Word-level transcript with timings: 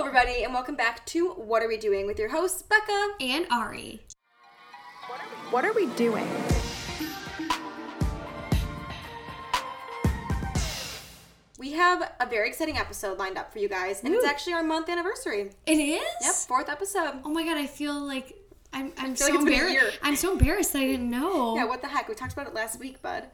everybody, 0.00 0.44
and 0.44 0.54
welcome 0.54 0.74
back 0.74 1.04
to 1.06 1.30
What 1.32 1.62
Are 1.62 1.68
We 1.68 1.76
Doing 1.76 2.06
with 2.06 2.18
your 2.18 2.30
hosts, 2.30 2.62
Becca. 2.62 3.14
and 3.20 3.46
Ari. 3.50 4.00
What 5.50 5.64
are 5.64 5.72
we 5.74 5.86
doing? 5.88 6.26
We 11.58 11.72
have 11.72 12.12
a 12.18 12.24
very 12.26 12.48
exciting 12.48 12.78
episode 12.78 13.18
lined 13.18 13.36
up 13.36 13.52
for 13.52 13.58
you 13.58 13.68
guys, 13.68 14.02
and 14.02 14.14
it's 14.14 14.24
actually 14.24 14.54
our 14.54 14.62
month 14.62 14.88
anniversary. 14.88 15.50
It 15.66 15.74
is. 15.78 16.00
Yep, 16.22 16.34
fourth 16.48 16.68
episode. 16.70 17.20
Oh 17.22 17.28
my 17.28 17.44
god, 17.44 17.58
I 17.58 17.66
feel 17.66 18.00
like 18.00 18.34
I'm. 18.72 18.92
I'm 18.96 19.14
feel 19.14 19.26
so 19.26 19.34
like 19.34 19.34
it's 19.34 19.44
been 19.44 19.52
a 19.52 19.56
year. 19.56 19.66
embarrassed. 19.68 19.98
I'm 20.02 20.16
so 20.16 20.32
embarrassed. 20.32 20.74
I 20.76 20.86
didn't 20.86 21.10
know. 21.10 21.56
Yeah, 21.56 21.66
what 21.66 21.82
the 21.82 21.88
heck? 21.88 22.08
We 22.08 22.14
talked 22.14 22.32
about 22.32 22.46
it 22.46 22.54
last 22.54 22.80
week, 22.80 23.02
bud. 23.02 23.24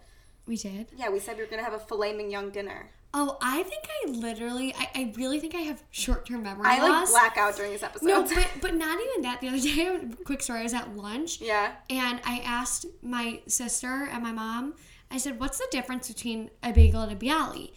we 0.47 0.57
did. 0.57 0.89
Yeah, 0.97 1.11
we 1.11 1.21
said 1.21 1.37
we 1.37 1.45
were 1.45 1.49
gonna 1.49 1.63
have 1.63 1.75
a 1.75 1.79
filet 1.79 2.15
mignon 2.15 2.51
dinner. 2.51 2.91
Oh, 3.19 3.39
I 3.41 3.63
think 3.63 3.83
I 3.89 4.11
literally. 4.11 4.75
I, 4.75 4.91
I 4.95 5.13
really 5.17 5.41
think 5.41 5.55
I 5.55 5.61
have 5.61 5.83
short 5.91 6.27
term 6.27 6.43
memory 6.43 6.67
I 6.67 6.83
like 6.83 6.91
loss. 6.91 7.11
black 7.11 7.39
out 7.39 7.57
during 7.57 7.73
this 7.73 7.83
episode. 7.83 8.07
No, 8.07 8.23
but 8.23 8.47
but 8.61 8.75
not 8.75 8.99
even 9.03 9.23
that. 9.23 9.41
The 9.41 9.49
other 9.49 9.59
day, 9.59 10.01
quick 10.25 10.43
story. 10.43 10.61
I 10.61 10.63
was 10.65 10.75
at 10.75 10.95
lunch. 10.95 11.41
yeah. 11.41 11.73
And 11.89 12.21
I 12.27 12.43
asked 12.45 12.85
my 13.03 13.41
sister 13.47 14.07
and 14.13 14.23
my 14.23 14.33
mom. 14.33 14.75
I 15.11 15.17
said, 15.17 15.41
"What's 15.41 15.57
the 15.57 15.67
difference 15.71 16.09
between 16.09 16.51
a 16.63 16.73
bagel 16.73 17.01
and 17.01 17.11
a 17.11 17.17
bialy?" 17.17 17.73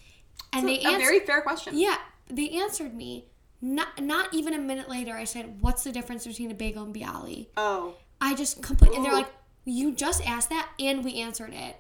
And 0.52 0.68
they 0.68 0.80
a 0.80 0.88
answered. 0.90 1.00
very 1.00 1.20
fair 1.22 1.42
question. 1.42 1.78
Yeah, 1.78 1.96
they 2.28 2.50
answered 2.50 2.94
me. 2.94 3.30
Not 3.62 4.02
not 4.02 4.34
even 4.34 4.54
a 4.54 4.60
minute 4.60 4.90
later, 4.90 5.14
I 5.14 5.24
said, 5.24 5.62
"What's 5.62 5.86
the 5.86 5.94
difference 5.94 6.28
between 6.28 6.52
a 6.52 6.56
bagel 6.56 6.84
and 6.84 6.94
bialy?" 6.94 7.48
Oh, 7.56 7.96
I 8.20 8.36
just 8.36 8.62
complete, 8.62 8.92
and 8.94 9.06
they're 9.06 9.14
like, 9.14 9.32
"You 9.64 9.94
just 9.94 10.22
asked 10.28 10.50
that, 10.50 10.70
and 10.80 11.06
we 11.06 11.22
answered 11.22 11.54
it." 11.54 11.78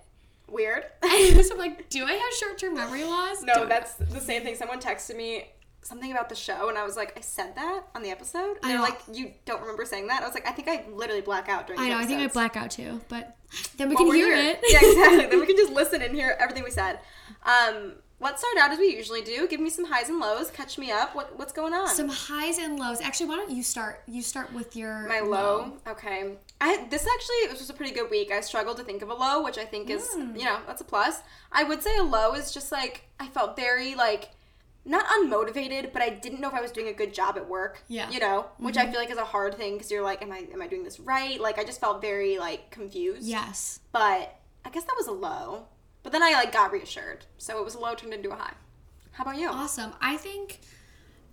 Weird. 0.52 0.84
so 1.04 1.54
I'm 1.54 1.58
like, 1.58 1.90
"Do 1.90 2.06
I 2.06 2.14
have 2.14 2.34
short 2.40 2.58
term 2.58 2.76
memory 2.76 3.04
loss?" 3.04 3.42
no, 3.44 3.54
Don't- 3.54 3.70
that's 3.70 3.94
the 3.94 4.20
same 4.20 4.44
thing. 4.44 4.56
Someone 4.56 4.80
texted 4.80 5.16
me 5.16 5.50
something 5.82 6.12
about 6.12 6.28
the 6.30 6.36
show, 6.36 6.70
and 6.70 6.78
I 6.78 6.84
was 6.84 6.98
like, 6.98 7.18
I 7.18 7.22
said 7.22 7.56
that 7.56 7.84
on 7.96 8.04
the 8.04 8.10
episode. 8.12 8.58
And 8.62 8.70
they're 8.70 8.78
know. 8.78 8.84
like, 8.84 9.00
you 9.12 9.34
don't 9.46 9.62
remember 9.62 9.86
saying 9.86 10.08
that? 10.08 10.22
I 10.22 10.26
was 10.26 10.34
like, 10.34 10.48
I 10.48 10.52
think 10.52 10.68
I 10.68 10.86
literally 10.92 11.22
black 11.22 11.48
out 11.50 11.68
during. 11.68 11.80
The 11.82 11.88
episode. 11.88 11.96
I 11.96 12.00
know. 12.00 12.04
I 12.04 12.08
think 12.08 12.22
I 12.22 12.28
black 12.34 12.58
out 12.58 12.72
too, 12.72 13.00
but 13.08 13.38
then 13.78 13.90
we 13.90 13.96
Well, 13.96 14.06
can 14.06 14.16
hear 14.16 14.36
here. 14.36 14.52
it. 14.52 14.60
yeah, 14.70 14.80
exactly. 14.90 15.26
then 15.30 15.40
we 15.40 15.46
can 15.48 15.56
just 15.56 15.72
listen 15.72 16.02
and 16.02 16.14
hear 16.14 16.36
everything 16.40 16.64
we 16.64 16.72
said. 16.72 17.00
Um, 17.44 17.94
let's 18.20 18.42
start 18.42 18.58
out 18.58 18.72
as 18.72 18.80
we 18.80 18.96
usually 18.96 19.22
do. 19.22 19.48
Give 19.48 19.60
me 19.60 19.70
some 19.70 19.86
highs 19.86 20.10
and 20.10 20.20
lows. 20.20 20.52
Catch 20.52 20.78
me 20.78 20.92
up. 20.92 21.16
What, 21.16 21.38
what's 21.38 21.54
going 21.54 21.74
on? 21.74 21.88
Some 21.88 22.10
highs 22.10 22.58
and 22.58 22.78
lows. 22.78 23.02
Actually, 23.02 23.28
why 23.28 23.36
don't 23.38 23.52
you 23.52 23.64
start? 23.64 24.02
You 24.08 24.22
start 24.22 24.54
with 24.54 24.76
your 24.76 25.08
My 25.08 25.22
low. 25.22 25.74
Okay. 25.88 26.36
I 26.62 26.86
this 26.90 27.08
actually 27.08 27.52
this 27.52 27.60
was 27.60 27.70
a 27.70 27.74
pretty 27.74 27.94
good 27.94 28.10
week. 28.12 28.32
I 28.32 28.42
struggled 28.42 28.78
to 28.78 28.84
think 28.84 29.02
of 29.02 29.10
a 29.10 29.14
low, 29.14 29.44
which 29.44 29.58
I 29.58 29.66
think 29.66 29.90
is 29.90 30.08
Hmm. 30.14 30.36
you 30.36 30.46
know 30.46 30.60
that's 30.68 30.82
a 30.82 30.86
plus. 30.86 31.22
I 31.52 31.64
would 31.64 31.82
say 31.82 31.96
a 31.98 32.04
low 32.04 32.34
is 32.34 32.52
just 32.54 32.72
like 32.72 33.06
I 33.20 33.28
felt 33.28 33.56
very 33.56 33.96
like 33.96 34.32
not 34.86 35.06
unmotivated, 35.08 35.94
but 35.94 36.02
I 36.02 36.10
didn't 36.10 36.40
know 36.42 36.48
if 36.48 36.54
I 36.54 36.62
was 36.62 36.72
doing 36.72 36.88
a 36.88 36.94
good 36.94 37.14
job 37.14 37.38
at 37.38 37.48
work. 37.48 37.84
Yeah. 37.88 38.04
Mm-hmm. 38.04 38.14
You 38.14 38.20
know, 38.20 38.46
which 38.58 38.78
I 38.78 38.90
feel 38.90 39.00
like 39.00 39.12
is 39.12 39.18
a 39.18 39.26
hard 39.26 39.56
thing 39.56 39.74
because 39.74 39.92
you're 39.92 40.04
like, 40.04 40.22
am 40.22 40.32
I 40.32 40.46
am 40.52 40.62
I 40.62 40.68
doing 40.68 40.84
this 40.84 41.00
right? 41.00 41.40
Like 41.40 41.58
I 41.60 41.64
just 41.64 41.80
felt 41.80 42.02
very 42.02 42.38
like 42.40 42.72
confused. 42.72 43.24
Yes. 43.28 43.80
But 43.92 44.36
I 44.66 44.70
guess 44.72 44.84
that 44.84 44.96
was 44.98 45.08
a 45.08 45.12
low. 45.14 45.68
But 46.04 46.12
then 46.12 46.24
I 46.24 46.32
like 46.32 46.52
got 46.52 46.72
reassured, 46.72 47.26
so 47.38 47.60
it 47.60 47.66
was 47.66 47.76
a 47.76 47.80
low 47.80 47.94
turned 47.96 48.14
into 48.14 48.32
a 48.32 48.36
high. 48.36 48.54
How 49.12 49.24
about 49.24 49.38
you? 49.38 49.50
Awesome. 49.50 49.92
I 50.02 50.16
think, 50.18 50.62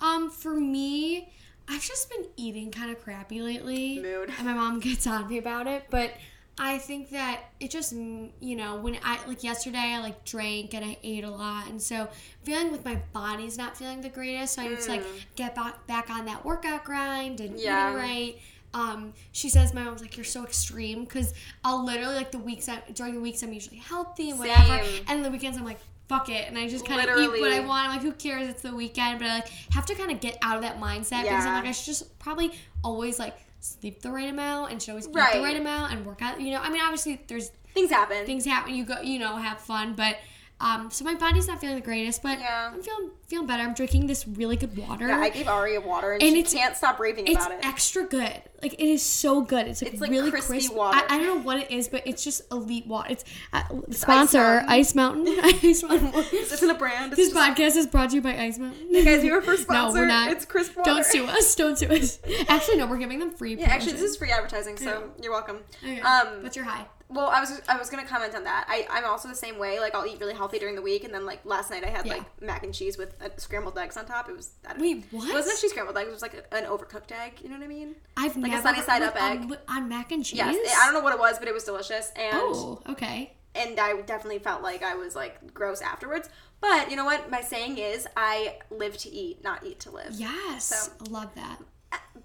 um, 0.00 0.30
for 0.30 0.54
me, 0.54 1.32
I've 1.68 1.82
just 1.82 2.10
been 2.10 2.26
eating 2.36 2.70
kind 2.70 2.90
of 2.90 3.00
crappy 3.02 3.40
lately. 3.40 4.00
Mood. 4.00 4.32
And 4.36 4.46
my 4.46 4.54
mom 4.54 4.80
gets 4.80 5.06
on 5.06 5.28
me 5.28 5.38
about 5.38 5.66
it, 5.66 5.84
but 5.90 6.12
I 6.58 6.78
think 6.78 7.10
that 7.10 7.42
it 7.60 7.70
just, 7.70 7.94
mm, 7.94 8.30
you 8.40 8.56
know, 8.56 8.76
when 8.76 8.98
I 9.04 9.18
like 9.26 9.44
yesterday, 9.44 9.78
I 9.94 10.00
like 10.00 10.24
drank 10.24 10.74
and 10.74 10.84
I 10.84 10.96
ate 11.02 11.22
a 11.22 11.30
lot, 11.30 11.68
and 11.68 11.80
so 11.80 12.08
feeling 12.42 12.72
with 12.72 12.84
my 12.84 12.96
body's 13.12 13.56
not 13.58 13.76
feeling 13.76 14.00
the 14.00 14.08
greatest, 14.08 14.54
so 14.54 14.62
I 14.62 14.68
need 14.68 14.80
to 14.80 14.90
like 14.90 15.04
get 15.36 15.54
back 15.54 15.86
back 15.86 16.10
on 16.10 16.24
that 16.26 16.44
workout 16.44 16.84
grind 16.84 17.40
and 17.40 17.54
Mm. 17.56 17.62
Yeah. 17.62 17.90
eating 17.90 17.98
right. 18.02 18.38
Um, 18.78 19.14
she 19.32 19.48
says 19.48 19.72
my 19.72 19.82
mom's 19.84 20.02
like 20.02 20.16
you're 20.16 20.24
so 20.24 20.44
extreme 20.44 21.04
because 21.04 21.32
I'll 21.64 21.84
literally 21.84 22.14
like 22.14 22.30
the 22.30 22.38
weeks 22.38 22.68
I, 22.68 22.82
during 22.92 23.14
the 23.14 23.20
weeks 23.20 23.42
I'm 23.42 23.52
usually 23.52 23.78
healthy 23.78 24.30
and 24.30 24.38
whatever, 24.38 24.84
Same. 24.84 25.04
and 25.08 25.24
the 25.24 25.30
weekends 25.30 25.56
I'm 25.56 25.64
like 25.64 25.78
fuck 26.08 26.28
it, 26.28 26.46
and 26.46 26.56
I 26.56 26.68
just 26.68 26.86
kind 26.86 27.00
of 27.08 27.18
eat 27.18 27.28
what 27.40 27.52
I 27.52 27.60
want. 27.60 27.88
I'm 27.88 27.92
like 27.96 28.02
who 28.02 28.12
cares? 28.12 28.48
It's 28.48 28.62
the 28.62 28.74
weekend, 28.74 29.18
but 29.18 29.28
I 29.28 29.34
like 29.36 29.48
have 29.72 29.86
to 29.86 29.94
kind 29.94 30.10
of 30.12 30.20
get 30.20 30.36
out 30.42 30.56
of 30.56 30.62
that 30.62 30.78
mindset 30.78 31.22
because 31.22 31.46
I'm 31.46 31.54
like 31.54 31.64
I 31.66 31.72
should 31.72 31.86
just 31.86 32.18
probably 32.18 32.52
always 32.84 33.18
like 33.18 33.36
sleep 33.60 34.02
the 34.02 34.10
right 34.10 34.28
amount 34.28 34.70
and 34.72 34.80
should 34.82 34.90
always 34.90 35.08
eat 35.08 35.14
Right. 35.14 35.34
the 35.34 35.40
right 35.40 35.56
amount 35.56 35.92
and 35.92 36.04
work 36.04 36.20
out. 36.22 36.40
You 36.40 36.52
know, 36.52 36.60
I 36.60 36.68
mean 36.70 36.82
obviously 36.82 37.20
there's 37.28 37.50
Things 37.74 37.90
happen. 37.90 38.24
things 38.26 38.44
happen. 38.44 38.74
You 38.74 38.84
go, 38.84 39.00
you 39.00 39.18
know, 39.18 39.36
have 39.36 39.58
fun, 39.60 39.94
but. 39.94 40.16
Um, 40.58 40.90
so 40.90 41.04
my 41.04 41.14
body's 41.14 41.46
not 41.46 41.60
feeling 41.60 41.76
the 41.76 41.82
greatest, 41.82 42.22
but 42.22 42.38
Yeah. 42.38 42.70
I'm 42.72 42.82
feeling 42.82 43.10
feeling 43.28 43.46
better. 43.46 43.62
I'm 43.62 43.74
drinking 43.74 44.06
this 44.06 44.26
really 44.26 44.56
good 44.56 44.74
water. 44.76 45.06
yeah, 45.08 45.18
I 45.18 45.28
gave 45.28 45.48
Ari 45.48 45.74
a 45.74 45.80
water, 45.80 46.12
and, 46.12 46.22
And 46.22 46.32
she 46.32 46.38
it's- 46.40 46.54
can't 46.54 46.74
stop 46.76 46.98
raving 47.00 47.26
It's 47.26 47.34
about 47.44 47.50
it. 47.52 47.58
It's 47.58 47.66
extra 47.66 48.04
good. 48.04 48.40
Like 48.62 48.72
it 48.74 48.80
is 48.88 49.02
so 49.02 49.42
good. 49.42 49.66
It's 49.68 49.82
like, 49.82 49.92
It's 49.92 50.00
like 50.00 50.10
really 50.10 50.30
crispy 50.30 50.54
crisp. 50.54 50.72
water. 50.72 50.96
I, 50.96 51.14
I 51.16 51.18
don't 51.18 51.26
know 51.26 51.42
what 51.42 51.58
it 51.58 51.70
is, 51.70 51.88
but 51.88 52.06
it's 52.06 52.24
just 52.24 52.40
elite 52.50 52.86
water. 52.86 53.08
It's 53.12 53.24
uh, 53.52 53.64
sponsor 53.90 54.38
Mountain. 54.38 54.68
Ice 54.70 54.94
Mountain. 54.94 55.26
Ice 55.42 55.82
Mountain. 55.82 56.12
This 56.30 56.52
isn't 56.52 56.70
a 56.70 56.74
brand. 56.74 57.12
It's 57.12 57.16
this 57.20 57.34
podcast 57.34 57.76
is 57.76 57.86
brought 57.86 58.10
to 58.10 58.16
you 58.16 58.22
by 58.22 58.34
Ice 58.38 58.56
Mountain. 58.58 58.92
guys, 59.04 59.22
you 59.22 59.32
were 59.32 59.42
first 59.42 59.64
sponsor. 59.64 59.94
No, 59.96 60.00
we're 60.00 60.06
not. 60.06 60.30
It's 60.30 60.46
crisp 60.46 60.74
water. 60.76 60.90
Don't 60.90 61.04
sue 61.04 61.26
us. 61.26 61.54
Don't 61.54 61.76
sue 61.78 61.88
us. 61.88 62.18
Actually, 62.48 62.78
no, 62.78 62.86
we're 62.86 62.96
giving 62.98 63.18
them 63.18 63.30
free. 63.30 63.56
Yeah, 63.56 63.66
actually, 63.68 63.92
this 63.92 64.02
is 64.02 64.16
free 64.16 64.30
advertising, 64.30 64.78
so 64.78 65.10
you're 65.22 65.32
welcome. 65.32 65.58
Okay. 65.82 66.00
Um, 66.00 66.42
What's 66.42 66.56
your 66.56 66.64
high? 66.64 66.86
Well, 67.08 67.26
I 67.28 67.40
was 67.40 67.60
I 67.68 67.76
was 67.78 67.88
gonna 67.90 68.04
comment 68.04 68.34
on 68.34 68.44
that. 68.44 68.66
I 68.68 68.86
I'm 68.90 69.04
also 69.04 69.28
the 69.28 69.34
same 69.34 69.58
way. 69.58 69.78
Like, 69.80 69.94
I'll 69.94 70.06
eat 70.06 70.18
really 70.20 70.34
healthy 70.34 70.58
during 70.58 70.74
the 70.74 70.82
week, 70.82 71.04
and 71.04 71.14
then 71.14 71.24
like 71.24 71.44
last 71.44 71.70
night 71.70 71.84
I 71.84 71.88
had 71.90 72.04
Yeah. 72.06 72.14
like 72.14 72.42
mac 72.42 72.64
and 72.64 72.74
cheese 72.74 72.98
with 72.98 73.14
uh, 73.22 73.28
scrambled 73.36 73.78
eggs 73.78 73.96
on 73.96 74.06
top. 74.06 74.28
It 74.28 74.36
was 74.36 74.50
I 74.66 74.72
don't 74.72 74.80
Wait, 74.82 75.04
what? 75.10 75.28
It 75.30 75.34
wasn't 75.34 75.54
actually 75.54 75.68
scrambled 75.70 75.96
eggs. 75.96 76.08
It 76.08 76.12
was 76.12 76.22
like 76.22 76.34
an 76.52 76.64
overcooked 76.64 77.12
egg. 77.12 77.34
You 77.42 77.48
know 77.48 77.56
what 77.56 77.64
I 77.64 77.68
mean? 77.68 77.94
I've 78.16 78.36
like 78.36 78.52
a 78.52 78.60
sunny 78.62 78.82
side 78.82 79.02
up 79.02 79.14
egg. 79.20 79.40
on, 79.42 79.56
on 79.68 79.88
mac 79.88 80.10
and 80.12 80.24
cheese. 80.24 80.38
Yes. 80.38 80.76
I 80.80 80.84
don't 80.86 80.94
know 80.94 81.00
what 81.00 81.12
it 81.14 81.20
was, 81.20 81.38
but 81.38 81.46
it 81.48 81.54
was 81.54 81.64
delicious, 81.64 82.12
and 82.16 82.32
Oh, 82.34 82.82
okay. 82.88 83.34
and 83.54 83.78
I 83.78 84.00
definitely 84.02 84.40
felt 84.40 84.62
like 84.62 84.82
I 84.82 84.94
was 84.96 85.14
like 85.14 85.54
gross 85.54 85.80
afterwards. 85.80 86.28
But 86.60 86.90
you 86.90 86.96
know 86.96 87.04
what? 87.04 87.30
My 87.30 87.42
saying 87.42 87.78
is, 87.78 88.06
I 88.16 88.56
live 88.70 88.96
to 88.98 89.10
eat, 89.10 89.44
not 89.44 89.64
eat 89.64 89.78
to 89.80 89.90
live. 89.90 90.12
Yes, 90.12 90.64
So- 90.64 90.92
love 91.10 91.34
that. 91.34 91.58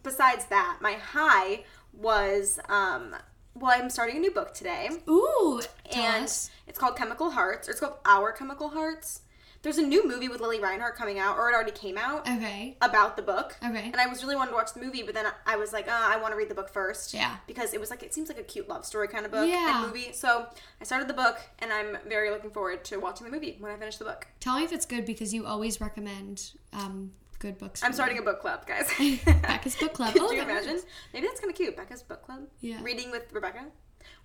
Besides 0.03 0.45
that, 0.45 0.77
my 0.81 0.93
high 0.93 1.65
was 1.93 2.59
um. 2.69 3.15
Well, 3.53 3.71
I'm 3.79 3.89
starting 3.89 4.17
a 4.17 4.19
new 4.19 4.31
book 4.31 4.53
today. 4.53 4.89
Ooh, 5.09 5.61
and 5.93 6.23
us. 6.25 6.49
it's 6.67 6.79
called 6.79 6.95
Chemical 6.95 7.31
Hearts, 7.31 7.67
or 7.67 7.71
it's 7.71 7.79
called 7.79 7.97
Our 8.05 8.31
Chemical 8.31 8.69
Hearts. 8.69 9.21
There's 9.61 9.77
a 9.77 9.83
new 9.83 10.07
movie 10.07 10.27
with 10.27 10.41
Lili 10.41 10.59
Reinhart 10.59 10.95
coming 10.95 11.19
out, 11.19 11.37
or 11.37 11.47
it 11.51 11.53
already 11.53 11.69
came 11.71 11.95
out, 11.95 12.21
Okay. 12.27 12.77
about 12.81 13.15
the 13.15 13.21
book. 13.21 13.55
Okay. 13.63 13.85
And 13.91 13.97
I 13.97 14.07
was 14.07 14.23
really 14.23 14.35
wanting 14.35 14.53
to 14.53 14.55
watch 14.55 14.73
the 14.73 14.79
movie, 14.79 15.03
but 15.03 15.13
then 15.13 15.27
I 15.45 15.55
was 15.55 15.71
like, 15.71 15.87
uh, 15.87 15.91
I 15.93 16.17
want 16.17 16.31
to 16.33 16.35
read 16.37 16.49
the 16.49 16.55
book 16.55 16.73
first. 16.73 17.13
Yeah. 17.13 17.35
Because 17.45 17.71
it 17.75 17.79
was 17.79 17.91
like, 17.91 18.01
it 18.01 18.11
seems 18.11 18.27
like 18.27 18.39
a 18.39 18.43
cute 18.43 18.67
love 18.67 18.85
story 18.85 19.07
kind 19.07 19.23
of 19.23 19.31
book 19.31 19.47
Yeah. 19.47 19.83
and 19.83 19.85
movie. 19.87 20.13
So 20.13 20.47
I 20.79 20.83
started 20.83 21.07
the 21.07 21.13
book, 21.13 21.37
and 21.59 21.71
I'm 21.71 21.97
very 22.07 22.31
looking 22.31 22.49
forward 22.49 22.83
to 22.85 22.97
watching 22.97 23.25
the 23.27 23.31
movie 23.31 23.57
when 23.59 23.71
I 23.71 23.75
finish 23.77 23.97
the 23.97 24.05
book. 24.05 24.25
Tell 24.39 24.57
me 24.57 24.63
if 24.63 24.71
it's 24.71 24.85
good 24.87 25.05
because 25.05 25.31
you 25.31 25.45
always 25.45 25.79
recommend 25.79 26.53
um, 26.73 27.11
good 27.41 27.57
books. 27.57 27.81
I'm 27.83 27.91
starting 27.91 28.17
a 28.19 28.21
book 28.21 28.39
club, 28.39 28.65
guys. 28.67 28.87
Becca's 29.41 29.75
book 29.75 29.93
club. 29.93 30.13
Could 30.13 30.21
Oh, 30.21 30.31
you 30.31 30.43
imagine? 30.43 30.73
works. 30.75 30.85
Maybe 31.13 31.27
that's 31.27 31.39
kind 31.41 31.49
of 31.51 31.57
cute. 31.57 31.75
Becca's 31.75 32.03
book 32.03 32.21
club. 32.23 32.41
Yeah. 32.61 32.79
Reading 32.83 33.09
with 33.11 33.23
Rebecca. 33.33 33.65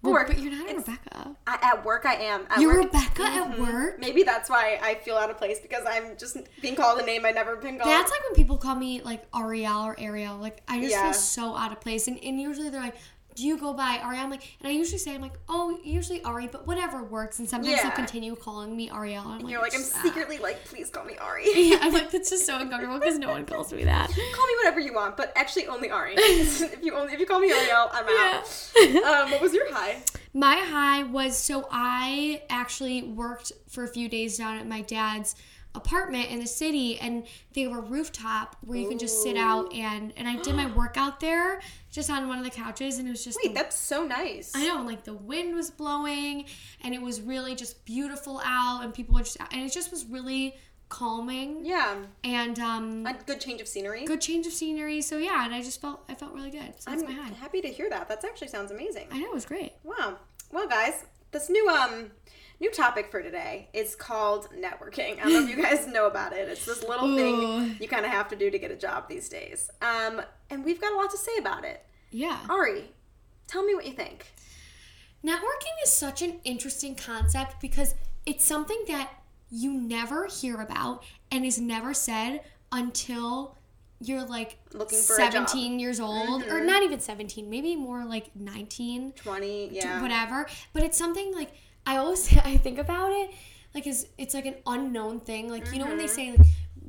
Well, 0.03 0.13
Or 0.15 0.27
but 0.27 0.39
you're 0.39 0.53
not 0.53 0.71
a 0.71 0.77
Rebecca. 0.77 1.37
I, 1.47 1.59
at 1.63 1.85
work, 1.85 2.07
I 2.07 2.15
am. 2.15 2.47
At 2.51 2.61
You're 2.61 2.75
work, 2.83 2.93
Rebecca 2.93 3.23
at 3.23 3.51
mm-hmm. 3.53 3.63
work. 3.63 3.99
Maybe 3.99 4.23
that's 4.23 4.49
why 4.49 4.79
I 4.83 4.95
feel 4.97 5.17
out 5.17 5.31
of 5.31 5.37
place 5.39 5.59
because 5.61 5.83
I'm 5.87 6.17
just 6.19 6.37
being 6.63 6.77
called 6.77 6.99
a 7.01 7.05
name 7.05 7.25
I've 7.27 7.35
never 7.35 7.57
been 7.57 7.79
called. 7.79 7.91
That's 7.91 8.11
like 8.11 8.23
when 8.25 8.35
people 8.35 8.57
call 8.59 8.75
me 8.75 9.01
like 9.03 9.27
Ariel 9.35 9.83
or 9.87 9.95
Ariel. 9.99 10.37
Like 10.37 10.63
I 10.69 10.81
just 10.81 10.93
Yeah. 10.93 11.03
feel 11.05 11.13
so 11.15 11.57
out 11.57 11.73
of 11.73 11.81
place. 11.81 12.09
And, 12.09 12.19
and 12.23 12.41
usually 12.41 12.71
they're 12.71 12.81
like, 12.81 12.97
"Do 13.37 13.47
you 13.47 13.57
go 13.59 13.73
by 13.73 14.01
Ari?" 14.03 14.19
I'm 14.19 14.31
like, 14.31 14.43
and 14.61 14.69
I 14.69 14.73
usually 14.73 14.99
say 14.99 15.15
I'm 15.15 15.21
like, 15.21 15.39
"Oh, 15.49 15.79
usually 15.85 16.23
Ari," 16.25 16.49
but 16.49 16.67
whatever 16.67 17.03
works. 17.05 17.39
And 17.39 17.49
sometimes 17.49 17.77
Yeah. 17.77 17.83
they'll 17.85 17.93
continue 17.93 18.35
calling 18.35 18.77
me 18.77 18.91
Ariel. 18.91 19.23
And 19.25 19.33
I'm 19.35 19.39
like, 19.41 19.53
You're 19.53 19.63
like, 19.63 19.75
I'm 19.75 19.83
secretly 19.83 20.39
like, 20.39 20.65
please 20.65 20.91
call 20.91 21.05
me 21.05 21.17
Ari. 21.19 21.45
Yeah, 21.55 21.79
I'm 21.83 21.93
like, 21.93 22.11
that's 22.13 22.31
just 22.31 22.47
so 22.47 22.59
uncomfortable 22.59 22.99
because 22.99 23.19
no 23.19 23.29
one 23.31 23.45
calls 23.47 23.73
me 23.73 23.85
that. 23.85 24.09
call 24.35 24.47
me 24.47 24.55
whatever 24.59 24.81
you 24.81 24.93
want, 24.95 25.17
but 25.17 25.33
actually 25.37 25.67
only 25.69 25.91
Ari. 25.91 26.15
if 26.17 26.83
you 26.83 26.95
only 26.97 27.13
if 27.15 27.21
you 27.21 27.27
call 27.27 27.41
me 27.41 27.51
Ariel, 27.53 27.89
I'm 27.93 28.07
Yeah. 28.09 28.43
out. 29.05 29.25
Um, 29.25 29.31
what 29.33 29.41
was 29.41 29.55
your 29.55 29.73
high? 29.73 30.03
My 30.35 30.57
high 30.57 31.03
was 31.05 31.39
so 31.39 31.67
I 31.71 32.43
actually 32.51 33.03
worked 33.03 33.53
for 33.69 33.85
a 33.85 33.89
few 33.89 34.09
days 34.09 34.37
down 34.39 34.59
at 34.59 34.67
my 34.67 34.83
dad's 34.83 35.35
apartment 35.77 36.31
in 36.31 36.41
the 36.41 36.47
city 36.47 36.99
and 36.99 37.25
they 37.53 37.63
have 37.63 37.73
a 37.73 37.81
rooftop 37.81 38.57
where 38.63 38.79
you 38.79 38.89
can 38.89 38.99
just 38.99 39.23
sit 39.23 39.37
out 39.37 39.73
and 39.75 40.13
and 40.17 40.27
I 40.27 40.37
did 40.43 40.55
my 40.57 40.67
workout 40.75 41.21
there 41.21 41.61
just 41.91 42.11
on 42.11 42.27
one 42.29 42.39
of 42.39 42.45
the 42.45 42.51
couches 42.51 42.99
and 42.99 43.07
it 43.07 43.11
was 43.11 43.25
just 43.25 43.39
Wait, 43.43 43.49
the- 43.51 43.55
that's 43.61 43.77
so 43.77 44.05
nice. 44.05 44.53
I 44.55 44.67
know, 44.67 44.83
like 44.83 45.05
the 45.05 45.15
wind 45.15 45.55
was 45.55 45.71
blowing, 45.71 46.47
and 46.83 46.95
it 46.95 47.01
was 47.03 47.21
really 47.21 47.55
just 47.55 47.85
beautiful 47.85 48.41
out, 48.45 48.83
and 48.85 48.93
people 48.93 49.15
were 49.15 49.23
just, 49.23 49.39
and 49.53 49.63
it 49.63 49.73
just 49.73 49.91
was 49.91 50.05
really 50.07 50.55
calming, 50.89 51.65
Yeah, 51.65 51.97
and 52.23 52.59
um, 52.61 53.07
a 53.07 53.15
good 53.27 53.41
change 53.41 53.61
of 53.61 53.69
scenery. 53.69 54.05
good 54.05 54.21
change 54.21 54.47
of 54.47 54.53
scenery. 54.53 55.01
So 55.03 55.17
yeah, 55.19 55.45
and 55.45 55.55
I 55.55 55.61
just 55.63 55.81
felt, 55.81 56.05
I 56.09 56.15
felt 56.15 56.33
really 56.33 56.51
good. 56.51 56.75
So 56.79 56.91
that's 56.91 57.03
I'm 57.03 57.09
my 57.17 57.23
high. 57.23 57.33
happy 57.35 57.61
to 57.63 57.69
hear 57.69 57.91
that. 57.91 58.09
That 58.09 58.25
actually 58.25 58.49
sounds 58.49 58.71
amazing. 58.71 59.09
I 59.11 59.19
know 59.19 59.27
it 59.29 59.35
was 59.35 59.47
great. 59.47 59.73
Wow. 59.83 60.19
Well, 60.53 60.69
guys, 60.69 61.05
this 61.33 61.51
new 61.51 61.69
um 61.69 62.11
new 62.61 62.71
topic 62.71 63.11
for 63.11 63.23
today 63.23 63.69
It's 63.73 63.95
called 63.95 64.49
networking. 64.51 65.19
I 65.19 65.25
don't 65.25 65.33
know 65.33 65.43
if 65.45 65.57
you 65.57 65.63
guys 65.63 65.87
know 65.87 66.07
about 66.07 66.33
it. 66.33 66.49
It's 66.49 66.65
this 66.65 66.83
little 66.83 67.09
Ooh. 67.11 67.17
thing 67.17 67.77
you 67.81 67.89
kind 67.89 68.05
of 68.05 68.11
have 68.11 68.29
to 68.29 68.37
do 68.37 68.51
to 68.51 68.59
get 68.59 68.71
a 68.71 68.77
job 68.77 69.09
these 69.09 69.29
days. 69.29 69.71
Um, 69.83 70.23
and 70.51 70.65
we've 70.65 70.81
got 70.81 70.93
a 70.93 70.97
lot 70.97 71.11
to 71.11 71.19
say 71.19 71.37
about 71.39 71.65
it. 71.65 71.85
Yeah. 72.11 72.39
Ari, 72.49 72.85
tell 73.47 73.65
me 73.65 73.75
what 73.75 73.87
you 73.87 73.93
think. 73.93 74.33
Networking 75.25 75.75
is 75.85 75.93
such 75.93 76.23
an 76.23 76.41
interesting 76.45 76.95
concept 76.95 77.61
because 77.61 77.95
it's 78.27 78.45
something 78.45 78.79
that 78.89 79.11
you 79.51 79.73
never 79.73 80.27
hear 80.27 80.61
about 80.61 81.05
and 81.31 81.45
is 81.45 81.61
never 81.61 81.95
said 81.95 82.41
until 82.73 83.57
you're 84.01 84.25
like 84.25 84.59
Looking 84.73 85.01
for 85.01 85.15
a 85.15 85.19
job. 85.19 85.49
17 85.49 85.79
years 85.81 86.01
old 86.01 86.45
or 86.45 86.63
not 86.63 86.83
even 86.83 87.01
17 87.01 87.49
maybe 87.49 87.77
more 87.77 88.05
like 88.05 88.35
19 88.37 89.13
20, 89.13 89.71
yeah. 89.73 90.03
whatever 90.03 90.47
but 90.75 90.83
it's 90.83 90.99
something 90.99 91.35
like 91.35 91.53
i 91.87 91.97
always 91.97 92.37
i 92.45 92.57
think 92.57 92.79
about 92.79 93.11
it 93.13 93.31
like 93.75 93.87
is 93.87 94.07
it's 94.19 94.35
like 94.35 94.47
an 94.47 94.57
unknown 94.67 95.21
thing 95.21 95.49
like 95.51 95.73
you 95.73 95.79
know 95.79 95.87
when 95.87 95.99
they 95.99 96.07
Mm-hmm. 96.07 96.17
say 96.19 96.31
like 96.33 96.47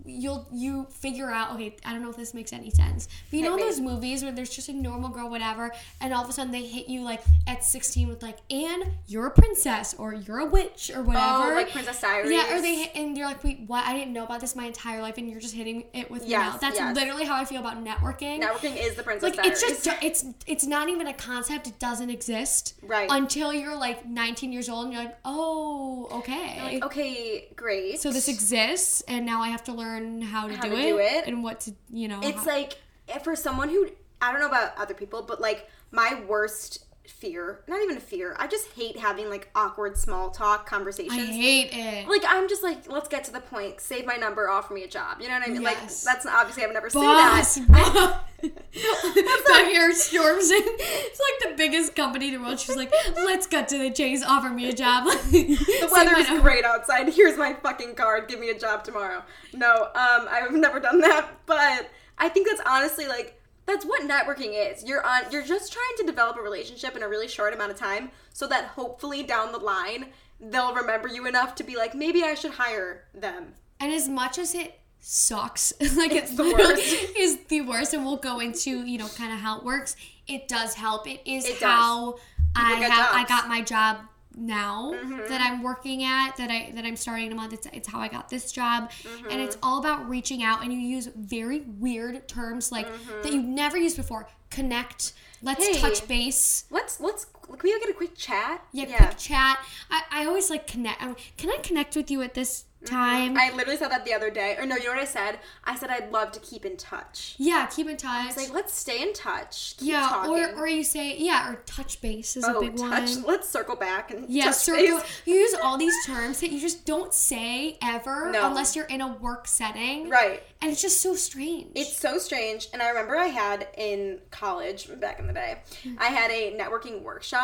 you'll 0.07 0.47
you 0.51 0.85
figure 0.89 1.29
out 1.29 1.53
okay 1.53 1.75
i 1.85 1.91
don't 1.91 2.01
know 2.01 2.09
if 2.09 2.15
this 2.17 2.33
makes 2.33 2.53
any 2.53 2.69
sense 2.71 3.07
but 3.29 3.37
you 3.37 3.43
know 3.43 3.57
those 3.57 3.79
movies 3.79 4.23
where 4.23 4.31
there's 4.31 4.49
just 4.49 4.69
a 4.69 4.73
normal 4.73 5.09
girl 5.09 5.29
whatever 5.29 5.71
and 6.01 6.13
all 6.13 6.23
of 6.23 6.29
a 6.29 6.33
sudden 6.33 6.51
they 6.51 6.63
hit 6.65 6.87
you 6.87 7.01
like 7.01 7.21
at 7.45 7.63
16 7.63 8.07
with 8.07 8.23
like 8.23 8.37
and 8.49 8.85
you're 9.07 9.27
a 9.27 9.31
princess 9.31 9.93
or 9.95 10.13
you're 10.13 10.39
a 10.39 10.45
witch 10.45 10.89
or 10.95 11.01
whatever 11.03 11.51
Oh, 11.51 11.53
like 11.55 11.71
Princess 11.71 11.99
Diaries. 12.01 12.31
yeah, 12.31 12.57
or 12.57 12.61
they 12.61 12.75
hit, 12.75 12.91
and 12.95 13.17
you're 13.17 13.27
like, 13.27 13.43
wait, 13.43 13.59
what? 13.67 13.83
I 13.85 13.93
didn't 13.93 14.13
know 14.13 14.23
about 14.23 14.39
this 14.39 14.55
my 14.55 14.65
entire 14.65 15.01
life, 15.01 15.17
and 15.17 15.29
you're 15.29 15.39
just 15.41 15.53
hitting 15.55 15.83
it 15.93 16.09
with 16.09 16.25
Yes, 16.25 16.53
now. 16.53 16.57
That's 16.59 16.79
yes. 16.79 16.95
literally 16.95 17.25
how 17.25 17.35
I 17.35 17.45
feel 17.45 17.59
about 17.59 17.83
networking. 17.83 18.41
Networking 18.41 18.77
is 18.81 18.95
the 18.95 19.03
Princess 19.03 19.35
Like 19.35 19.45
it's 19.45 19.61
just 19.61 19.87
it's 20.01 20.25
it's 20.45 20.65
not 20.65 20.89
even 20.89 21.07
a 21.07 21.13
concept. 21.13 21.67
It 21.67 21.79
doesn't 21.79 22.09
exist 22.09 22.75
Right. 22.81 23.07
until 23.11 23.53
you're 23.53 23.75
like 23.75 24.05
19 24.05 24.51
years 24.53 24.69
old, 24.69 24.85
and 24.85 24.93
you're 24.93 25.03
like, 25.03 25.17
oh, 25.25 26.07
okay. 26.19 26.61
like, 26.63 26.85
okay, 26.85 27.47
great. 27.55 27.99
So 27.99 28.11
this 28.11 28.27
exists, 28.29 29.01
and 29.07 29.25
now 29.25 29.41
I 29.41 29.49
have 29.49 29.63
to 29.65 29.73
learn 29.73 29.96
how 30.21 30.47
to, 30.47 30.55
How 30.55 30.63
do, 30.63 30.69
to 30.69 30.75
it, 30.77 30.81
do 30.89 30.97
it. 30.99 31.27
and 31.27 31.43
what 31.43 31.59
to 31.61 31.73
you 31.89 32.07
know. 32.07 32.19
it's 32.23 32.39
how- 32.39 32.45
like 32.51 32.73
eh, 33.09 33.17
for 33.19 33.35
someone 33.35 33.69
who 33.69 33.89
I 34.21 34.31
don't 34.31 34.41
know 34.41 34.47
about 34.47 34.77
other 34.77 34.93
people, 34.93 35.21
but 35.21 35.39
like 35.41 35.69
my 35.91 36.21
worst 36.27 36.83
fear, 37.09 37.61
not 37.67 37.81
even 37.81 37.97
a 37.97 38.01
fear, 38.01 38.35
I 38.39 38.47
just 38.47 38.71
hate 38.73 38.97
having 38.97 39.29
like 39.29 39.49
awkward 39.55 39.97
small 39.97 40.29
talk 40.29 40.65
conversations 40.67 41.13
I 41.17 41.25
hate 41.25 41.69
it. 41.73 42.07
like 42.07 42.23
I'm 42.27 42.47
just 42.49 42.63
like, 42.63 42.89
let's 42.91 43.07
get 43.07 43.23
to 43.25 43.31
the 43.31 43.39
point. 43.41 43.79
Save 43.79 44.05
my 44.05 44.15
number, 44.15 44.49
offer 44.49 44.73
me 44.73 44.83
a 44.83 44.87
job. 44.87 45.21
You 45.21 45.27
know 45.27 45.35
what 45.35 45.47
I 45.47 45.51
mean? 45.51 45.63
Like 45.63 45.79
that's 45.81 46.05
not, 46.25 46.27
obviously 46.27 46.63
I've 46.63 46.73
never 46.73 46.89
Boss, 46.89 47.51
seen 47.53 47.65
that. 47.67 47.93
boss. 47.93 48.21
the 48.41 49.53
hair 49.71 49.91
storms 49.93 50.51
in. 50.51 50.61
It's 50.63 51.19
like 51.19 51.51
the 51.51 51.57
biggest 51.57 51.95
company 51.95 52.27
in 52.27 52.33
the 52.35 52.39
world. 52.39 52.59
She's 52.59 52.75
like, 52.75 52.93
let's 53.15 53.47
cut 53.47 53.67
to 53.69 53.77
the 53.77 53.89
chase. 53.89 54.23
Offer 54.23 54.49
me 54.49 54.69
a 54.69 54.73
job. 54.73 55.07
The 55.27 55.89
weather 55.91 56.15
is 56.17 56.41
great 56.41 56.65
outside. 56.65 57.09
Here's 57.09 57.37
my 57.37 57.53
fucking 57.53 57.95
card. 57.95 58.27
Give 58.27 58.39
me 58.39 58.49
a 58.49 58.57
job 58.59 58.83
tomorrow. 58.83 59.23
No, 59.53 59.83
um, 59.95 60.27
I've 60.29 60.51
never 60.53 60.79
done 60.79 60.99
that, 61.01 61.29
but 61.45 61.89
I 62.17 62.29
think 62.29 62.47
that's 62.47 62.61
honestly 62.67 63.07
like 63.07 63.36
that's 63.67 63.85
what 63.85 64.01
networking 64.01 64.53
is. 64.53 64.83
You're 64.83 65.05
on. 65.05 65.23
You're 65.31 65.45
just 65.45 65.71
trying 65.71 65.97
to 65.97 66.05
develop 66.05 66.37
a 66.37 66.41
relationship 66.41 66.95
in 66.95 67.03
a 67.03 67.07
really 67.07 67.27
short 67.27 67.53
amount 67.53 67.71
of 67.71 67.77
time, 67.77 68.09
so 68.33 68.47
that 68.47 68.65
hopefully 68.65 69.21
down 69.21 69.51
the 69.51 69.59
line 69.59 70.07
they'll 70.39 70.73
remember 70.73 71.07
you 71.07 71.27
enough 71.27 71.55
to 71.55 71.63
be 71.63 71.75
like, 71.75 71.95
maybe 71.95 72.23
I 72.23 72.33
should 72.35 72.51
hire 72.51 73.05
them. 73.13 73.53
And 73.79 73.91
as 73.91 74.07
much 74.07 74.37
as 74.37 74.55
it 74.55 74.79
sucks, 74.99 75.73
like 75.97 76.11
it's, 76.11 76.35
the 76.35 76.43
worst. 76.43 76.93
is 77.17 77.39
the 77.47 77.61
worst, 77.61 77.93
and 77.93 78.05
we'll 78.05 78.17
go 78.17 78.39
into 78.39 78.85
you 78.85 78.97
know 78.97 79.07
kind 79.09 79.31
of 79.31 79.39
how 79.39 79.59
it 79.59 79.63
works. 79.63 79.95
It 80.27 80.47
does 80.47 80.73
help. 80.73 81.07
It 81.07 81.21
is 81.25 81.45
It 81.45 81.61
how 81.61 82.17
I 82.55 82.73
have 82.73 83.15
I 83.15 83.25
got 83.25 83.47
my 83.47 83.61
job 83.61 83.97
now 84.37 84.93
Mm-hmm. 84.93 85.27
that 85.29 85.41
I'm 85.41 85.63
working 85.63 86.03
at 86.03 86.37
that 86.37 86.49
I 86.51 86.71
that 86.75 86.85
I'm 86.85 86.95
starting 86.95 87.25
in 87.27 87.31
a 87.31 87.35
month. 87.35 87.53
It's 87.53 87.67
it's 87.73 87.87
how 87.87 87.99
I 87.99 88.07
got 88.07 88.29
this 88.29 88.51
job, 88.51 88.91
Mm-hmm. 88.91 89.31
and 89.31 89.41
it's 89.41 89.57
all 89.63 89.79
about 89.79 90.07
reaching 90.07 90.43
out. 90.43 90.63
And 90.63 90.71
you 90.71 90.79
use 90.79 91.07
very 91.15 91.61
weird 91.61 92.27
terms 92.27 92.71
like 92.71 92.87
that 93.23 93.31
you've 93.33 93.45
never 93.45 93.77
used 93.77 93.97
before. 93.97 94.27
Connect. 94.49 95.13
Let's 95.41 95.63
Mm-hmm. 95.65 95.73
Hey. 95.75 95.81
touch 95.81 96.07
base. 96.07 96.65
Let's 96.69 96.99
let's 96.99 97.25
can 97.47 97.59
we 97.63 97.79
get 97.79 97.89
a 97.89 97.93
quick 97.93 98.15
chat? 98.15 98.63
Yeah, 98.71 98.85
quick 98.97 99.17
chat. 99.17 99.59
I, 99.89 100.01
I 100.11 100.25
always 100.25 100.49
like 100.49 100.67
connect. 100.67 101.01
I'm- 101.01 101.15
Can 101.37 101.49
I 101.49 101.57
connect 101.57 101.95
with 101.95 102.11
you 102.11 102.21
at 102.21 102.33
this 102.33 102.65
time? 102.85 103.35
Mm-hmm. 103.35 103.53
I 103.53 103.55
literally 103.55 103.77
said 103.77 103.89
that 103.89 104.05
the 104.05 104.13
other 104.13 104.29
day. 104.29 104.55
Or 104.57 104.65
no, 104.65 104.75
you 104.75 104.83
know 104.85 104.91
what 104.91 104.99
I 104.99 105.05
said? 105.05 105.39
I 105.65 105.75
said 105.75 105.89
I'd 105.89 106.11
love 106.11 106.31
to 106.33 106.39
keep 106.39 106.63
in 106.65 106.77
touch. 106.77 107.35
yeah, 107.37 107.65
keep 107.65 107.87
in 107.89 107.97
touch. 107.97 108.27
It's 108.27 108.37
like 108.37 108.53
let's 108.53 108.73
stay 108.73 109.01
in 109.01 109.13
touch. 109.13 109.75
Keep 109.77 109.89
yeah, 109.89 110.07
talking. 110.07 110.31
or 110.31 110.59
or 110.59 110.67
you 110.67 110.83
say 110.83 111.17
yeah, 111.17 111.51
or 111.51 111.55
touch 111.65 111.99
base 112.01 112.37
is 112.37 112.45
a 112.47 112.55
oh, 112.55 112.61
big 112.61 112.77
touch. 112.77 113.15
one. 113.15 113.23
Let's 113.23 113.49
circle 113.49 113.75
back 113.75 114.11
and 114.11 114.29
Yeah, 114.29 114.51
circle. 114.51 114.97
base. 114.99 115.03
You 115.25 115.35
use 115.35 115.55
all 115.63 115.77
these 115.77 115.95
terms 116.05 116.39
that 116.41 116.51
you 116.51 116.59
just 116.59 116.85
don't 116.85 117.13
say 117.13 117.77
ever 117.81 118.31
No. 118.31 118.47
unless 118.47 118.75
you're 118.75 118.85
in 118.85 119.01
a 119.01 119.07
work 119.13 119.47
setting, 119.47 120.09
Right. 120.09 120.43
And 120.61 120.71
it's 120.71 120.81
just 120.81 121.01
so 121.01 121.13
strange. 121.15 121.67
It's 121.75 121.95
so 121.95 122.17
strange. 122.17 122.67
And 122.73 122.81
I 122.81 122.89
remember 122.89 123.15
I 123.15 123.27
had 123.27 123.67
in 123.77 124.19
college 124.31 124.89
back 124.99 125.19
in 125.19 125.27
the 125.27 125.33
day, 125.33 125.59
Hmm. 125.83 125.95
I 125.99 126.05
had 126.07 126.31
a 126.31 126.57
networking 126.57 127.01
workshop 127.03 127.36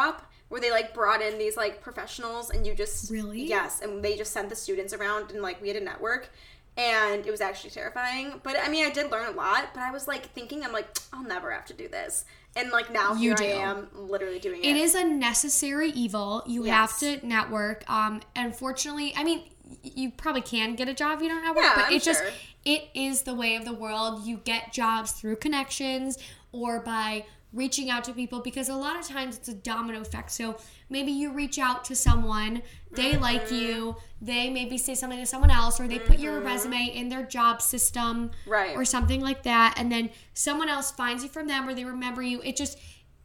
where 0.50 0.62
they 0.62 0.72
like 0.72 0.94
brought 0.94 1.22
in 1.22 1.38
these 1.38 1.57
like 1.57 1.81
professionals 1.81 2.50
and 2.50 2.66
you 2.68 2.75
just 2.75 3.10
Really? 3.12 3.44
yes, 3.45 3.81
and 3.81 4.04
they 4.04 4.16
just 4.18 4.31
sent 4.31 4.50
the 4.50 4.56
students 4.56 4.94
around 4.94 5.31
and 5.31 5.42
like 5.42 5.62
we 5.62 5.68
had 5.69 5.78
a 5.78 5.84
network. 5.84 6.30
And 6.75 7.24
it 7.28 7.30
was 7.30 7.40
actually 7.40 7.69
terrifying. 7.69 8.40
But 8.42 8.56
I 8.60 8.68
mean, 8.68 8.84
I 8.84 8.90
did 8.90 9.12
learn 9.12 9.28
a 9.31 9.36
lot. 9.36 9.69
But 9.75 9.81
I 9.84 9.92
was 9.92 10.07
like 10.07 10.31
thinking, 10.34 10.63
I'm 10.66 10.72
like, 10.74 10.88
I'll 11.13 11.24
never 11.24 11.51
have 11.51 11.66
to 11.66 11.74
do 11.74 11.88
this. 11.88 12.25
And 12.56 12.72
like 12.72 12.92
now 12.92 13.13
You 13.13 13.19
here 13.30 13.36
do. 13.36 13.44
I 13.45 13.48
am, 13.69 13.90
literally 13.94 14.40
doing 14.40 14.60
it. 14.63 14.66
It 14.66 14.78
is 14.78 14.95
a 14.95 15.04
necessary 15.04 15.90
evil. 15.92 16.42
You 16.48 16.66
Yes. 16.66 16.74
have 16.74 17.00
to 17.22 17.28
network. 17.28 17.88
Um, 17.88 18.22
unfortunately, 18.36 19.13
I 19.16 19.24
mean, 19.24 19.44
you 19.84 20.12
probably 20.18 20.42
can 20.42 20.74
get 20.75 20.88
a 20.89 20.96
job 20.96 21.22
you 21.22 21.30
don't 21.30 21.44
network, 21.44 21.63
Yeah, 21.63 21.74
but 21.75 21.86
I'm 21.86 21.94
it 21.94 22.01
just 22.01 22.24
it 22.66 22.86
is 22.96 23.22
the 23.22 23.36
way 23.36 23.56
of 23.56 23.66
the 23.66 23.74
world. 23.74 24.25
You 24.25 24.38
get 24.38 24.74
jobs 24.74 25.12
through 25.12 25.36
connections 25.36 26.18
or 26.51 26.80
by 26.80 27.25
reaching 27.53 27.89
out 27.89 28.03
to 28.05 28.13
people 28.13 28.39
because 28.41 28.67
a 28.67 28.75
lot 28.75 29.00
of 29.00 29.07
times 29.07 29.38
it's 29.38 29.47
a 29.47 29.53
domino 29.53 30.01
effect. 30.01 30.31
So 30.31 30.57
maybe 30.89 31.11
you 31.11 31.31
reach 31.31 31.59
out 31.59 31.85
to 31.85 31.95
someone, 31.95 32.63
they 32.91 33.15
like 33.17 33.45
Mm-hmm. 33.45 33.55
you, 33.55 33.95
they 34.21 34.50
maybe 34.50 34.77
say 34.77 34.95
something 34.95 35.19
to 35.19 35.25
someone 35.25 35.51
else, 35.51 35.79
or 35.79 35.88
they 35.88 36.00
put 36.00 36.17
your 36.19 36.39
resume 36.39 36.85
in 36.88 37.09
their 37.09 37.23
job 37.23 37.61
system, 37.61 38.31
Right. 38.47 38.75
or 38.75 38.85
something 38.85 39.21
like 39.21 39.44
that, 39.44 39.75
and 39.77 39.91
then 39.91 40.09
someone 40.33 40.69
else 40.69 40.91
finds 40.91 41.23
you 41.23 41.29
from 41.29 41.47
them, 41.47 41.67
or 41.67 41.73
they 41.75 41.85
remember 41.85 42.21
you. 42.23 42.41
It 42.41 42.55
just 42.55 42.77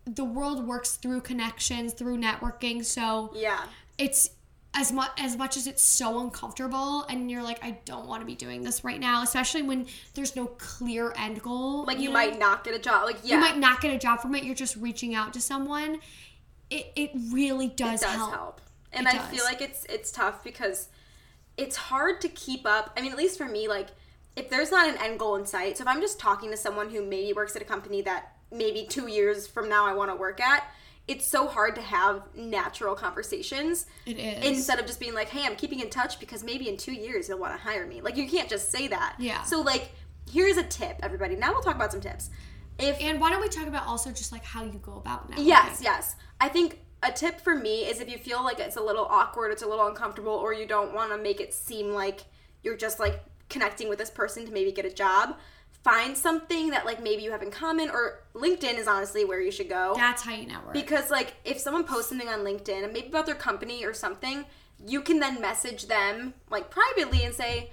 the 0.05 0.25
world 0.25 0.67
works 0.67 0.97
through 0.97 1.21
connections, 1.23 1.93
through 1.93 2.19
networking. 2.19 2.85
So 2.85 3.31
yeah. 3.35 3.65
it's 3.99 4.31
as 4.79 4.93
much 4.93 5.11
as 5.19 5.37
much 5.37 5.57
as 5.57 5.67
it's 5.67 5.83
so 5.83 6.21
uncomfortable 6.21 7.03
and 7.11 7.29
you're 7.31 7.43
like 7.43 7.59
I 7.65 7.79
don't 7.85 8.07
want 8.07 8.23
to 8.23 8.27
be 8.27 8.37
doing 8.37 8.63
this 8.63 8.85
right 8.85 9.01
now 9.01 9.23
especially 9.23 9.63
when 9.63 9.87
there's 10.15 10.37
no 10.37 10.47
clear 10.47 11.13
end 11.19 11.43
goal 11.43 11.85
Like 11.85 11.99
you 11.99 12.09
know? 12.09 12.15
might 12.15 12.39
not 12.39 12.63
get 12.63 12.75
a 12.75 12.79
job. 12.79 13.05
Like 13.05 13.19
yeah. 13.25 13.35
you 13.35 13.41
might 13.41 13.59
not 13.59 13.81
get 13.81 13.93
a 13.93 13.99
job 13.99 14.21
from 14.21 14.35
it 14.37 14.45
you're 14.45 14.55
just 14.55 14.77
reaching 14.77 15.15
out 15.15 15.33
to 15.35 15.41
someone 15.41 15.99
it, 16.71 16.93
it 16.95 17.11
really 17.33 17.69
does, 17.69 18.03
it 18.03 18.05
does 18.07 18.15
help, 18.17 18.33
help. 18.35 18.61
And 18.93 19.07
It 19.07 19.15
I 19.15 19.19
does. 19.19 19.29
feel 19.31 19.45
like 19.45 19.61
it's 19.63 19.85
it's 19.87 20.13
tough 20.13 20.45
because 20.45 20.89
it's 21.57 21.77
hard 21.77 22.21
to 22.21 22.29
keep 22.29 22.67
up. 22.67 22.93
I 22.97 23.01
mean, 23.03 23.11
at 23.11 23.19
least 23.19 23.37
for 23.39 23.47
me, 23.47 23.69
like 23.69 23.89
if 24.37 24.49
there's 24.49 24.71
not 24.71 24.89
an 24.89 24.97
end 25.03 25.19
goal 25.19 25.35
in 25.37 25.45
sight. 25.47 25.77
So 25.79 25.83
if 25.83 25.89
I'm 25.89 26.01
just 26.01 26.21
talking 26.21 26.51
to 26.51 26.57
someone 26.57 26.91
who 26.91 27.05
maybe 27.05 27.33
works 27.33 27.57
at 27.57 27.63
a 27.63 27.65
company 27.65 28.03
that 28.03 28.37
maybe 28.53 28.87
two 28.89 29.09
years 29.09 29.47
from 29.47 29.69
now 29.69 29.87
I 29.87 29.93
want 29.95 30.11
to 30.11 30.17
work 30.17 30.41
at, 30.41 30.65
it's 31.09 31.27
so 31.27 31.49
hard 31.49 31.75
to 31.75 31.81
have 31.81 32.23
natural 32.37 32.95
conversations. 32.95 33.87
it 34.07 34.19
is 34.19 34.45
Instead 34.45 34.79
of 34.79 34.87
just 34.87 35.01
being 35.01 35.15
like, 35.15 35.29
"Hey, 35.29 35.45
I'm 35.45 35.57
keeping 35.57 35.81
in 35.81 35.91
touch 35.91 36.21
because 36.21 36.45
maybe 36.45 36.69
in 36.69 36.77
two 36.77 36.93
years 36.93 37.29
you'll 37.29 37.39
want 37.39 37.55
to 37.55 37.61
hire 37.61 37.87
me." 37.87 38.01
Like 38.01 38.17
you 38.17 38.29
can't 38.29 38.49
just 38.49 38.71
say 38.71 38.89
that. 38.89 39.17
Yeah. 39.19 39.43
So 39.43 39.61
like, 39.61 39.91
here's 40.31 40.59
a 40.59 40.63
tip, 40.63 41.01
everybody. 41.03 41.35
Now 41.35 41.53
we'll 41.53 41.63
talk 41.63 41.75
about 41.77 41.91
some 41.93 42.01
tips. 42.01 42.31
If 42.79 43.01
and 43.01 43.21
why 43.21 43.31
don't 43.31 43.41
we 43.41 43.49
talk 43.49 43.67
about 43.67 43.87
also 43.87 44.11
just 44.11 44.31
like 44.31 44.45
how 44.45 44.65
you 44.65 44.79
go 44.79 44.97
about 44.97 45.29
now? 45.31 45.37
Yes, 45.39 45.81
yes. 45.83 46.15
I 46.41 46.49
think 46.49 46.79
a 47.03 47.11
tip 47.11 47.41
for 47.41 47.55
me 47.55 47.87
is 47.87 48.01
if 48.01 48.11
you 48.11 48.19
feel 48.19 48.43
like 48.45 48.61
it's 48.61 48.77
a 48.77 48.83
little 48.83 49.07
awkward, 49.07 49.51
it's 49.51 49.63
a 49.63 49.67
little 49.67 49.87
uncomfortable, 49.87 50.33
or 50.33 50.53
you 50.53 50.67
don't 50.67 50.95
want 50.95 51.11
to 51.13 51.19
make 51.19 51.41
it 51.41 51.55
seem 51.55 51.93
like 51.93 52.21
you're 52.63 52.77
just 52.77 53.01
like 53.01 53.25
connecting 53.49 53.89
with 53.89 53.99
this 53.99 54.11
person 54.11 54.45
to 54.47 54.53
maybe 54.53 54.73
get 54.73 54.85
a 54.85 54.91
job, 54.91 55.37
find 55.85 56.17
something 56.17 56.71
that 56.71 56.85
like 56.85 57.03
maybe 57.03 57.23
you 57.23 57.31
have 57.31 57.43
in 57.43 57.51
common, 57.51 57.91
or 57.91 58.21
LinkedIn 58.35 58.79
is 58.79 58.87
honestly 58.87 59.25
where 59.25 59.41
you 59.41 59.51
should 59.51 59.69
go. 59.69 59.95
that's 59.97 60.23
how 60.23 60.35
you 60.35 60.47
network 60.47 60.75
Because 60.75 61.11
like 61.11 61.35
if 61.45 61.59
someone 61.59 61.85
posts 61.85 62.09
something 62.09 62.29
on 62.29 62.41
LinkedIn 62.41 62.85
and 62.85 62.93
maybe 62.93 63.09
about 63.09 63.27
their 63.27 63.35
company 63.35 63.85
or 63.85 63.93
something, 63.95 64.45
you 64.85 65.01
can 65.01 65.19
then 65.19 65.41
message 65.41 65.87
them 65.87 66.35
like 66.51 66.71
privately 66.71 67.25
and 67.25 67.35
say, 67.35 67.71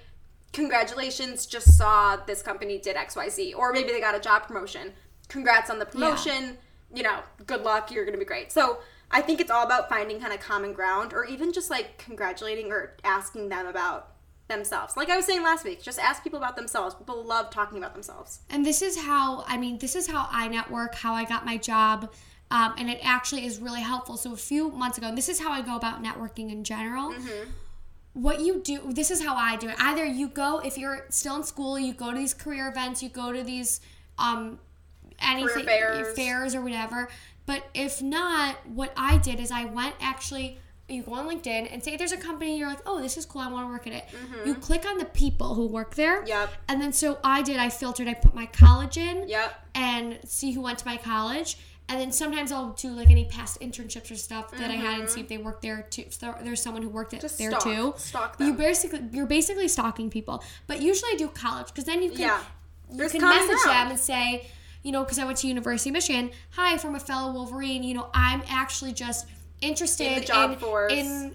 "Congratulations, 0.52 1.46
just 1.46 1.76
saw 1.76 2.16
this 2.16 2.42
company 2.42 2.78
did 2.78 2.96
XYZ." 2.96 3.54
Or 3.56 3.72
maybe 3.72 3.92
they 3.92 4.00
got 4.00 4.14
a 4.14 4.20
job 4.20 4.46
promotion. 4.46 4.92
Congrats 5.28 5.70
on 5.70 5.78
the 5.78 5.86
promotion. 5.86 6.58
You 6.94 7.02
know, 7.02 7.20
good 7.46 7.62
luck, 7.62 7.90
you're 7.90 8.04
going 8.04 8.14
to 8.14 8.18
be 8.18 8.24
great. 8.24 8.52
So, 8.52 8.78
I 9.10 9.20
think 9.20 9.40
it's 9.40 9.50
all 9.50 9.64
about 9.64 9.88
finding 9.88 10.20
kind 10.20 10.32
of 10.32 10.40
common 10.40 10.72
ground 10.72 11.12
or 11.12 11.24
even 11.24 11.52
just 11.52 11.70
like 11.70 11.98
congratulating 11.98 12.72
or 12.72 12.96
asking 13.04 13.48
them 13.48 13.66
about 13.66 14.15
themselves. 14.48 14.96
Like 14.96 15.10
I 15.10 15.16
was 15.16 15.24
saying 15.24 15.42
last 15.42 15.64
week, 15.64 15.82
just 15.82 15.98
ask 15.98 16.22
people 16.22 16.38
about 16.38 16.56
themselves. 16.56 16.94
People 16.94 17.24
love 17.24 17.50
talking 17.50 17.78
about 17.78 17.94
themselves. 17.94 18.40
And 18.50 18.64
this 18.64 18.82
is 18.82 18.96
how 18.98 19.44
I 19.46 19.56
mean, 19.56 19.78
this 19.78 19.96
is 19.96 20.06
how 20.06 20.28
I 20.30 20.48
network, 20.48 20.94
how 20.94 21.14
I 21.14 21.24
got 21.24 21.44
my 21.44 21.56
job. 21.56 22.12
Um, 22.50 22.74
and 22.78 22.88
it 22.88 23.00
actually 23.02 23.44
is 23.44 23.58
really 23.58 23.80
helpful. 23.80 24.16
So 24.16 24.32
a 24.32 24.36
few 24.36 24.70
months 24.70 24.98
ago, 24.98 25.08
and 25.08 25.18
this 25.18 25.28
is 25.28 25.40
how 25.40 25.50
I 25.50 25.62
go 25.62 25.76
about 25.76 26.02
networking 26.02 26.52
in 26.52 26.62
general. 26.62 27.10
Mm-hmm. 27.10 27.50
What 28.12 28.40
you 28.40 28.60
do, 28.62 28.92
this 28.92 29.10
is 29.10 29.22
how 29.22 29.34
I 29.34 29.56
do 29.56 29.68
it. 29.68 29.74
Either 29.78 30.04
you 30.04 30.28
go, 30.28 30.60
if 30.60 30.78
you're 30.78 31.04
still 31.10 31.36
in 31.36 31.42
school, 31.42 31.78
you 31.78 31.92
go 31.92 32.12
to 32.12 32.16
these 32.16 32.32
career 32.32 32.68
events, 32.68 33.02
you 33.02 33.08
go 33.08 33.32
to 33.32 33.42
these 33.42 33.80
um, 34.16 34.58
anything 35.20 35.66
fairs. 35.66 36.16
fairs 36.16 36.54
or 36.54 36.62
whatever. 36.62 37.08
But 37.46 37.64
if 37.74 38.00
not, 38.00 38.56
what 38.66 38.92
I 38.96 39.18
did 39.18 39.40
is 39.40 39.50
I 39.50 39.64
went 39.64 39.96
actually. 40.00 40.58
You 40.88 41.02
go 41.02 41.14
on 41.14 41.26
LinkedIn 41.28 41.72
and 41.72 41.82
say 41.82 41.96
there's 41.96 42.12
a 42.12 42.16
company 42.16 42.58
you're 42.58 42.68
like, 42.68 42.78
oh, 42.86 43.00
this 43.02 43.16
is 43.16 43.26
cool. 43.26 43.40
I 43.40 43.48
want 43.48 43.66
to 43.66 43.70
work 43.72 43.86
at 43.88 43.92
it. 43.92 44.04
You 44.46 44.54
click 44.54 44.86
on 44.86 44.98
the 44.98 45.04
people 45.04 45.54
who 45.54 45.66
work 45.66 45.96
there. 45.96 46.18
Mm-hmm. 46.18 46.28
Yep. 46.28 46.52
And 46.68 46.80
then 46.80 46.92
so 46.92 47.18
I 47.24 47.42
did. 47.42 47.56
I 47.56 47.70
filtered. 47.70 48.06
I 48.06 48.14
put 48.14 48.34
my 48.36 48.46
college 48.46 48.96
in 48.96 49.28
Yep. 49.28 49.52
and 49.74 50.18
see 50.24 50.52
who 50.52 50.60
went 50.60 50.78
to 50.78 50.86
my 50.86 50.96
college. 50.96 51.58
And 51.88 52.00
then 52.00 52.12
sometimes 52.12 52.50
I'll 52.52 52.70
do 52.70 52.90
like 52.90 53.10
any 53.10 53.24
past 53.24 53.60
internships 53.60 54.10
or 54.12 54.16
stuff 54.16 54.50
that 54.52 54.70
I 54.70 54.74
had 54.74 55.00
and 55.00 55.08
see 55.10 55.20
if 55.20 55.28
they 55.28 55.38
worked 55.38 55.62
there 55.62 55.82
too. 55.90 56.04
There- 56.20 56.38
there's 56.42 56.62
someone 56.62 56.82
who 56.82 56.88
worked 56.88 57.14
at 57.14 57.18
Mm-hmm. 57.18 57.26
Just 57.26 57.38
there 57.38 57.50
stalk. 57.50 57.62
too. 57.64 57.94
Stalk 57.96 58.36
You 58.40 58.52
basically 58.54 59.02
you're 59.12 59.26
basically 59.26 59.66
stalking 59.68 60.08
people. 60.10 60.42
But 60.68 60.82
usually 60.82 61.12
I 61.12 61.16
do 61.16 61.26
college 61.28 61.66
because 61.68 61.84
then 61.84 62.00
you 62.02 62.10
can 62.10 62.20
Yeah. 62.20 62.40
you 62.90 62.98
There's 62.98 63.10
can 63.12 63.22
message 63.22 63.56
ground. 63.64 63.86
them 63.86 63.90
and 63.90 63.98
say, 64.00 64.48
you 64.84 64.92
know, 64.92 65.02
because 65.02 65.18
I 65.18 65.24
went 65.24 65.38
to 65.38 65.48
University 65.48 65.90
of 65.90 65.94
Michigan. 65.94 66.30
Hi, 66.50 66.76
from 66.78 66.94
a 66.94 67.00
fellow 67.00 67.32
Wolverine. 67.32 67.82
You 67.82 67.94
know, 67.94 68.08
I'm 68.14 68.42
actually 68.48 68.92
just 68.92 69.26
interested 69.60 70.12
In 70.12 70.20
the 70.20 70.24
job 70.26 70.52
in, 70.52 70.58
force. 70.58 70.92
in 70.92 71.34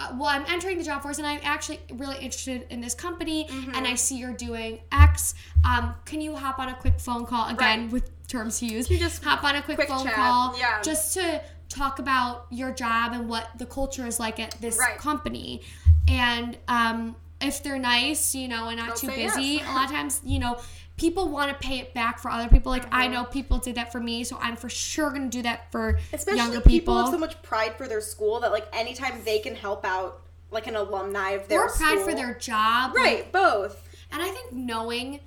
uh, 0.00 0.10
well, 0.16 0.28
I'm 0.28 0.44
entering 0.48 0.78
the 0.78 0.84
job 0.84 1.02
force, 1.02 1.18
and 1.18 1.26
I'm 1.26 1.40
actually 1.42 1.80
really 1.92 2.16
interested 2.16 2.66
in 2.70 2.80
this 2.80 2.94
company, 2.94 3.46
Mm-hmm. 3.50 3.74
and 3.74 3.86
I 3.86 3.94
see 3.96 4.16
you're 4.18 4.32
doing 4.32 4.78
X. 4.92 5.34
Um, 5.64 5.94
can 6.04 6.20
you 6.20 6.36
hop 6.36 6.58
on 6.60 6.68
a 6.68 6.74
quick 6.74 7.00
phone 7.00 7.26
call 7.26 7.48
again 7.48 7.82
Right. 7.84 7.92
with 7.92 8.28
terms 8.28 8.62
used? 8.62 8.90
you 8.90 8.98
just 8.98 9.24
hop 9.24 9.42
on 9.42 9.56
a 9.56 9.62
quick, 9.62 9.76
quick 9.76 9.88
phone 9.88 10.04
chat, 10.04 10.14
call, 10.14 10.56
yeah. 10.58 10.80
just 10.82 11.14
to 11.14 11.42
talk 11.68 11.98
about 11.98 12.46
your 12.50 12.70
job 12.70 13.12
and 13.12 13.28
what 13.28 13.48
the 13.58 13.66
culture 13.66 14.06
is 14.06 14.20
like 14.20 14.38
at 14.38 14.52
this 14.60 14.78
Right. 14.78 14.96
company, 14.98 15.62
and 16.06 16.56
um, 16.68 17.16
if 17.40 17.62
they're 17.64 17.78
nice, 17.78 18.34
you 18.36 18.46
know, 18.46 18.68
and 18.68 18.78
not 18.78 19.00
They'll 19.00 19.10
too 19.10 19.16
busy, 19.16 19.42
yes. 19.42 19.68
a 19.68 19.72
lot 19.74 19.86
of 19.86 19.90
times, 19.90 20.20
you 20.24 20.38
know. 20.38 20.58
People 20.98 21.28
want 21.28 21.48
to 21.50 21.66
pay 21.66 21.78
it 21.78 21.94
back 21.94 22.18
for 22.18 22.30
other 22.30 22.48
people. 22.48 22.70
Like 22.70 22.84
I 22.92 23.04
Mm-hmm. 23.04 23.12
know 23.14 23.24
people 23.24 23.58
did 23.58 23.76
that 23.76 23.90
for 23.92 24.00
me, 24.00 24.24
so 24.24 24.36
I'm 24.40 24.56
for 24.56 24.68
sure 24.68 25.10
gonna 25.10 25.28
do 25.28 25.42
that 25.42 25.70
for 25.72 25.98
Especially 26.12 26.36
younger 26.38 26.60
people. 26.60 26.70
people. 26.70 26.96
have 26.98 27.08
so 27.10 27.18
much 27.18 27.40
pride 27.42 27.76
for 27.76 27.86
their 27.88 28.00
school 28.00 28.40
that 28.40 28.50
like 28.52 28.66
anytime 28.72 29.22
they 29.24 29.38
can 29.38 29.54
help 29.54 29.84
out 29.86 30.22
like 30.50 30.66
an 30.66 30.76
alumni 30.76 31.30
of 31.30 31.46
their 31.48 31.62
or 31.64 31.68
pride 31.68 32.00
for 32.00 32.14
their 32.14 32.34
job, 32.34 32.94
like, 32.94 33.04
right 33.04 33.32
both 33.32 33.88
And 34.10 34.20
I 34.22 34.28
think 34.28 34.52
knowing 34.52 35.20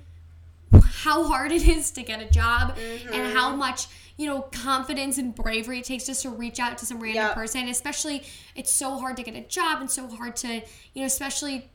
how 0.84 1.24
hard 1.24 1.52
it 1.52 1.66
is 1.66 1.90
to 1.92 2.02
get 2.02 2.20
a 2.20 2.30
job 2.30 2.76
Mm-hmm. 2.76 3.12
and 3.14 3.32
how 3.32 3.54
much, 3.56 3.86
you 4.16 4.26
know, 4.26 4.42
confidence 4.42 5.18
and 5.18 5.34
bravery 5.34 5.78
it 5.80 5.84
takes 5.84 6.06
just 6.06 6.22
to 6.22 6.30
reach 6.30 6.60
out 6.60 6.76
to 6.78 6.86
some 6.86 7.00
random 7.00 7.24
Yep. 7.24 7.34
person, 7.34 7.68
especially 7.68 8.24
it's 8.54 8.70
so 8.72 8.98
hard 8.98 9.16
to 9.16 9.22
get 9.22 9.34
a 9.34 9.40
job 9.42 9.80
and 9.80 9.90
so 9.90 10.06
hard 10.08 10.36
to, 10.36 10.54
you 10.56 11.00
know, 11.00 11.04
especially 11.06 11.70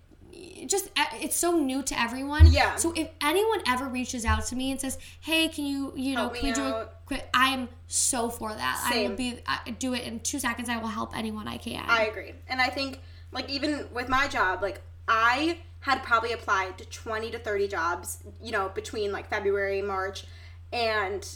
just 0.67 0.89
it's 1.15 1.35
so 1.35 1.57
new 1.57 1.83
to 1.83 1.99
everyone. 1.99 2.47
Yeah. 2.51 2.75
So 2.75 2.93
if 2.95 3.09
anyone 3.21 3.61
ever 3.67 3.85
reaches 3.85 4.25
out 4.25 4.45
to 4.47 4.55
me 4.55 4.71
and 4.71 4.79
says, 4.79 4.97
"Hey, 5.21 5.47
can 5.47 5.65
you, 5.65 5.93
you 5.95 6.15
know, 6.15 6.21
Help 6.21 6.35
can 6.35 6.49
we 6.49 6.53
do 6.53 6.63
a 6.63 6.89
quick?" 7.05 7.29
I 7.33 7.49
am 7.49 7.69
so 7.87 8.29
for 8.29 8.53
that. 8.53 8.81
I 8.85 8.89
will 8.89 9.07
Same. 9.07 9.15
be 9.15 9.39
I 9.47 9.71
do 9.71 9.93
it 9.93 10.03
in 10.03 10.19
two 10.19 10.39
seconds. 10.39 10.69
I 10.69 10.77
will 10.77 10.87
help 10.87 11.17
anyone 11.17 11.47
I 11.47 11.57
can. 11.57 11.83
I 11.87 12.05
agree. 12.05 12.33
And 12.47 12.61
I 12.61 12.67
think 12.67 12.99
like 13.31 13.49
even 13.49 13.87
with 13.93 14.09
my 14.09 14.27
job, 14.27 14.61
like 14.61 14.81
I 15.07 15.59
had 15.79 16.03
probably 16.03 16.33
applied 16.33 16.77
to 16.77 16.85
20 16.85 17.31
to 17.31 17.39
30 17.39 17.67
jobs, 17.67 18.23
you 18.41 18.51
know, 18.51 18.69
between 18.69 19.11
like 19.11 19.29
February, 19.29 19.81
March, 19.81 20.25
and 20.73 21.27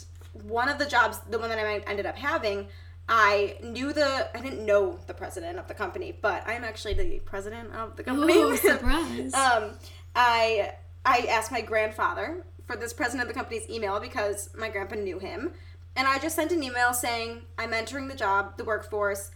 one 0.42 0.68
of 0.68 0.78
the 0.78 0.86
jobs, 0.86 1.20
the 1.30 1.38
one 1.38 1.48
that 1.48 1.58
I 1.58 1.78
ended 1.86 2.06
up 2.06 2.16
having, 2.16 2.68
I 3.08 3.56
knew 3.62 3.92
the 3.92 4.28
I 4.34 4.40
didn't 4.40 4.64
know 4.64 4.98
the 5.06 5.14
president 5.14 5.58
of 5.58 5.68
the 5.68 5.74
company, 5.74 6.16
but 6.20 6.42
I'm 6.46 6.64
actually 6.64 6.94
the 6.94 7.20
president 7.20 7.72
of 7.74 7.96
the 7.96 8.04
company. 8.04 8.34
Ooh, 8.34 8.56
surprise. 8.56 9.34
um, 9.34 9.72
I 10.14 10.72
I 11.04 11.26
asked 11.30 11.50
my 11.50 11.60
grandfather 11.60 12.44
for 12.66 12.76
this 12.76 12.92
president 12.92 13.28
of 13.28 13.28
the 13.28 13.38
company's 13.38 13.68
email 13.68 13.98
because 14.00 14.50
my 14.56 14.68
grandpa 14.68 14.94
knew 14.94 15.18
him, 15.18 15.52
and 15.96 16.06
I 16.06 16.18
just 16.18 16.36
sent 16.36 16.52
an 16.52 16.62
email 16.62 16.94
saying 16.94 17.42
I'm 17.58 17.72
entering 17.74 18.08
the 18.08 18.14
job, 18.14 18.56
the 18.56 18.64
workforce. 18.64 19.30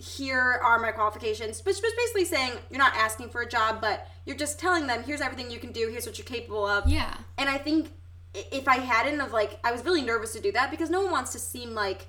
Here 0.00 0.60
are 0.64 0.78
my 0.78 0.92
qualifications, 0.92 1.64
which 1.64 1.78
was 1.82 1.92
basically 1.96 2.24
saying 2.24 2.52
you're 2.70 2.78
not 2.78 2.94
asking 2.94 3.30
for 3.30 3.40
a 3.42 3.48
job, 3.48 3.80
but 3.80 4.06
you're 4.26 4.36
just 4.36 4.60
telling 4.60 4.86
them 4.86 5.02
here's 5.02 5.20
everything 5.20 5.50
you 5.50 5.58
can 5.58 5.72
do, 5.72 5.88
here's 5.88 6.06
what 6.06 6.16
you're 6.18 6.24
capable 6.24 6.64
of. 6.64 6.86
yeah. 6.86 7.14
And 7.36 7.48
I 7.48 7.58
think 7.58 7.88
if 8.32 8.68
I 8.68 8.76
hadn't 8.76 9.20
of 9.20 9.32
like, 9.32 9.58
I 9.64 9.72
was 9.72 9.84
really 9.84 10.02
nervous 10.02 10.32
to 10.34 10.40
do 10.40 10.52
that 10.52 10.70
because 10.70 10.88
no 10.88 11.02
one 11.02 11.10
wants 11.10 11.32
to 11.32 11.40
seem 11.40 11.74
like 11.74 12.06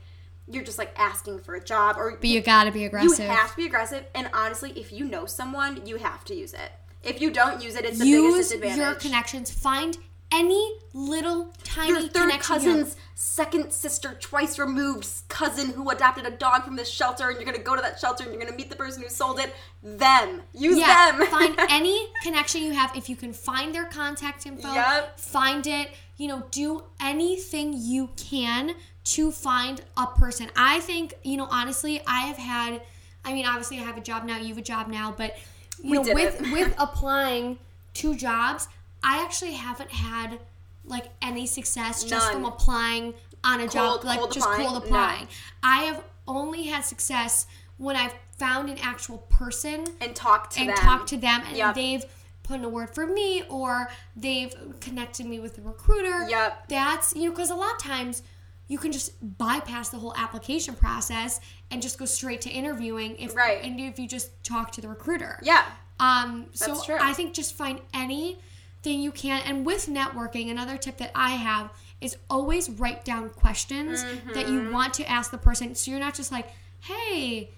you're 0.50 0.64
just 0.64 0.78
like 0.78 0.94
asking 0.98 1.40
for 1.40 1.56
a 1.56 1.64
job 1.64 1.96
or 1.98 2.12
But 2.20 2.30
you 2.30 2.42
gotta 2.42 2.72
be 2.72 2.86
aggressive. 2.86 3.20
you 3.26 3.32
have 3.32 3.52
to 3.52 3.56
be 3.58 3.66
aggressive. 3.66 4.06
And 4.16 4.30
honestly, 4.34 4.72
if 4.72 4.92
you 4.92 5.06
know 5.06 5.26
someone, 5.26 5.86
you 5.86 5.98
have 5.98 6.24
to 6.26 6.36
use 6.36 6.54
it. 6.54 6.72
If 7.04 7.22
you 7.22 7.32
don't 7.32 7.62
use 7.62 7.76
it, 7.76 7.86
it's 7.86 8.00
the 8.00 8.06
biggest 8.06 8.24
use 8.24 8.38
disadvantage. 8.50 8.78
your 8.78 8.94
connections. 8.96 9.52
Find 9.52 9.98
any 10.32 10.74
little 10.94 11.54
tiny 11.64 11.90
Your 11.92 12.02
third 12.02 12.14
connection. 12.30 12.30
you 12.62 12.70
have. 12.70 12.78
cousin's 12.78 12.96
second 13.16 13.72
sister, 13.72 14.16
twice 14.20 14.60
removed 14.60 15.08
cousin 15.28 15.72
who 15.72 15.90
adopted 15.90 16.26
a 16.26 16.32
dog 16.32 16.64
from 16.64 16.76
this 16.76 16.88
shelter, 16.90 17.30
and 17.30 17.38
you're 17.38 17.46
gonna 17.46 17.64
go 17.64 17.76
to 17.76 17.82
that 17.82 18.00
shelter 18.00 18.24
and 18.24 18.34
you're 18.34 18.42
gonna 18.44 18.56
meet 18.56 18.70
the 18.70 18.76
person 18.76 19.02
who 19.02 19.10
sold 19.10 19.40
it. 19.40 19.54
Them, 19.82 20.42
use 20.54 20.78
Yeah, 20.78 21.18
them. 21.18 21.26
find 21.32 21.56
any 21.70 22.08
connection 22.22 22.62
you 22.62 22.74
have. 22.74 22.96
If 22.96 23.10
you 23.10 23.16
can 23.16 23.34
find 23.34 23.74
their 23.74 23.86
contact 23.86 24.46
info, 24.46 24.72
Yep. 24.74 25.20
find 25.20 25.66
it. 25.66 25.90
You 26.18 26.28
know, 26.28 26.44
do 26.52 26.84
anything 27.02 27.74
you 27.76 28.10
can 28.18 28.76
to 29.14 29.32
find 29.32 29.82
a 29.98 30.08
person. 30.08 30.50
I 30.56 30.80
think, 30.82 31.14
you 31.24 31.38
know, 31.38 31.48
honestly, 31.50 32.02
I 32.06 32.22
have 32.28 32.38
had. 32.38 32.82
I 33.26 33.34
mean, 33.34 33.46
obviously, 33.46 33.78
I 33.80 33.84
have 33.84 33.98
a 33.98 34.02
job 34.02 34.24
now. 34.24 34.38
You 34.38 34.50
have 34.50 34.58
a 34.58 34.62
job 34.62 34.88
now, 34.88 35.14
but 35.18 35.36
you 35.84 35.92
We 35.92 35.98
know, 36.08 36.14
with 36.14 36.42
with 36.54 36.74
applying 36.78 37.58
to 37.96 38.16
jobs, 38.16 38.68
I 39.04 39.24
actually 39.24 39.54
haven't 39.54 39.92
had 39.92 40.40
like 40.86 41.06
any 41.22 41.46
success 41.46 42.04
just 42.04 42.32
from 42.32 42.46
applying 42.46 43.14
on 43.44 43.60
a 43.62 43.68
Cold- 43.68 43.72
job, 43.72 44.04
like 44.06 44.20
cold 44.20 44.32
just 44.32 44.46
applying? 44.48 44.68
cold 44.70 44.80
No. 44.84 44.86
applying. 44.88 45.28
I 45.64 45.84
have 45.84 46.04
only 46.28 46.64
had 46.64 46.82
success 46.86 47.46
when 47.78 47.96
I've 47.96 48.14
found 48.38 48.70
an 48.70 48.78
actual 48.82 49.18
person 49.30 49.86
and 50.02 50.16
talk 50.16 50.50
to 50.52 50.60
and 50.62 50.70
them. 50.70 50.76
talk 50.78 51.06
to 51.08 51.18
them 51.18 51.42
and 51.48 51.58
Yep. 51.58 51.76
they've 51.76 52.06
put 52.44 52.56
in 52.58 52.66
a 52.66 52.70
word 52.70 52.94
for 52.96 53.06
me 53.06 53.44
or 53.50 53.90
they've 54.16 54.54
connected 54.82 55.26
me 55.26 55.40
with 55.40 55.58
a 55.58 55.62
recruiter 55.62 56.28
Yep. 56.30 56.68
that's 56.70 57.16
you 57.16 57.26
know 57.26 57.32
because 57.32 57.50
a 57.50 57.56
lot 57.56 57.74
of 57.74 57.78
times 57.82 58.24
you 58.70 58.78
can 58.78 58.92
just 58.94 59.12
bypass 59.38 59.90
the 59.90 59.98
whole 59.98 60.14
application 60.16 60.76
process 60.76 61.42
and 61.72 61.82
just 61.82 61.98
go 61.98 62.06
straight 62.06 62.40
to 62.42 62.50
interviewing 62.50 63.18
if 63.18 63.36
Right. 63.36 63.62
and 63.64 63.78
if 63.80 64.00
you 64.00 64.08
just 64.08 64.32
talk 64.44 64.72
to 64.74 64.82
the 64.82 64.88
recruiter 64.88 65.40
Yeah. 65.44 65.66
um, 66.00 66.46
so 66.54 66.68
That's 66.68 66.86
true. 66.86 66.98
I 67.02 67.12
think 67.14 67.34
just 67.34 67.54
find 67.58 67.82
anything 67.94 69.02
you 69.02 69.12
can. 69.12 69.42
And 69.46 69.66
with 69.66 69.88
networking, 69.88 70.50
another 70.50 70.78
tip 70.78 70.98
that 70.98 71.12
I 71.14 71.32
have 71.32 71.72
is 72.00 72.16
always 72.30 72.70
write 72.70 73.04
down 73.04 73.30
questions 73.32 74.04
that 74.04 74.46
Mm-hmm. 74.46 74.54
you 74.54 74.72
want 74.72 74.94
to 74.96 75.10
ask 75.10 75.32
the 75.32 75.38
person. 75.38 75.76
So 75.76 75.92
you're 75.92 76.00
not 76.00 76.14
just 76.16 76.32
like, 76.32 76.48
hey, 76.82 77.50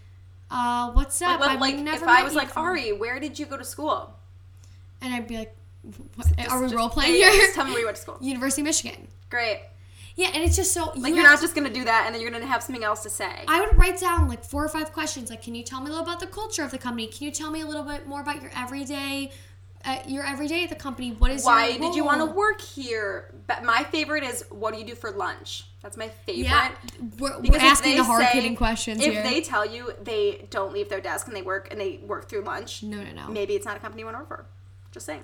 uh, 0.49 0.91
what's 0.93 1.21
up? 1.21 1.39
But 1.39 1.49
I've 1.51 1.61
like, 1.61 1.75
never 1.77 2.03
if 2.05 2.09
I 2.09 2.23
was 2.23 2.33
like, 2.33 2.47
before." 2.47 2.63
Ari, 2.69 2.93
where 2.93 3.19
did 3.19 3.37
you 3.37 3.45
go 3.45 3.57
to 3.57 3.63
school? 3.65 4.15
and 5.03 5.13
I'd 5.13 5.27
be 5.27 5.37
like, 5.37 5.55
what, 6.15 6.27
are 6.49 6.61
we 6.63 6.75
role 6.75 6.87
playing 6.89 7.19
yeah, 7.19 7.31
here? 7.31 7.41
Just 7.41 7.55
tell 7.55 7.65
me 7.65 7.71
where 7.71 7.79
you 7.79 7.85
went 7.87 7.95
to 7.97 8.01
school. 8.03 8.17
University 8.21 8.61
of 8.61 8.65
Michigan. 8.65 9.07
Great. 9.31 9.61
Yeah, 10.15 10.29
and 10.33 10.43
it's 10.43 10.55
just 10.55 10.73
so 10.73 10.91
Like 10.95 11.09
you 11.11 11.15
you're 11.15 11.23
not 11.23 11.37
to- 11.37 11.41
just 11.43 11.55
gonna 11.55 11.69
do 11.69 11.85
that 11.85 12.03
and 12.05 12.13
then 12.13 12.21
you're 12.21 12.31
gonna 12.31 12.45
have 12.45 12.61
something 12.63 12.83
else 12.83 13.03
to 13.03 13.09
say. 13.09 13.43
I 13.47 13.61
would 13.61 13.77
write 13.77 13.99
down 13.99 14.27
like 14.27 14.43
four 14.43 14.63
or 14.63 14.69
five 14.69 14.91
questions. 14.91 15.29
Like, 15.29 15.41
can 15.41 15.55
you 15.55 15.63
tell 15.63 15.79
me 15.79 15.87
a 15.87 15.89
little 15.89 16.03
about 16.05 16.19
the 16.19 16.27
culture 16.27 16.63
of 16.63 16.71
the 16.71 16.77
company? 16.77 17.07
Can 17.07 17.25
you 17.25 17.31
tell 17.31 17.49
me 17.51 17.61
a 17.61 17.65
little 17.65 17.83
bit 17.83 18.07
more 18.07 18.21
about 18.21 18.41
your 18.41 18.51
everyday, 18.55 19.31
uh, 19.85 19.99
your 20.07 20.23
everyday 20.25 20.63
at 20.63 20.69
the 20.69 20.75
company? 20.75 21.11
What 21.11 21.31
is 21.31 21.43
your 21.45 21.53
Why 21.53 21.77
did 21.77 21.95
you 21.95 22.03
want 22.03 22.19
to 22.19 22.25
work 22.25 22.59
here? 22.61 23.33
But 23.47 23.63
my 23.63 23.83
favorite 23.85 24.23
is 24.23 24.43
what 24.49 24.73
do 24.73 24.79
you 24.79 24.85
do 24.85 24.95
for 24.95 25.11
lunch? 25.11 25.65
That's 25.81 25.97
my 25.97 26.09
favorite. 26.09 26.43
Yeah, 26.43 26.71
we're, 27.17 27.39
we're 27.39 27.57
asking 27.57 27.97
the 27.97 28.03
hard 28.03 28.25
hitting 28.25 28.55
questions 28.55 29.01
If 29.01 29.13
here. 29.13 29.23
they 29.23 29.41
tell 29.41 29.65
you 29.65 29.93
they 30.03 30.45
don't 30.51 30.73
leave 30.73 30.89
their 30.89 31.01
desk 31.01 31.25
and 31.27 31.35
they 31.35 31.41
work 31.41 31.69
and 31.71 31.81
they 31.81 31.97
work 32.05 32.29
through 32.29 32.41
lunch, 32.41 32.83
no, 32.83 33.01
no, 33.01 33.11
no. 33.13 33.27
maybe 33.29 33.55
it's 33.55 33.65
not 33.65 33.77
a 33.77 33.79
company 33.79 34.01
you 34.01 34.05
want 34.05 34.15
to 34.15 34.19
work 34.19 34.27
for. 34.27 34.45
Just 34.91 35.07
saying. 35.07 35.23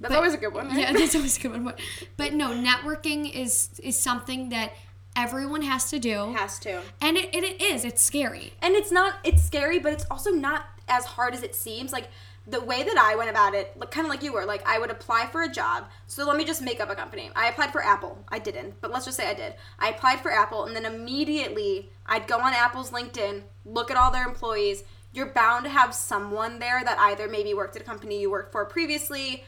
That's 0.00 0.12
But- 0.12 0.16
always 0.18 0.34
a 0.34 0.38
good 0.38 0.54
one. 0.54 0.68
Right? 0.68 0.78
Yeah, 0.78 0.92
that's 0.98 1.14
always 1.14 1.36
a 1.36 1.40
good 1.40 1.64
one. 1.64 1.74
But 2.16 2.32
no, 2.32 2.50
networking 2.50 3.30
is 3.32 3.70
is 3.82 3.98
something 3.98 4.48
that 4.48 4.72
everyone 5.16 5.62
has 5.62 5.90
to 5.90 5.98
do, 5.98 6.32
has 6.32 6.58
to. 6.60 6.80
and 7.00 7.16
it, 7.16 7.34
it, 7.34 7.44
it 7.44 7.60
is. 7.62 7.84
It's 7.84 8.02
scary. 8.02 8.54
And 8.62 8.74
it's 8.74 8.90
not. 8.90 9.14
It's 9.24 9.42
scary, 9.44 9.78
but 9.78 9.92
it's 9.92 10.06
also 10.10 10.30
not 10.30 10.66
as 10.88 11.04
hard 11.04 11.34
as 11.34 11.42
it 11.42 11.54
seems. 11.54 11.92
Like 11.92 12.08
the 12.46 12.60
way 12.60 12.82
that 12.82 12.96
I 12.96 13.14
went 13.14 13.28
about 13.30 13.54
it, 13.54 13.76
like 13.76 13.90
kind 13.90 14.06
of 14.06 14.10
like 14.10 14.22
you 14.22 14.32
were. 14.32 14.44
Like 14.46 14.66
I 14.66 14.78
would 14.78 14.90
apply 14.90 15.26
for 15.26 15.42
a 15.42 15.48
job. 15.48 15.84
So 16.06 16.26
let 16.26 16.36
me 16.38 16.44
just 16.44 16.62
make 16.62 16.80
up 16.80 16.88
a 16.90 16.94
company. 16.94 17.30
I 17.36 17.48
applied 17.48 17.70
for 17.70 17.84
Apple. 17.84 18.16
I 18.28 18.38
didn't, 18.38 18.80
but 18.80 18.90
let's 18.90 19.04
just 19.04 19.16
say 19.18 19.28
I 19.28 19.34
did. 19.34 19.54
I 19.78 19.90
applied 19.90 20.20
for 20.20 20.30
Apple, 20.32 20.64
and 20.64 20.74
then 20.74 20.86
immediately 20.86 21.90
I'd 22.06 22.26
go 22.26 22.40
on 22.40 22.52
Apple's 22.54 22.90
LinkedIn, 22.90 23.42
look 23.66 23.90
at 23.90 23.96
all 23.96 24.10
their 24.10 24.26
employees. 24.26 24.82
You're 25.12 25.26
bound 25.32 25.64
to 25.64 25.70
have 25.70 25.92
someone 25.94 26.60
there 26.60 26.82
that 26.84 26.96
either 26.98 27.28
maybe 27.28 27.52
worked 27.52 27.74
at 27.76 27.82
a 27.82 27.84
company 27.84 28.20
you 28.20 28.30
worked 28.30 28.52
for 28.52 28.64
previously, 28.64 29.44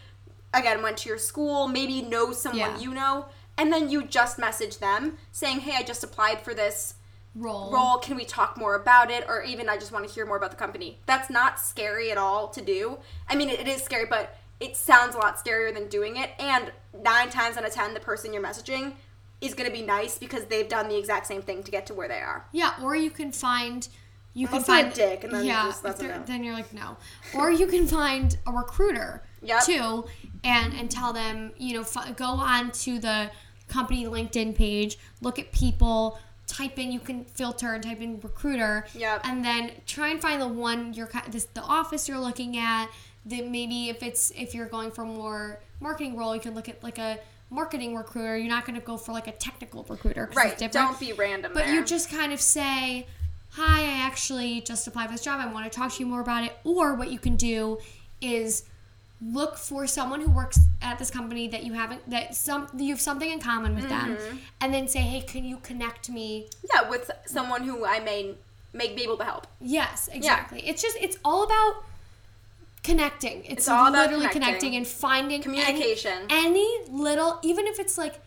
again 0.54 0.82
went 0.82 0.98
to 0.98 1.08
your 1.08 1.18
school, 1.18 1.68
maybe 1.68 2.02
know 2.02 2.32
someone 2.32 2.58
Yeah. 2.72 2.78
you 2.78 2.92
know, 2.94 3.26
and 3.56 3.72
then 3.72 3.90
you 3.90 4.02
just 4.04 4.38
message 4.38 4.78
them 4.78 5.18
saying, 5.30 5.60
"Hey, 5.60 5.76
I 5.76 5.82
just 5.82 6.02
applied 6.04 6.42
for 6.42 6.54
this 6.54 6.94
Roll. 7.34 7.70
role. 7.72 7.98
Can 7.98 8.16
we 8.16 8.24
talk 8.24 8.56
more 8.56 8.74
about 8.74 9.10
it?" 9.10 9.24
Or 9.28 9.42
even, 9.42 9.68
"I 9.68 9.76
just 9.76 9.92
want 9.92 10.06
to 10.06 10.12
hear 10.12 10.26
more 10.26 10.36
about 10.36 10.50
the 10.50 10.56
company." 10.56 10.98
That's 11.06 11.30
not 11.30 11.58
scary 11.60 12.10
at 12.10 12.18
all 12.18 12.48
to 12.48 12.60
do. 12.60 12.98
I 13.28 13.34
mean, 13.36 13.48
it, 13.48 13.60
it 13.60 13.68
is 13.68 13.82
scary, 13.82 14.06
but 14.06 14.36
it 14.60 14.76
sounds 14.76 15.14
a 15.14 15.18
lot 15.18 15.42
scarier 15.44 15.72
than 15.74 15.88
doing 15.88 16.16
it. 16.16 16.30
And 16.38 16.72
nine 17.02 17.30
times 17.30 17.56
out 17.56 17.64
of 17.66 17.72
ten, 17.72 17.94
the 17.94 18.00
person 18.00 18.32
you're 18.32 18.42
messaging 18.42 18.94
is 19.40 19.54
going 19.54 19.68
to 19.68 19.76
be 19.76 19.82
nice 19.82 20.18
because 20.18 20.44
they've 20.44 20.68
done 20.68 20.88
the 20.88 20.96
exact 20.96 21.26
same 21.26 21.42
thing 21.42 21.62
to 21.64 21.70
get 21.70 21.84
to 21.86 21.94
where 21.94 22.06
they 22.08 22.20
are. 22.20 22.46
Yeah, 22.52 22.74
or 22.82 22.94
you 22.94 23.10
can 23.10 23.32
find 23.32 23.88
you 24.34 24.46
can 24.46 24.62
they're 24.62 24.78
a 24.78 24.82
find 24.84 24.94
dick, 24.94 25.24
and 25.24 25.32
then 25.34 25.44
yeah, 25.44 25.64
just 25.64 25.84
let 25.84 25.94
if 25.94 25.98
them 26.08 26.22
then 26.26 26.44
you're 26.44 26.54
like 26.54 26.72
no, 26.72 26.96
or 27.34 27.50
you 27.50 27.66
can 27.66 27.86
find 27.86 28.38
a 28.46 28.52
recruiter 28.52 29.22
Yep. 29.42 29.64
too, 29.64 30.04
and 30.44 30.72
and 30.74 30.90
tell 30.90 31.12
them 31.12 31.52
you 31.58 31.74
know 31.74 31.82
f- 31.82 32.16
go 32.16 32.24
on 32.26 32.70
to 32.72 32.98
the 32.98 33.30
company 33.68 34.04
LinkedIn 34.04 34.54
page, 34.54 34.98
look 35.20 35.38
at 35.38 35.50
people, 35.52 36.18
type 36.46 36.78
in 36.78 36.92
you 36.92 37.00
can 37.00 37.24
filter 37.24 37.72
and 37.74 37.82
type 37.82 38.00
in 38.00 38.20
recruiter, 38.20 38.86
Yep. 38.94 39.20
and 39.24 39.44
then 39.44 39.72
try 39.86 40.08
and 40.08 40.20
find 40.20 40.40
the 40.40 40.48
one 40.48 40.92
you're 40.94 41.10
this 41.28 41.44
the 41.54 41.62
office 41.62 42.08
you're 42.08 42.18
looking 42.20 42.56
at. 42.56 42.88
That 43.26 43.46
maybe 43.48 43.88
if 43.88 44.02
it's 44.02 44.30
if 44.32 44.54
you're 44.54 44.66
going 44.66 44.90
for 44.90 45.04
more 45.04 45.60
marketing 45.80 46.16
role, 46.16 46.34
you 46.34 46.40
can 46.40 46.54
look 46.54 46.68
at 46.68 46.82
like 46.82 46.98
a 46.98 47.18
marketing 47.50 47.94
recruiter. 47.94 48.36
You're 48.36 48.48
not 48.48 48.64
going 48.66 48.78
to 48.80 48.84
go 48.84 48.96
for 48.96 49.12
like 49.12 49.28
a 49.28 49.32
technical 49.32 49.84
recruiter, 49.88 50.28
Right. 50.34 50.56
different. 50.58 50.72
Don't 50.72 50.98
be 50.98 51.12
random. 51.12 51.52
But 51.54 51.66
there. 51.66 51.74
you 51.74 51.84
just 51.84 52.10
kind 52.10 52.32
of 52.32 52.40
say, 52.40 53.06
Hi, 53.50 53.82
I 53.82 54.06
actually 54.06 54.62
just 54.62 54.86
applied 54.88 55.06
for 55.08 55.12
this 55.12 55.20
job. 55.22 55.38
I 55.38 55.46
want 55.52 55.70
to 55.70 55.78
talk 55.78 55.92
to 55.92 56.00
you 56.00 56.06
more 56.06 56.20
about 56.22 56.44
it. 56.44 56.56
Or 56.64 56.94
what 56.94 57.10
you 57.12 57.18
can 57.18 57.36
do 57.36 57.78
is 58.20 58.64
look 59.24 59.56
for 59.56 59.86
someone 59.86 60.20
who 60.20 60.30
works 60.30 60.58
at 60.80 60.98
this 60.98 61.10
company 61.10 61.46
that 61.46 61.62
you 61.62 61.74
haven't 61.74 62.08
that 62.10 62.34
some 62.34 62.66
you 62.76 62.88
have 62.90 63.00
something 63.00 63.30
in 63.30 63.38
common 63.38 63.74
with 63.76 63.88
them 63.88 64.16
Mm-hmm. 64.16 64.36
and 64.60 64.74
then 64.74 64.88
say, 64.88 64.98
Hey, 65.00 65.20
can 65.20 65.44
you 65.44 65.58
connect 65.58 66.10
me? 66.10 66.48
yeah, 66.74 66.88
with 66.88 67.08
someone 67.26 67.62
who 67.62 67.84
I 67.84 68.00
may 68.00 68.34
may 68.72 68.94
be 68.94 69.02
able 69.02 69.16
to 69.18 69.24
help. 69.24 69.46
Yes, 69.60 70.08
exactly. 70.12 70.60
It's 70.66 70.82
just 70.82 70.96
it's 71.00 71.18
all 71.24 71.44
about 71.44 71.84
connecting. 72.82 73.44
It's, 73.44 73.52
It's 73.52 73.68
all 73.68 73.86
about 73.86 74.06
literally 74.10 74.28
connecting. 74.28 74.72
connecting. 74.72 74.76
and 74.76 74.86
finding 74.86 75.42
Communication. 75.42 76.26
Any, 76.30 76.68
little 76.90 77.38
even 77.42 77.66
if 77.66 77.78
it's 77.78 77.96
like 77.96 78.20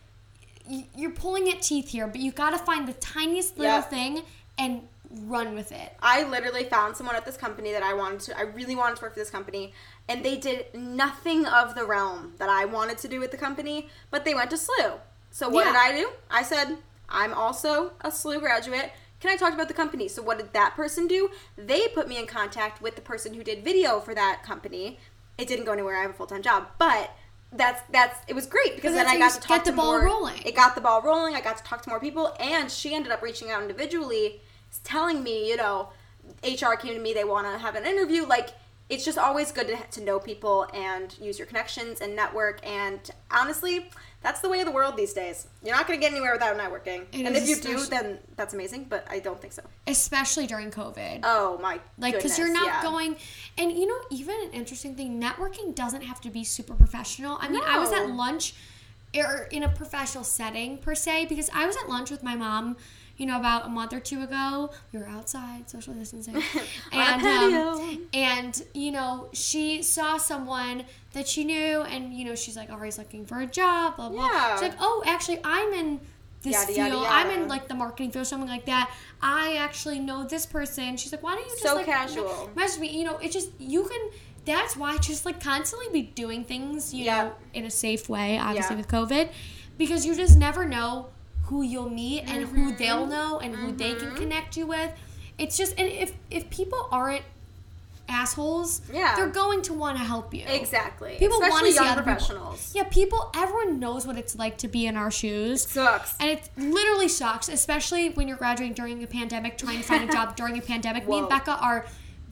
you're 0.96 1.10
pulling 1.10 1.48
at 1.50 1.62
teeth 1.62 1.90
here, 1.90 2.06
but 2.06 2.20
you 2.20 2.32
got 2.32 2.50
to 2.50 2.58
find 2.58 2.88
the 2.88 2.92
tiniest 2.94 3.58
little 3.58 3.74
Yep. 3.76 3.90
thing 3.90 4.22
and 4.58 4.80
run 5.10 5.54
with 5.54 5.72
it. 5.72 5.92
I 6.02 6.24
literally 6.24 6.64
found 6.64 6.96
someone 6.96 7.16
at 7.16 7.24
this 7.24 7.36
company 7.36 7.72
that 7.72 7.82
I 7.82 7.94
wanted 7.94 8.20
to 8.20 8.38
I 8.38 8.42
really 8.42 8.74
wanted 8.76 8.96
to 8.96 9.02
work 9.02 9.14
for 9.14 9.20
this 9.20 9.30
company 9.30 9.72
and 10.08 10.24
they 10.24 10.36
did 10.36 10.74
nothing 10.74 11.46
of 11.46 11.74
the 11.74 11.84
realm 11.84 12.34
that 12.38 12.48
I 12.48 12.64
wanted 12.64 12.98
to 12.98 13.08
do 13.08 13.20
with 13.20 13.30
the 13.30 13.36
company, 13.36 13.88
but 14.10 14.24
they 14.24 14.34
went 14.34 14.50
to 14.50 14.56
SLU. 14.56 14.98
So 15.30 15.48
what 15.48 15.66
Yeah. 15.66 15.72
did 15.72 15.78
I 15.78 15.92
do? 16.00 16.10
I 16.30 16.42
said, 16.42 16.78
I'm 17.08 17.32
also 17.34 17.92
a 18.00 18.08
SLU 18.10 18.40
graduate. 18.40 18.92
Can 19.20 19.30
I 19.30 19.36
talk 19.36 19.54
about 19.54 19.68
the 19.68 19.74
company? 19.74 20.08
So 20.08 20.22
what 20.22 20.38
did 20.38 20.52
that 20.52 20.74
person 20.74 21.06
do? 21.06 21.30
They 21.56 21.88
put 21.88 22.08
me 22.08 22.18
in 22.18 22.26
contact 22.26 22.82
with 22.82 22.96
the 22.96 23.00
person 23.02 23.34
who 23.34 23.42
did 23.42 23.64
video 23.64 24.00
for 24.00 24.14
that 24.14 24.42
company. 24.42 24.98
It 25.38 25.48
didn't 25.48 25.64
go 25.66 25.72
anywhere. 25.72 25.96
I 25.98 26.02
have 26.02 26.10
a 26.10 26.14
full-time 26.14 26.42
job, 26.42 26.68
but 26.78 27.10
that's 27.52 27.80
that's 27.90 28.18
it 28.28 28.34
was 28.34 28.46
great 28.46 28.74
because 28.74 28.92
then 28.92 29.06
I 29.06 29.18
got 29.18 29.32
to 29.32 29.40
talk 29.40 29.58
get 29.58 29.64
the 29.64 29.70
to 29.70 29.76
ball 29.76 29.92
more, 29.98 30.04
rolling. 30.04 30.42
It 30.44 30.54
got 30.56 30.74
the 30.74 30.80
ball 30.80 31.00
rolling. 31.02 31.34
I 31.34 31.40
got 31.40 31.56
to 31.58 31.64
talk 31.64 31.82
to 31.82 31.88
more 31.88 32.00
people, 32.00 32.34
and 32.40 32.70
she 32.70 32.94
ended 32.94 33.12
up 33.12 33.22
reaching 33.22 33.50
out 33.50 33.62
individually, 33.62 34.40
telling 34.84 35.22
me, 35.22 35.48
you 35.48 35.56
know, 35.56 35.90
HR 36.42 36.74
came 36.74 36.94
to 36.94 37.00
me. 37.00 37.12
They 37.12 37.24
want 37.24 37.46
to 37.50 37.58
have 37.58 37.74
an 37.74 37.84
interview. 37.84 38.26
Like 38.26 38.50
it's 38.88 39.04
just 39.04 39.18
always 39.18 39.50
good 39.50 39.66
to, 39.68 39.76
to 39.98 40.04
know 40.04 40.20
people 40.20 40.66
and 40.72 41.16
use 41.18 41.38
your 41.38 41.46
connections 41.46 42.00
and 42.00 42.14
network. 42.14 42.64
And 42.64 43.00
honestly, 43.30 43.90
that's 44.22 44.40
the 44.40 44.48
way 44.48 44.60
of 44.60 44.66
the 44.66 44.72
world 44.72 44.96
these 44.96 45.12
days. 45.12 45.48
You're 45.64 45.74
not 45.74 45.88
going 45.88 45.98
to 45.98 46.04
get 46.04 46.12
anywhere 46.12 46.32
without 46.32 46.56
networking. 46.56 47.06
It 47.12 47.26
and 47.26 47.36
if 47.36 47.48
you 47.48 47.56
do, 47.56 47.84
then 47.86 48.18
that's 48.36 48.54
amazing. 48.54 48.86
But 48.88 49.04
I 49.10 49.18
don't 49.18 49.40
think 49.40 49.52
so. 49.52 49.62
especially 49.86 50.46
during 50.46 50.70
COVID. 50.70 51.20
Oh 51.24 51.58
my, 51.58 51.74
God. 51.74 51.82
like, 51.98 52.14
because 52.14 52.38
you're 52.38 52.52
not 52.52 52.66
yeah. 52.66 52.82
going, 52.82 53.16
and 53.58 53.72
you 53.72 53.86
know, 53.86 53.98
even 54.10 54.36
an 54.44 54.50
interesting 54.52 54.94
thing, 54.94 55.20
networking 55.20 55.74
doesn't 55.74 56.02
have 56.02 56.20
to 56.20 56.30
be 56.30 56.44
super 56.44 56.74
professional. 56.74 57.38
I 57.40 57.48
mean, 57.48 57.62
I 57.64 57.78
was 57.78 57.92
at 57.92 58.08
lunch, 58.10 58.54
or 59.16 59.48
in 59.50 59.64
a 59.64 59.68
professional 59.68 60.24
setting 60.24 60.78
per 60.78 60.94
se, 60.94 61.26
because 61.26 61.50
I 61.52 61.66
was 61.66 61.76
at 61.76 61.88
lunch 61.88 62.10
with 62.10 62.22
my 62.22 62.36
mom. 62.36 62.76
You 63.18 63.24
know, 63.26 63.38
about 63.38 63.64
a 63.66 63.68
month 63.70 63.92
or 63.94 64.00
two 64.00 64.22
ago, 64.22 64.70
we 64.92 64.98
were 64.98 65.08
outside, 65.08 65.70
social 65.70 65.94
distancing, 65.94 66.36
and 66.92 67.22
um, 67.24 68.08
and 68.12 68.62
you 68.74 68.90
know, 68.92 69.28
she 69.32 69.82
saw 69.82 70.18
someone 70.18 70.84
that 71.14 71.26
she 71.26 71.44
knew, 71.44 71.80
and 71.82 72.12
you 72.12 72.24
know, 72.26 72.34
she's 72.34 72.56
like, 72.56 72.68
"Oh, 72.70 72.78
he's 72.80 72.98
looking 72.98 73.24
for 73.24 73.40
a 73.40 73.46
job." 73.46 73.96
Blah 73.96 74.10
blah. 74.10 74.28
Yeah. 74.30 74.52
She's 74.56 74.62
like, 74.68 74.76
"Oh, 74.80 75.02
actually, 75.06 75.40
I'm 75.44 75.72
in 75.72 76.00
this 76.42 76.52
Yada, 76.54 76.72
field. 76.90 77.02
yada, 77.04 77.14
I'm 77.14 77.30
in 77.30 77.48
like 77.48 77.68
the 77.68 77.74
marketing 77.74 78.10
field, 78.10 78.26
something 78.26 78.50
like 78.50 78.66
that. 78.66 78.90
I 79.22 79.56
actually 79.56 79.98
know 79.98 80.24
this 80.24 80.44
person." 80.44 80.98
She's 80.98 81.10
like, 81.12 81.22
"Why 81.22 81.36
don't 81.36 81.44
you 81.44 81.50
just 81.52 81.62
So 81.62 81.74
like 81.76 81.86
casual. 81.86 82.50
message 82.54 82.80
me?" 82.80 82.98
You 82.98 83.04
know, 83.04 83.16
it 83.16 83.32
just 83.32 83.48
you 83.58 83.84
can. 83.84 84.10
That's 84.44 84.76
why 84.76 84.96
just 84.98 85.24
like 85.24 85.42
constantly 85.42 85.88
be 85.90 86.02
doing 86.02 86.44
things, 86.44 86.92
you 86.94 87.04
Yeah. 87.06 87.22
know, 87.24 87.32
in 87.54 87.64
a 87.64 87.70
safe 87.70 88.08
way. 88.10 88.38
Obviously 88.38 88.76
with 88.76 88.88
COVID, 88.88 89.30
because 89.78 90.04
you 90.06 90.14
just 90.14 90.36
never 90.38 90.64
know 90.66 91.08
who 91.46 91.62
you'll 91.62 91.90
meet 91.90 92.22
and 92.22 92.44
who 92.46 92.56
Mm-hmm. 92.70 92.76
they'll 92.78 93.06
know 93.06 93.38
and 93.40 93.54
who 93.54 93.72
they 93.72 93.94
can 93.94 94.14
connect 94.14 94.56
you 94.56 94.66
with. 94.66 94.90
It's 95.38 95.56
just 95.56 95.78
and 95.78 95.88
if 95.88 96.12
if 96.30 96.48
people 96.50 96.88
aren't 96.90 97.22
assholes, 98.08 98.80
Yeah. 98.92 99.16
they're 99.16 99.26
going 99.28 99.62
to 99.62 99.72
want 99.72 99.98
to 99.98 100.04
help 100.04 100.32
you. 100.32 100.44
Exactly. 100.46 101.16
People 101.18 101.40
want 101.40 101.66
to 101.66 101.72
see 101.72 101.78
other 101.78 101.88
people. 102.02 102.02
professionals. 102.04 102.72
Yeah, 102.74 102.84
people. 102.84 103.30
Everyone 103.34 103.80
knows 103.80 104.06
what 104.06 104.16
it's 104.16 104.36
like 104.36 104.58
to 104.58 104.68
be 104.68 104.86
in 104.86 104.96
our 104.96 105.10
shoes. 105.10 105.66
Sucks. 105.66 106.14
And 106.20 106.30
it 106.30 106.48
literally 106.56 107.08
sucks, 107.08 107.48
especially 107.48 108.10
when 108.10 108.28
you're 108.28 108.36
graduating 108.36 108.74
during 108.74 109.02
a 109.02 109.06
pandemic, 109.08 109.58
trying 109.58 109.78
to 109.78 109.82
find 109.84 110.08
a 110.08 110.12
job 110.12 110.36
during 110.40 110.56
a 110.56 110.62
pandemic. 110.62 111.08
Me 111.08 111.18
and 111.18 111.28
Becca 111.28 111.58
are 111.60 111.84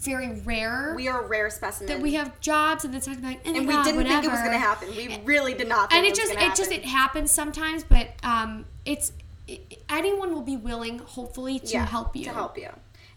very 0.05 0.41
rare 0.41 0.93
We 0.97 1.09
are 1.09 1.25
a 1.25 1.27
rare 1.27 1.51
specimen. 1.51 1.89
that 1.89 2.01
we 2.01 2.15
have 2.15 2.41
jobs, 2.41 2.85
and 2.85 2.95
it's 2.95 3.07
like, 3.07 3.19
oh 3.23 3.37
and 3.45 3.67
we 3.67 3.73
God, 3.73 3.85
didn't 3.85 4.07
think 4.07 4.25
it 4.25 4.31
was 4.31 4.41
going 4.41 4.53
to 4.53 4.59
happen. 4.59 4.89
We 4.97 5.21
really 5.25 5.55
did 5.55 5.69
not 5.69 5.91
think 5.91 5.99
And 5.99 6.07
it 6.07 6.11
was 6.11 6.19
just, 6.19 6.33
it 6.33 6.55
just, 6.55 6.73
it 6.73 6.85
happens 6.85 7.31
sometimes, 7.31 7.85
but 7.85 8.09
um, 8.23 8.65
it's 8.85 9.13
it, 9.47 9.83
anyone 9.89 10.33
will 10.35 10.43
be 10.43 10.57
willing, 10.57 10.99
hopefully, 11.01 11.59
to 11.59 11.67
Yeah, 11.67 11.87
help 11.87 12.17
you. 12.17 12.25
To 12.25 12.31
help 12.33 12.57
you. 12.57 12.71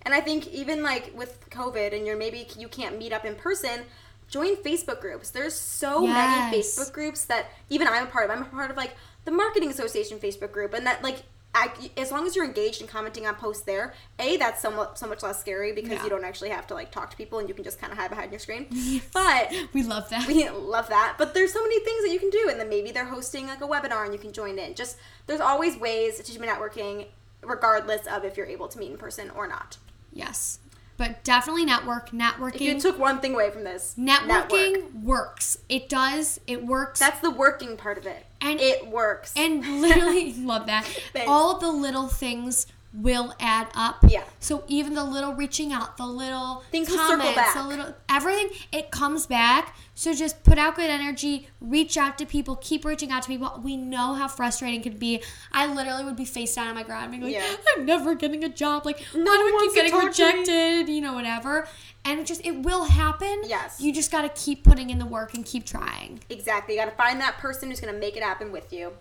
And 0.03 0.13
I 0.13 0.21
think 0.21 0.47
even 0.47 0.83
like 0.83 1.11
with 1.15 1.49
COVID 1.49 1.93
and 1.95 2.05
you're 2.05 2.17
maybe 2.17 2.47
you 2.57 2.67
can't 2.67 2.97
meet 2.97 3.11
up 3.11 3.25
in 3.25 3.35
person, 3.35 3.81
join 4.29 4.55
Facebook 4.57 5.01
groups. 5.01 5.29
There's 5.31 5.53
so 5.53 6.05
many 6.07 6.57
Facebook 6.57 6.91
groups 6.93 7.25
that 7.25 7.47
even 7.69 7.87
I'm 7.87 8.03
a 8.03 8.09
part 8.09 8.29
of. 8.29 8.31
I'm 8.35 8.43
a 8.43 8.45
part 8.45 8.71
of 8.71 8.77
like 8.77 8.95
the 9.25 9.31
Marketing 9.31 9.69
Association 9.69 10.17
Facebook 10.19 10.51
group 10.51 10.73
and 10.73 10.85
that 10.85 11.03
like 11.03 11.23
I, 11.59 11.91
as 11.99 12.11
long 12.11 12.27
as 12.27 12.35
you're 12.35 12.45
engaged 12.45 12.81
and 12.81 12.89
commenting 12.89 13.25
on 13.25 13.33
posts 13.35 13.63
there, 13.63 13.93
a 14.19 14.37
that's 14.37 14.61
somewhat 14.61 14.97
so 14.99 15.07
much 15.07 15.23
less 15.23 15.39
scary 15.39 15.71
because 15.71 15.91
Yeah. 15.93 16.03
you 16.03 16.09
don't 16.09 16.23
actually 16.23 16.49
have 16.49 16.67
to 16.67 16.73
like 16.75 16.91
talk 16.91 17.09
to 17.09 17.17
people 17.17 17.39
and 17.39 17.49
you 17.49 17.55
can 17.55 17.63
just 17.63 17.79
kind 17.79 17.91
of 17.91 17.97
hide 17.97 18.09
behind 18.11 18.31
your 18.31 18.39
screen. 18.39 18.67
But 19.13 19.51
We 19.73 19.83
love 19.83 20.09
that. 20.09 20.27
we 20.27 20.47
love 20.49 20.87
that. 20.89 21.15
But 21.17 21.33
there's 21.33 21.51
so 21.53 21.63
many 21.63 21.79
things 21.79 22.03
that 22.03 22.11
you 22.13 22.19
can 22.19 22.29
do, 22.29 22.47
and 22.49 22.59
then 22.59 22.69
maybe 22.69 22.91
they're 22.91 23.05
hosting 23.05 23.47
like 23.47 23.61
a 23.61 23.67
webinar 23.67 24.03
and 24.05 24.13
you 24.13 24.19
can 24.19 24.31
join 24.33 24.59
in. 24.59 24.75
Just 24.75 24.97
there's 25.25 25.41
always 25.41 25.77
ways 25.77 26.19
to 26.19 26.31
do 26.31 26.39
networking, 26.39 27.07
regardless 27.41 28.05
of 28.07 28.23
if 28.23 28.37
you're 28.37 28.45
able 28.45 28.67
to 28.67 28.77
meet 28.79 28.91
in 28.91 28.97
person 28.97 29.29
or 29.31 29.47
not. 29.47 29.77
yes, 30.13 30.59
but 30.97 31.23
definitely 31.23 31.65
network. 31.65 32.09
Networking. 32.11 32.55
If 32.55 32.61
you 32.61 32.79
took 32.79 32.99
one 32.99 33.19
thing 33.19 33.33
away 33.33 33.49
from 33.51 33.63
this, 33.63 33.95
networking 33.97 34.27
network. 34.73 34.93
works. 35.03 35.57
It 35.69 35.87
does. 35.89 36.39
It 36.47 36.65
works. 36.65 36.99
That's 36.99 37.19
the 37.21 37.31
working 37.31 37.77
part 37.77 37.97
of 37.97 38.05
it. 38.05 38.25
And- 38.41 38.59
it 38.59 38.87
works. 38.87 39.33
and 39.37 39.81
literally 39.81 40.33
love 40.37 40.65
that. 40.67 40.85
Thanks. 41.13 41.29
All 41.29 41.57
the 41.59 41.71
little 41.71 42.07
things 42.07 42.67
will 42.93 43.33
add 43.39 43.67
up. 43.75 43.97
Yeah. 44.07 44.23
So 44.39 44.63
even 44.67 44.93
the 44.95 45.03
little 45.03 45.33
reaching 45.33 45.71
out, 45.73 45.97
the 45.97 46.05
little 46.05 46.63
Things 46.71 46.87
comments, 46.87 47.35
back. 47.35 47.53
the 47.53 47.63
little 47.63 47.93
everything, 48.09 48.49
it 48.71 48.91
comes 48.91 49.27
back. 49.27 49.75
So 49.93 50.13
just 50.13 50.43
put 50.43 50.57
out 50.57 50.75
good 50.75 50.89
energy, 50.89 51.49
reach 51.59 51.97
out 51.97 52.17
to 52.19 52.25
people, 52.25 52.55
keep 52.55 52.85
reaching 52.85 53.11
out 53.11 53.23
to 53.23 53.27
people. 53.27 53.59
We 53.63 53.75
know 53.77 54.13
how 54.13 54.27
frustrating 54.27 54.79
it 54.79 54.83
can 54.83 54.97
be. 54.97 55.21
I 55.51 55.71
literally 55.71 56.03
would 56.05 56.15
be 56.15 56.25
face 56.25 56.55
down 56.55 56.67
on 56.67 56.75
my 56.75 56.83
ground, 56.83 57.11
being 57.11 57.23
like, 57.23 57.33
Yeah. 57.33 57.43
Ah, 57.47 57.73
"I'm 57.77 57.85
never 57.85 58.15
getting 58.15 58.43
a 58.43 58.49
job. 58.49 58.85
Like, 58.85 58.99
No 59.13 59.23
why 59.31 59.37
do 59.37 59.43
one 59.43 59.53
I 59.53 59.65
keep 59.65 59.75
getting 59.75 59.91
talk 59.91 60.13
to 60.13 60.23
me." 60.23 60.39
rejected? 60.39 60.89
You 60.89 61.01
know, 61.01 61.13
whatever." 61.13 61.67
And 62.05 62.19
it 62.21 62.25
just 62.25 62.45
it 62.45 62.63
will 62.63 62.85
happen. 62.85 63.41
Yes. 63.45 63.81
You 63.81 63.91
just 63.93 64.11
got 64.11 64.21
to 64.21 64.29
keep 64.41 64.63
putting 64.63 64.89
in 64.89 64.97
the 64.97 65.05
work 65.05 65.33
and 65.33 65.45
keep 65.45 65.65
trying. 65.65 66.21
exactly. 66.29 66.75
You 66.75 66.81
got 66.81 66.89
to 66.89 66.95
find 66.95 67.19
that 67.19 67.37
person 67.37 67.69
who's 67.69 67.81
going 67.81 67.93
to 67.93 67.99
make 67.99 68.15
it 68.15 68.23
happen 68.23 68.51
with 68.51 68.71
you. 68.71 68.93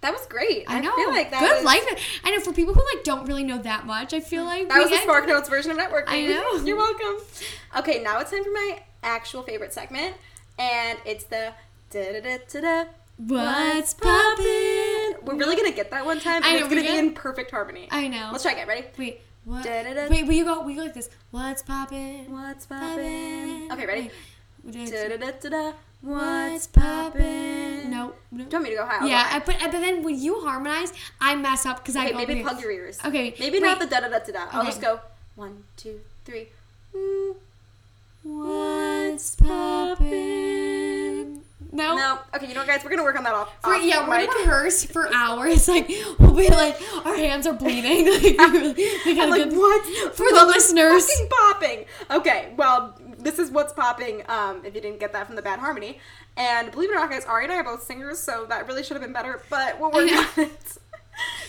That 0.00 0.12
was 0.12 0.26
great. 0.26 0.64
I 0.68 0.80
know. 0.80 0.94
feel 0.94 1.10
like 1.10 1.30
that 1.32 1.40
Good 1.40 1.56
was, 1.56 1.64
life. 1.64 2.20
I 2.24 2.30
know 2.30 2.40
for 2.40 2.52
people 2.52 2.72
who 2.72 2.84
like 2.94 3.04
don't 3.04 3.26
really 3.26 3.42
know 3.44 3.58
that 3.58 3.84
much. 3.84 4.14
I 4.14 4.20
feel 4.20 4.44
like 4.44 4.68
That 4.68 4.78
was 4.78 4.90
the 4.90 4.96
SparkNotes 4.96 5.48
version 5.50 5.72
of 5.72 5.76
networking. 5.76 6.04
I 6.06 6.26
know. 6.26 6.56
You're 6.64 6.76
welcome. 6.76 7.24
Okay, 7.78 8.00
now 8.02 8.20
it's 8.20 8.30
time 8.30 8.44
for 8.44 8.50
my 8.52 8.80
actual 9.02 9.42
favorite 9.42 9.72
segment, 9.72 10.14
and 10.58 10.98
it's 11.04 11.24
the 11.24 11.52
da 11.90 12.12
da 12.12 12.20
da 12.20 12.38
da 12.48 12.60
da. 12.60 12.90
What's 13.26 13.94
poppin'? 13.94 14.44
We're 15.24 15.34
really 15.34 15.56
gonna 15.56 15.72
get 15.72 15.90
that 15.90 16.06
one 16.06 16.20
time, 16.20 16.36
and 16.36 16.44
I 16.44 16.50
know, 16.52 16.58
it's 16.58 16.68
gonna 16.68 16.82
be 16.82 16.86
gonna- 16.86 16.98
in 17.00 17.12
perfect 17.14 17.50
harmony. 17.50 17.88
I 17.90 18.06
know. 18.06 18.28
Let's 18.30 18.44
try 18.44 18.52
again. 18.52 18.68
Ready? 18.68 18.84
Wait. 18.96 19.22
What? 19.44 19.64
Da-da-da. 19.64 20.08
Wait. 20.08 20.26
Will 20.26 20.34
you 20.34 20.44
go? 20.44 20.60
We 20.62 20.74
go 20.74 20.82
like 20.82 20.94
this. 20.94 21.10
What's 21.32 21.62
poppin'? 21.62 22.30
What's 22.30 22.66
poppin'? 22.66 23.68
Okay, 23.72 23.86
ready? 23.86 24.10
Da 24.70 25.08
da 25.08 25.16
da 25.16 25.30
da 25.40 25.48
da. 25.48 25.72
What's 26.00 26.68
poppin'? 26.68 27.90
No, 27.90 28.12
no. 28.30 28.44
Do 28.44 28.44
you 28.44 28.48
want 28.52 28.62
me 28.64 28.70
to 28.70 28.76
go 28.76 28.86
high? 28.86 28.98
I'll 29.00 29.08
Yeah, 29.08 29.22
go 29.24 29.28
high. 29.30 29.36
I, 29.36 29.38
but 29.40 29.56
but 29.60 29.72
then 29.80 30.02
when 30.04 30.18
you 30.20 30.40
harmonize, 30.40 30.92
I 31.20 31.34
mess 31.34 31.66
up 31.66 31.78
because 31.78 31.96
I 31.96 32.04
Okay, 32.04 32.12
go 32.12 32.18
maybe 32.18 32.42
plug 32.42 32.60
your 32.60 32.70
ears. 32.70 32.98
Okay, 33.04 33.34
Maybe 33.40 33.58
not 33.60 33.78
the 33.80 33.86
wait. 33.86 33.90
da 33.90 34.00
da 34.00 34.08
da 34.08 34.18
da 34.20 34.32
da. 34.32 34.46
I'll 34.52 34.64
just 34.64 34.80
go 34.80 35.00
one, 35.34 35.64
two, 35.76 36.00
three. 36.24 36.48
Mm, 36.94 37.34
What's 38.22 39.36
poppin'? 39.36 41.42
No. 41.70 41.96
No. 41.96 42.18
Okay, 42.34 42.48
you 42.48 42.54
know 42.54 42.60
what, 42.60 42.66
guys? 42.68 42.82
We're 42.82 42.90
gonna 42.90 43.02
work 43.02 43.16
on 43.18 43.24
that 43.24 43.34
off. 43.34 43.52
For, 43.62 43.74
off 43.74 43.82
yeah, 43.84 44.08
we're 44.08 44.18
mic. 44.18 44.28
gonna 44.30 44.40
rehearse 44.40 44.84
for 44.84 45.12
hours. 45.14 45.68
Like 45.78 45.88
we'll 46.18 46.32
be 46.34 46.48
like, 46.48 46.76
our 47.04 47.16
hands 47.16 47.46
are 47.46 47.52
bleeding. 47.54 48.06
like, 48.10 48.36
I'm 48.38 49.30
like, 49.30 49.52
what? 49.52 50.14
For 50.14 50.26
the 50.32 50.44
listeners. 50.46 51.08
Fucking 51.10 51.28
popping. 51.30 51.84
Okay, 52.10 52.52
well, 52.56 52.98
this 53.18 53.38
is 53.38 53.50
what's 53.50 53.72
popping. 53.72 54.22
Um, 54.28 54.64
if 54.64 54.74
you 54.74 54.80
didn't 54.80 55.00
get 55.00 55.12
that 55.12 55.26
from 55.26 55.36
the 55.36 55.42
Bad 55.42 55.58
Harmony, 55.58 55.98
and 56.36 56.70
believe 56.70 56.90
it 56.90 56.92
or 56.92 56.96
not, 56.96 57.10
guys, 57.10 57.24
Ari 57.24 57.44
and 57.44 57.52
I 57.52 57.56
are 57.56 57.64
both 57.64 57.82
singers, 57.82 58.18
so 58.18 58.46
that 58.48 58.66
really 58.68 58.82
should 58.82 58.94
have 58.94 59.02
been 59.02 59.12
better. 59.12 59.42
But 59.50 59.80
we'll 59.80 59.90
work 59.90 60.10
on 60.12 60.44
it. 60.44 60.78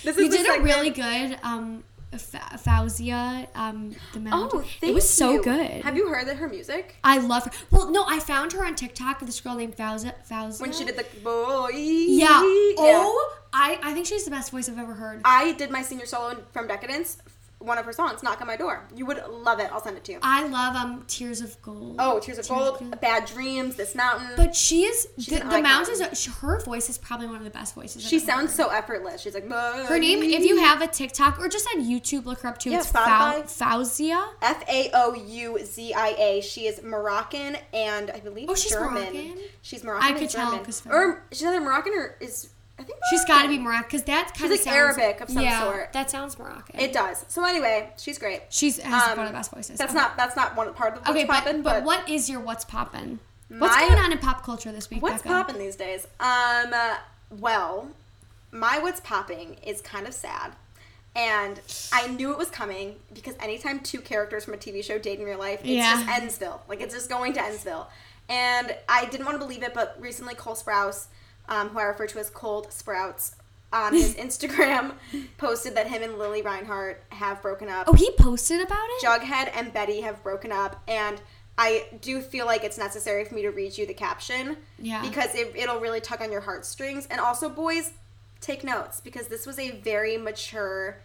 This 0.03 0.17
You 0.17 0.23
is 0.25 0.31
the 0.31 0.37
did 0.37 0.59
a 0.59 0.63
really 0.63 0.89
good 0.89 1.37
um, 1.43 1.83
Fa- 2.17 2.57
Faouzia, 2.57 3.47
um, 3.53 3.95
the 4.13 4.19
melody. 4.19 4.49
Oh, 4.57 4.59
thank 4.81 4.91
it 4.91 4.95
was 4.95 5.07
so 5.07 5.33
you. 5.33 5.43
good. 5.43 5.83
Have 5.83 5.95
you 5.95 6.09
heard 6.09 6.27
that 6.27 6.37
her 6.37 6.49
music 6.49 6.95
I 7.03 7.19
love 7.19 7.45
her. 7.45 7.51
Well, 7.69 7.91
no, 7.91 8.03
I 8.07 8.19
found 8.19 8.53
her 8.53 8.65
on 8.65 8.73
TikTok. 8.75 9.19
With 9.19 9.27
this 9.29 9.39
girl 9.39 9.53
named 9.55 9.77
Faouzia. 9.77 10.13
Faouzia. 10.27 10.59
when 10.61 10.71
she 10.73 10.85
did 10.85 10.97
the 10.97 11.05
boy? 11.23 11.69
Yeah. 11.73 12.29
Oh, 12.41 13.35
I 13.53 13.79
I 13.83 13.93
think 13.93 14.07
she's 14.07 14.25
the 14.25 14.31
best 14.31 14.49
voice 14.49 14.67
I've 14.67 14.79
ever 14.79 14.95
heard. 14.95 15.21
I 15.23 15.51
did 15.53 15.69
my 15.69 15.83
senior 15.83 16.07
solo 16.07 16.37
from 16.51 16.67
Decadence. 16.67 17.17
One 17.59 17.77
of 17.77 17.85
her 17.85 17.91
songs, 17.91 18.23
"Knock 18.23 18.39
on 18.39 18.47
My 18.47 18.55
Door." 18.55 18.85
You 18.95 19.05
would 19.05 19.21
love 19.29 19.59
it. 19.59 19.69
I'll 19.71 19.81
send 19.81 19.97
it 19.97 20.03
to 20.05 20.13
you. 20.13 20.19
I 20.23 20.47
love 20.47 20.77
um 20.77 21.03
Tears 21.07 21.41
of 21.41 21.61
Gold. 21.61 21.97
Oh, 21.99 22.19
Tears 22.19 22.37
of 22.37 22.45
Tears 22.47 22.49
of 22.61 22.67
Gold, 22.77 22.79
Gold. 22.79 23.01
Bad 23.01 23.25
Dreams, 23.25 23.75
This 23.75 23.95
Mountain. 23.95 24.29
But 24.37 24.55
she 24.55 24.83
is 24.83 25.07
the, 25.17 25.39
the 25.39 25.61
mountains. 25.61 26.25
Her 26.25 26.61
voice 26.61 26.89
is 26.89 26.97
probably 26.97 27.27
one 27.27 27.35
of 27.35 27.43
the 27.43 27.49
best 27.49 27.75
voices. 27.75 28.01
she 28.07 28.17
sounds 28.19 28.51
heard. 28.51 28.67
so 28.67 28.69
effortless. 28.69 29.21
She's 29.21 29.33
like 29.33 29.49
Her 29.49 29.99
name, 29.99 30.23
if 30.23 30.45
you 30.45 30.57
have 30.59 30.81
a 30.81 30.87
TikTok 30.87 31.37
or 31.39 31.49
just 31.49 31.67
on 31.75 31.81
YouTube, 31.83 32.25
look 32.25 32.39
her 32.41 32.49
up 32.49 32.57
too. 32.59 32.69
Yeah, 32.69 32.77
it's 32.79 32.91
Spotify. 32.93 33.43
Faouzia. 33.43 34.25
F 34.41 34.63
A 34.69 34.89
O 34.93 35.13
U 35.13 35.59
Z 35.65 35.93
I 35.93 36.07
A. 36.17 36.41
She 36.41 36.65
is 36.65 36.81
Moroccan 36.81 37.57
and 37.73 38.09
I 38.11 38.19
believe 38.21 38.49
Oh, 38.49 38.55
she's 38.55 38.71
German. 38.71 39.03
Moroccan? 39.03 39.37
She's 39.61 39.83
Moroccan. 39.83 40.15
I 40.15 40.17
could 40.17 40.29
tell 40.29 40.51
German. 40.51 40.69
of- 40.69 40.87
or 40.87 41.25
she's 41.33 41.43
either 41.43 41.59
Moroccan 41.59 41.93
or 41.93 42.15
is 42.21 42.51
I 42.79 42.83
think 42.83 42.97
She's 43.09 43.25
got 43.25 43.43
to 43.43 43.49
be 43.49 43.57
Moroccan. 43.59 43.85
Because 43.87 44.03
that's 44.03 44.31
kind 44.39 44.51
of 44.53 44.57
like 44.59 44.67
Arabic 44.67 45.21
of 45.21 45.29
some 45.29 45.43
yeah, 45.43 45.63
sort. 45.63 45.93
That 45.93 46.09
sounds 46.09 46.39
Moroccan. 46.39 46.79
It 46.79 46.93
does. 46.93 47.25
So 47.27 47.43
anyway, 47.45 47.89
she's 47.97 48.17
great. 48.17 48.43
She's 48.49 48.77
has 48.79 49.03
Um, 49.11 49.17
one 49.17 49.27
of 49.27 49.33
the 49.33 49.37
best 49.37 49.51
voices. 49.51 49.77
That's 49.77 49.91
Okay. 49.91 49.99
not 50.01 50.15
that's 50.17 50.35
not 50.35 50.55
one 50.55 50.73
part 50.73 50.93
of 50.93 50.95
the 50.95 51.01
what's 51.01 51.19
okay, 51.19 51.25
but, 51.27 51.33
poppin', 51.43 51.61
but 51.61 51.73
but, 51.73 51.83
what 51.83 52.07
is 52.09 52.29
your 52.29 52.39
what's 52.39 52.63
poppin'? 52.65 53.19
What's 53.49 53.75
My- 53.75 53.87
going 53.87 53.99
on 53.99 54.11
in 54.11 54.17
pop 54.19 54.43
culture 54.43 54.71
this 54.71 54.89
week? 54.89 55.01
what's 55.01 55.23
popping 55.23 55.57
these 55.57 55.75
days? 55.75 56.05
Um, 56.19 56.71
uh, 56.73 56.95
well, 57.31 57.89
my 58.51 58.79
what's 58.79 58.99
popping 59.01 59.55
is 59.65 59.81
kind 59.81 60.07
of 60.07 60.13
sad. 60.13 60.53
And 61.15 61.59
I 61.91 62.07
knew 62.07 62.31
it 62.31 62.37
was 62.37 62.49
coming 62.49 62.95
because 63.13 63.33
anytime 63.39 63.79
two 63.79 63.99
characters 63.99 64.45
from 64.45 64.53
a 64.53 64.57
TV 64.57 64.83
show 64.83 64.99
date 64.99 65.19
in 65.19 65.25
real 65.25 65.39
life, 65.39 65.59
it's 65.61 65.69
Yeah. 65.69 66.03
just 66.05 66.05
Endsville. 66.39 66.59
Like 66.69 66.79
it's 66.81 66.93
just 66.93 67.09
going 67.09 67.33
to 67.33 67.39
Endsville. 67.41 67.87
And 68.29 68.75
I 68.87 69.05
didn't 69.05 69.25
want 69.25 69.39
to 69.39 69.43
believe 69.43 69.63
it, 69.63 69.73
but 69.73 69.97
recently 69.99 70.35
Cole 70.35 70.55
Sprouse, 70.55 71.07
um, 71.49 71.69
who 71.69 71.79
I 71.79 71.83
refer 71.83 72.07
to 72.07 72.19
as 72.19 72.29
Cold 72.29 72.71
Sprouts, 72.71 73.35
on 73.71 73.93
his 73.93 74.15
Instagram 74.15 74.93
posted 75.37 75.75
that 75.75 75.87
him 75.87 76.01
and 76.01 76.17
Lili 76.17 76.41
Reinhart 76.41 77.03
have 77.09 77.41
broken 77.41 77.69
up. 77.69 77.87
Oh, 77.87 77.93
he 77.93 78.11
posted 78.17 78.61
about 78.61 78.87
it. 78.89 79.05
Jughead 79.05 79.51
and 79.53 79.71
Betty 79.73 80.01
have 80.01 80.23
broken 80.23 80.51
up, 80.51 80.81
and 80.87 81.21
I 81.57 81.87
do 82.01 82.21
feel 82.21 82.45
like 82.45 82.63
it's 82.63 82.77
necessary 82.77 83.25
for 83.25 83.35
me 83.35 83.41
to 83.41 83.49
read 83.49 83.77
you 83.77 83.85
the 83.85 83.93
caption. 83.93 84.57
Yeah. 84.79 85.01
Because 85.01 85.35
it, 85.35 85.53
it'll 85.55 85.79
really 85.79 85.99
tug 85.99 86.21
on 86.21 86.31
your 86.31 86.41
heartstrings. 86.41 87.05
And 87.07 87.19
also, 87.19 87.49
boys, 87.49 87.91
take 88.39 88.63
notes 88.63 89.01
because 89.01 89.27
this 89.27 89.45
was 89.45 89.59
a 89.59 89.71
very 89.71 90.17
mature 90.17 91.01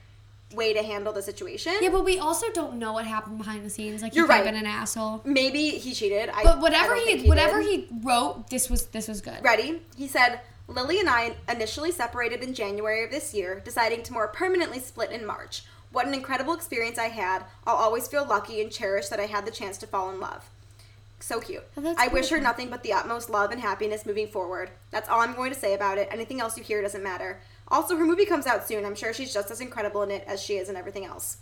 way 0.53 0.73
to 0.73 0.83
handle 0.83 1.13
the 1.13 1.23
situation. 1.23 1.73
yeah, 1.81 1.89
but 1.89 2.05
we 2.05 2.19
also 2.19 2.47
don't 2.53 2.75
know 2.79 2.93
what 2.93 3.05
happened 3.07 3.39
behind 3.39 3.65
the 3.65 3.71
scenes. 3.71 4.03
Like 4.03 4.15
You're 4.15 4.27
he 4.27 4.31
right. 4.31 4.45
been 4.45 4.55
an 4.55 4.67
asshole. 4.67 5.21
Maybe 5.25 5.71
he 5.71 5.93
cheated. 5.95 6.29
I, 6.29 6.45
But 6.45 6.61
whatever 6.61 6.95
he, 6.95 7.05
think 7.17 7.27
whatever 7.29 7.61
did. 7.63 7.67
he 7.69 7.89
wrote, 8.03 8.49
this 8.51 8.71
was 8.71 8.87
this 8.87 9.09
was 9.09 9.21
good. 9.21 9.43
Ready? 9.43 9.83
He 9.97 10.07
said, 10.07 10.41
Lili 10.69 11.01
and 11.01 11.09
I 11.09 11.35
initially 11.49 11.91
separated 11.91 12.43
in 12.43 12.55
January 12.55 13.05
of 13.05 13.11
this 13.11 13.35
year, 13.35 13.61
deciding 13.65 14.03
to 14.05 14.13
more 14.13 14.29
permanently 14.29 14.79
split 14.79 15.11
in 15.11 15.27
March. 15.27 15.65
What 15.93 16.07
an 16.07 16.15
incredible 16.15 16.55
experience 16.55 16.99
I 16.99 17.09
had. 17.09 17.45
I'll 17.67 17.77
always 17.77 18.09
feel 18.09 18.25
lucky 18.25 18.61
and 18.61 18.71
cherish 18.71 19.09
that 19.09 19.21
I 19.21 19.27
had 19.27 19.47
the 19.47 19.51
chance 19.53 19.77
to 19.79 19.87
fall 19.87 20.11
in 20.11 20.21
love. 20.21 20.49
So 21.21 21.41
cute. 21.41 21.65
Oh, 21.77 21.95
I 21.97 22.09
wish 22.09 22.29
her 22.31 22.41
nothing 22.41 22.69
but 22.69 22.83
the 22.83 22.93
utmost 22.93 23.31
love 23.31 23.51
and 23.51 23.61
happiness 23.61 24.05
moving 24.05 24.29
forward. 24.29 24.71
That's 24.91 25.09
all 25.09 25.21
I'm 25.21 25.35
going 25.35 25.53
to 25.53 25.59
say 25.59 25.73
about 25.75 25.97
it. 25.99 26.09
Anything 26.11 26.41
else 26.41 26.57
you 26.59 26.65
hear 26.65 26.83
doesn't 26.83 27.03
matter. 27.03 27.41
Also, 27.69 27.97
her 27.97 28.05
movie 28.05 28.27
comes 28.27 28.47
out 28.47 28.67
soon. 28.67 28.85
I'm 28.85 28.95
sure 28.95 29.13
she's 29.13 29.33
just 29.33 29.51
as 29.51 29.61
incredible 29.61 30.03
in 30.03 30.11
it 30.11 30.25
as 30.27 30.43
she 30.43 30.55
is 30.57 30.69
in 30.69 30.77
everything 30.77 31.05
else. 31.05 31.39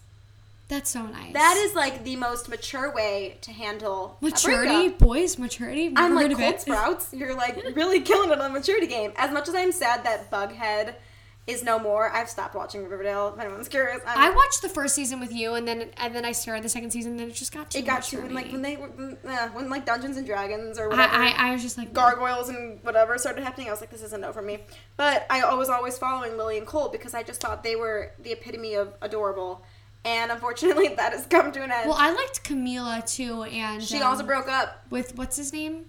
That's 0.68 0.88
so 0.90 1.04
nice. 1.04 1.34
That 1.34 1.56
is 1.58 1.74
like 1.74 2.02
the 2.04 2.16
most 2.16 2.48
mature 2.48 2.94
way 2.94 3.36
to 3.42 3.52
handle 3.52 4.16
maturity, 4.22 4.88
boys. 4.88 5.38
Maturity. 5.38 5.88
Never 5.90 6.06
I'm 6.06 6.14
like 6.14 6.22
heard 6.24 6.32
of 6.32 6.38
cold 6.38 6.54
it. 6.54 6.60
sprouts. 6.62 7.12
You're 7.12 7.34
like 7.36 7.62
really 7.74 8.00
killing 8.00 8.30
it 8.30 8.40
on 8.40 8.52
the 8.52 8.58
maturity 8.58 8.86
game. 8.86 9.12
As 9.16 9.30
much 9.32 9.48
as 9.48 9.54
I'm 9.54 9.72
sad 9.72 10.04
that 10.04 10.30
Bughead 10.30 10.94
is 11.44 11.64
no 11.64 11.76
more, 11.78 12.08
I've 12.10 12.28
stopped 12.28 12.54
watching 12.54 12.84
Riverdale. 12.88 13.32
If 13.34 13.40
anyone's 13.40 13.68
curious, 13.68 14.00
I'm, 14.06 14.32
I 14.32 14.34
watched 14.34 14.62
the 14.62 14.68
first 14.68 14.94
season 14.94 15.18
with 15.18 15.32
you, 15.32 15.54
and 15.54 15.66
then 15.66 15.90
and 15.96 16.14
then 16.14 16.24
I 16.24 16.30
started 16.30 16.62
the 16.62 16.68
second 16.68 16.92
season, 16.92 17.12
and 17.12 17.20
then 17.20 17.28
it 17.28 17.34
just 17.34 17.52
got 17.52 17.70
too 17.70 17.80
it 17.80 17.84
got 17.84 17.94
much 17.94 18.10
to 18.10 18.16
for 18.16 18.22
when 18.22 18.34
like 18.34 18.52
when 18.52 18.62
they 18.62 18.76
were 18.76 18.86
when, 18.88 19.18
uh, 19.26 19.48
when 19.48 19.68
like 19.68 19.84
Dungeons 19.84 20.16
and 20.16 20.26
Dragons 20.26 20.78
or 20.78 20.88
whatever. 20.88 21.12
I, 21.12 21.30
I 21.30 21.48
I 21.48 21.52
was 21.52 21.62
just 21.62 21.76
like 21.76 21.92
Gargoyles 21.92 22.48
and 22.48 22.78
whatever 22.84 23.18
started 23.18 23.42
happening, 23.42 23.66
I 23.66 23.72
was 23.72 23.80
like, 23.80 23.90
"This 23.90 24.02
isn't 24.02 24.20
no 24.20 24.32
for 24.32 24.42
me." 24.42 24.60
But 24.96 25.26
I 25.30 25.52
was 25.54 25.68
always 25.68 25.98
following 25.98 26.36
Lili 26.36 26.58
and 26.58 26.66
Cole 26.66 26.88
because 26.88 27.12
I 27.12 27.24
just 27.24 27.40
thought 27.40 27.64
they 27.64 27.74
were 27.74 28.12
the 28.22 28.32
epitome 28.32 28.74
of 28.74 28.94
adorable, 29.02 29.64
and 30.04 30.30
unfortunately, 30.30 30.88
that 30.96 31.12
has 31.12 31.26
come 31.26 31.50
to 31.50 31.62
an 31.62 31.72
end. 31.72 31.88
Well, 31.88 31.98
I 31.98 32.12
liked 32.12 32.44
Camila 32.44 33.04
too, 33.04 33.42
and 33.42 33.82
she 33.82 33.96
um, 33.96 34.04
also 34.04 34.24
broke 34.24 34.48
up, 34.48 34.84
with 34.90 35.16
what's 35.16 35.36
his 35.36 35.52
name, 35.52 35.86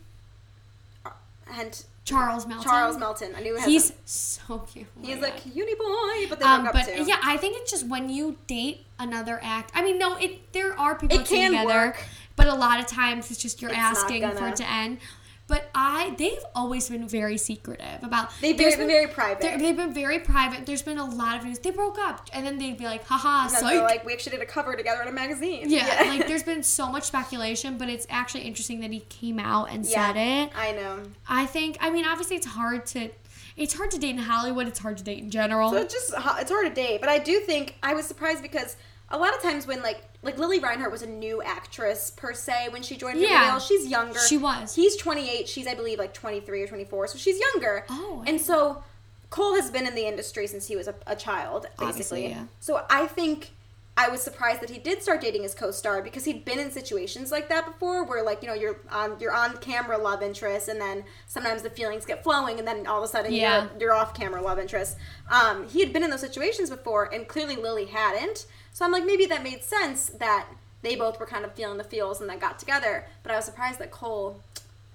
and 1.54 1.86
Charles 2.06 2.46
Melton. 2.46 2.70
Charles 2.70 2.98
Melton. 2.98 3.34
I 3.36 3.42
knew 3.42 3.58
He's 3.62 3.94
so 4.06 4.60
cute. 4.60 4.88
Oh 5.02 5.06
he's 5.08 5.20
like 5.20 5.46
uni 5.56 5.74
boy, 5.76 6.28
but 6.30 6.40
they 6.40 6.46
Um, 6.46 6.68
but 6.74 6.86
too. 6.86 7.04
yeah, 7.06 7.18
I 7.24 7.38
think 7.38 7.56
it's 7.58 7.72
just 7.72 7.88
when 7.88 8.10
you 8.10 8.38
date 8.48 8.86
another 9.00 9.40
act. 9.42 9.72
I 9.74 9.82
mean, 9.84 9.98
no, 10.00 10.18
it 10.18 10.52
there 10.54 10.78
are 10.78 10.96
people 10.96 11.20
It 11.20 11.26
can 11.26 11.52
together, 11.52 11.66
work. 11.88 12.04
but 12.36 12.48
a 12.48 12.54
lot 12.56 12.80
of 12.80 12.88
times 12.88 13.32
it's 13.32 13.42
just 13.42 13.62
you're 13.62 13.72
It's 13.72 13.80
asking 13.80 14.30
for 14.32 14.48
it 14.50 14.58
to 14.58 14.70
end. 14.70 14.98
But 15.46 15.70
I, 15.76 16.16
they've 16.18 16.44
always 16.56 16.90
been 16.90 17.08
very 17.08 17.38
secretive 17.38 18.02
about. 18.02 18.30
They've 18.40 18.58
there's 18.58 18.78
been 18.78 18.88
very 18.88 19.08
private. 19.08 19.60
They've 19.60 19.76
been 19.76 19.94
very 19.94 20.20
private. 20.20 20.66
There's 20.66 20.82
been 20.82 20.98
a 20.98 21.06
lot 21.06 21.38
of 21.38 21.44
news. 21.44 21.60
They 21.60 21.72
broke 21.72 22.00
up, 22.00 22.30
and 22.32 22.46
then 22.46 22.58
they'd 22.58 22.78
be 22.78 22.86
like, 22.86 23.06
"Haha, 23.06 23.50
then 23.50 23.84
like, 23.84 24.06
we 24.06 24.14
actually 24.14 24.38
did 24.38 24.42
a 24.42 24.46
cover 24.46 24.76
together 24.76 25.02
in 25.02 25.10
a 25.10 25.12
magazine. 25.12 25.70
yeah, 25.70 26.06
like 26.08 26.28
there's 26.28 26.44
been 26.52 26.64
so 26.64 26.90
much 26.90 27.04
speculation, 27.04 27.78
but 27.78 27.90
it's 27.90 28.08
actually 28.10 28.44
interesting 28.44 28.80
that 28.80 28.92
he 28.92 29.02
came 29.02 29.38
out 29.38 29.70
and 29.70 29.86
yeah, 29.86 30.08
said 30.08 30.16
it. 30.16 30.52
I 30.56 30.72
know. 30.72 31.04
I 31.28 31.46
think. 31.46 31.78
I 31.82 31.90
mean, 31.90 32.06
obviously, 32.06 32.38
it's 32.38 32.48
hard 32.48 32.86
to. 32.88 33.10
It's 33.58 33.74
hard 33.74 33.92
to 33.92 34.00
date 34.00 34.12
in 34.12 34.20
Hollywood. 34.20 34.68
It's 34.68 34.80
hard 34.80 34.98
to 34.98 35.04
date 35.04 35.20
in 35.20 35.30
general. 35.30 35.72
So 35.72 35.78
it's 35.78 35.94
just 35.94 36.14
it's 36.40 36.52
hard 36.52 36.68
to 36.68 36.74
date, 36.74 37.02
but 37.02 37.10
I 37.10 37.20
do 37.20 37.42
think 37.42 37.76
I 37.84 37.94
was 37.94 38.06
surprised 38.06 38.42
because 38.42 38.78
a 39.14 39.18
lot 39.18 39.34
of 39.34 39.42
times 39.42 39.66
when 39.66 39.82
like 39.82 40.04
like 40.24 40.38
Lili 40.38 40.60
Reinhart 40.60 40.92
was 40.92 41.02
a 41.04 41.08
new 41.08 41.42
actress 41.42 42.10
per 42.10 42.34
se 42.34 42.70
when 42.72 42.82
she 42.82 42.98
joined 42.98 43.20
Yeah. 43.20 43.40
Riverdale, 43.40 43.60
she's 43.60 43.88
younger. 43.88 44.20
She 44.20 44.38
was. 44.38 44.76
He's 44.76 44.98
28. 44.98 45.48
She's 45.48 45.68
I 45.68 45.76
believe 45.76 46.00
like 46.00 46.14
23 46.14 46.64
or 46.64 46.68
24, 46.68 47.08
so 47.08 47.18
she's 47.18 47.40
younger. 47.40 47.86
Oh, 47.90 48.24
and 48.28 48.42
so 48.42 48.84
Cole 49.30 49.56
has 49.56 49.72
been 49.72 49.88
in 49.88 49.96
the 49.96 50.06
industry 50.06 50.46
since 50.48 50.68
he 50.68 50.76
was 50.76 50.88
a, 50.88 50.96
a 51.08 51.16
child, 51.16 51.64
basically. 51.80 51.88
Obviously, 51.88 52.28
yeah. 52.30 52.44
So 52.60 52.86
I 52.90 53.08
think. 53.08 53.52
I 53.96 54.10
was 54.10 54.24
surprised 54.24 54.60
that 54.62 54.72
he 54.72 54.80
did 54.80 55.04
start 55.04 55.22
dating 55.22 55.44
his 55.44 55.54
co-star 55.54 56.02
because 56.02 56.26
he'd 56.26 56.44
been 56.44 56.58
in 56.58 56.72
situations 56.72 57.32
like 57.32 57.48
that 57.50 57.68
before, 57.68 58.04
where 58.06 58.24
like 58.24 58.42
you 58.42 58.48
know 58.48 58.56
you're 58.56 58.78
on 58.92 59.20
you're 59.20 59.32
on 59.32 59.56
camera 59.58 60.00
love 60.00 60.24
interest, 60.24 60.68
and 60.68 60.82
then 60.82 61.04
sometimes 61.28 61.62
the 61.62 61.70
feelings 61.70 62.04
get 62.04 62.24
flowing, 62.24 62.58
and 62.58 62.68
then 62.68 62.88
all 62.88 62.98
of 62.98 63.04
a 63.04 63.08
sudden 63.08 63.32
Yeah. 63.32 63.68
you're 63.74 63.80
you're 63.80 63.94
off 63.94 64.16
camera 64.16 64.42
love 64.42 64.58
interest. 64.58 64.98
Um, 65.30 65.68
he 65.68 65.80
had 65.80 65.94
been 65.94 66.02
in 66.04 66.10
those 66.10 66.22
situations 66.22 66.72
before, 66.72 67.14
and 67.14 67.28
clearly 67.28 67.56
Lili 67.56 67.86
hadn't. 67.86 68.48
So 68.74 68.84
I'm 68.84 68.92
like, 68.92 69.06
maybe 69.06 69.26
that 69.28 69.44
made 69.44 69.64
sense 69.64 70.10
that 70.20 70.48
they 70.82 70.96
both 70.96 71.20
were 71.20 71.26
kind 71.26 71.46
of 71.46 71.54
feeling 71.54 71.78
the 71.78 71.84
feels 71.84 72.20
and 72.20 72.30
then 72.30 72.40
got 72.40 72.60
together. 72.60 73.06
But 73.22 73.32
I 73.32 73.36
was 73.36 73.46
surprised 73.46 73.80
that 73.80 73.92
Cole 73.92 74.40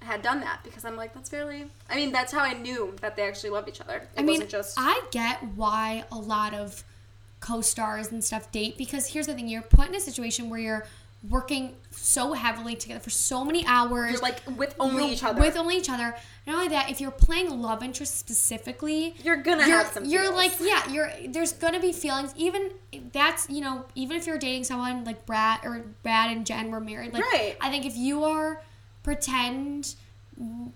had 0.01 0.23
done 0.23 0.41
that 0.41 0.61
because 0.65 0.85
I'm 0.85 0.97
like, 0.97 1.15
that's 1.15 1.29
fairly. 1.29 1.65
I 1.89 1.97
mean, 1.97 2.13
that's 2.13 2.33
how 2.33 2.41
I 2.41 2.55
knew 2.55 2.95
that 3.01 3.17
they 3.17 3.23
actually 3.23 3.51
love 3.51 3.69
each 3.69 3.81
other. 3.81 3.97
It 3.97 4.09
I 4.17 4.23
mean, 4.23 4.35
wasn't 4.35 4.51
just. 4.51 4.77
I 4.79 5.01
get 5.11 5.43
why 5.57 6.05
a 6.13 6.19
lot 6.19 6.55
of 6.55 6.85
co-stars 7.41 8.11
and 8.11 8.23
stuff 8.23 8.51
date 8.51 8.77
because 8.77 9.09
here's 9.09 9.27
the 9.27 9.35
thing: 9.35 9.49
you're 9.49 9.63
put 9.63 9.89
in 9.89 9.95
a 9.95 10.01
situation 10.01 10.51
where 10.51 10.61
you're 10.61 10.87
working 11.29 11.75
so 11.91 12.33
heavily 12.33 12.77
together 12.77 13.01
for 13.01 13.11
so 13.11 13.45
many 13.45 13.67
hours. 13.67 14.13
you're 14.13 14.21
like 14.21 14.41
with 14.57 14.75
only 14.79 15.05
You're 15.05 15.13
each 15.15 15.25
other. 15.25 15.41
With 15.41 15.57
only 15.57 15.77
each 15.77 15.91
other. 15.91 16.15
Not 16.47 16.57
only 16.57 16.69
that, 16.69 16.91
if 16.91 17.01
you're 17.01 17.11
playing 17.11 17.61
love 17.61 17.83
interest 17.83 18.17
specifically, 18.19 19.15
You're 19.25 19.37
gonna 19.37 19.67
you're, 19.67 19.77
have 19.79 19.89
some 19.89 20.05
You're 20.05 20.23
feels. 20.23 20.35
like, 20.37 20.53
yeah, 20.61 20.89
you're. 20.91 21.11
There's 21.29 21.53
gonna 21.53 21.81
be 21.81 21.93
feelings. 21.93 22.33
Even 22.37 22.71
that's 23.13 23.51
you 23.51 23.61
know, 23.61 23.85
even 23.97 24.17
if 24.17 24.27
you're 24.27 24.39
dating 24.39 24.65
someone 24.65 25.05
like 25.05 25.27
Brad 25.27 25.61
or 25.65 25.85
Brad 26.03 26.31
and 26.31 26.47
Jen 26.47 26.71
were 26.71 26.81
married, 26.81 27.13
like 27.13 27.25
Right. 27.25 27.57
I 27.61 27.69
think 27.71 27.85
if 27.85 27.97
you 27.97 28.25
are 28.25 28.63
pretend 29.03 29.95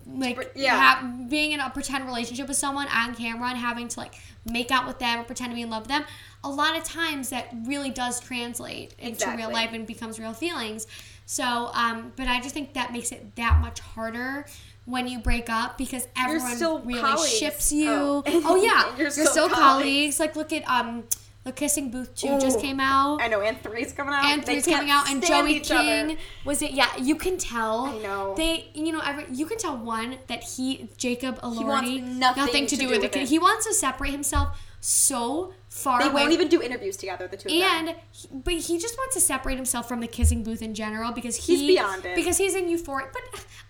like 0.06 0.52
Yeah. 0.56 0.76
ha- 0.78 1.08
being 1.28 1.52
in 1.52 1.60
a 1.60 1.70
pretend 1.70 2.04
relationship 2.06 2.48
with 2.48 2.56
someone 2.56 2.88
on 2.88 3.14
camera 3.14 3.48
and 3.48 3.58
having 3.58 3.88
to 3.88 4.00
like 4.00 4.14
make 4.50 4.70
out 4.70 4.86
with 4.86 4.98
them 4.98 5.20
or 5.20 5.24
pretend 5.24 5.50
to 5.50 5.54
be 5.54 5.62
in 5.62 5.70
love 5.70 5.82
with 5.82 5.90
them 5.90 6.04
a 6.42 6.48
lot 6.50 6.76
of 6.76 6.82
times 6.82 7.28
that 7.30 7.48
really 7.66 7.90
does 7.90 8.18
translate 8.18 8.92
into 8.98 9.10
Exactly. 9.12 9.36
real 9.44 9.52
life 9.52 9.70
and 9.72 9.86
becomes 9.86 10.18
real 10.18 10.32
feelings 10.32 10.86
so 11.26 11.70
um 11.74 12.12
but 12.16 12.26
i 12.26 12.40
just 12.40 12.52
think 12.54 12.74
that 12.74 12.92
makes 12.92 13.12
it 13.12 13.36
that 13.36 13.60
much 13.60 13.78
harder 13.78 14.44
when 14.84 15.06
you 15.06 15.20
break 15.20 15.48
up 15.48 15.78
because 15.78 16.08
everyone 16.18 16.56
still 16.56 16.80
really 16.80 17.00
colleagues. 17.00 17.32
ships 17.38 17.70
you 17.72 17.88
Oh. 17.88 18.22
oh, 18.26 18.56
yeah 18.56 18.86
You're 18.96 19.02
you're, 19.02 19.10
still 19.12 19.26
still, 19.26 19.48
colleagues. 19.48 20.16
colleagues. 20.16 20.20
like 20.20 20.34
look 20.34 20.52
at 20.52 20.68
um 20.68 21.04
the 21.44 21.52
kissing 21.52 21.90
booth 21.90 22.14
2 22.14 22.38
just 22.38 22.60
came 22.60 22.78
out 22.78 23.20
I 23.20 23.26
know, 23.28 23.40
and 23.40 23.60
three's 23.62 23.92
coming 23.92 24.14
out. 24.14 24.24
and 24.26 24.42
They 24.44 24.60
three's 24.60 24.66
coming 24.76 24.90
out, 24.90 25.10
and 25.10 25.24
Joey 25.24 25.54
each 25.56 25.70
other. 25.70 25.82
King 26.08 26.16
was 26.44 26.62
it? 26.62 26.70
Yeah, 26.72 26.94
you 26.96 27.16
can 27.16 27.36
tell. 27.38 27.86
I 27.86 27.98
know. 27.98 28.34
They, 28.36 28.68
you 28.74 28.92
know, 28.92 29.00
every, 29.04 29.26
you 29.32 29.46
can 29.46 29.58
tell 29.58 29.76
one 29.76 30.18
that 30.28 30.42
he, 30.44 30.88
Jacob 30.96 31.40
Elordi, 31.42 31.64
wants 31.66 31.90
nothing 32.36 32.66
to 32.66 32.76
to 32.76 32.76
do 32.76 32.86
do 32.86 32.90
with 32.92 33.02
with 33.02 33.12
kid. 33.12 33.22
it. 33.24 33.28
He 33.28 33.38
wants 33.40 33.66
to 33.66 33.74
separate 33.74 34.10
himself 34.12 34.56
so 34.80 35.52
far 35.68 36.00
They 36.00 36.08
away. 36.08 36.22
won't 36.22 36.32
even 36.32 36.48
do 36.48 36.60
interviews 36.62 36.96
together, 36.96 37.26
the 37.28 37.36
two 37.36 37.48
of 37.48 37.54
them. 37.54 37.62
and, 37.88 37.96
he- 38.12 38.28
but 38.32 38.54
he 38.54 38.78
just 38.78 38.96
wants 38.98 39.14
to 39.14 39.20
separate 39.20 39.56
himself 39.56 39.88
from 39.88 40.00
the 40.00 40.06
kissing 40.08 40.42
booth 40.42 40.60
in 40.62 40.74
general 40.74 41.12
because 41.12 41.36
he, 41.46 41.56
He's 41.56 41.76
beyond 41.76 42.04
it. 42.04 42.14
Because 42.16 42.36
he's 42.36 42.54
in 42.54 42.68
Euphoria. 42.68 43.08
But 43.12 43.22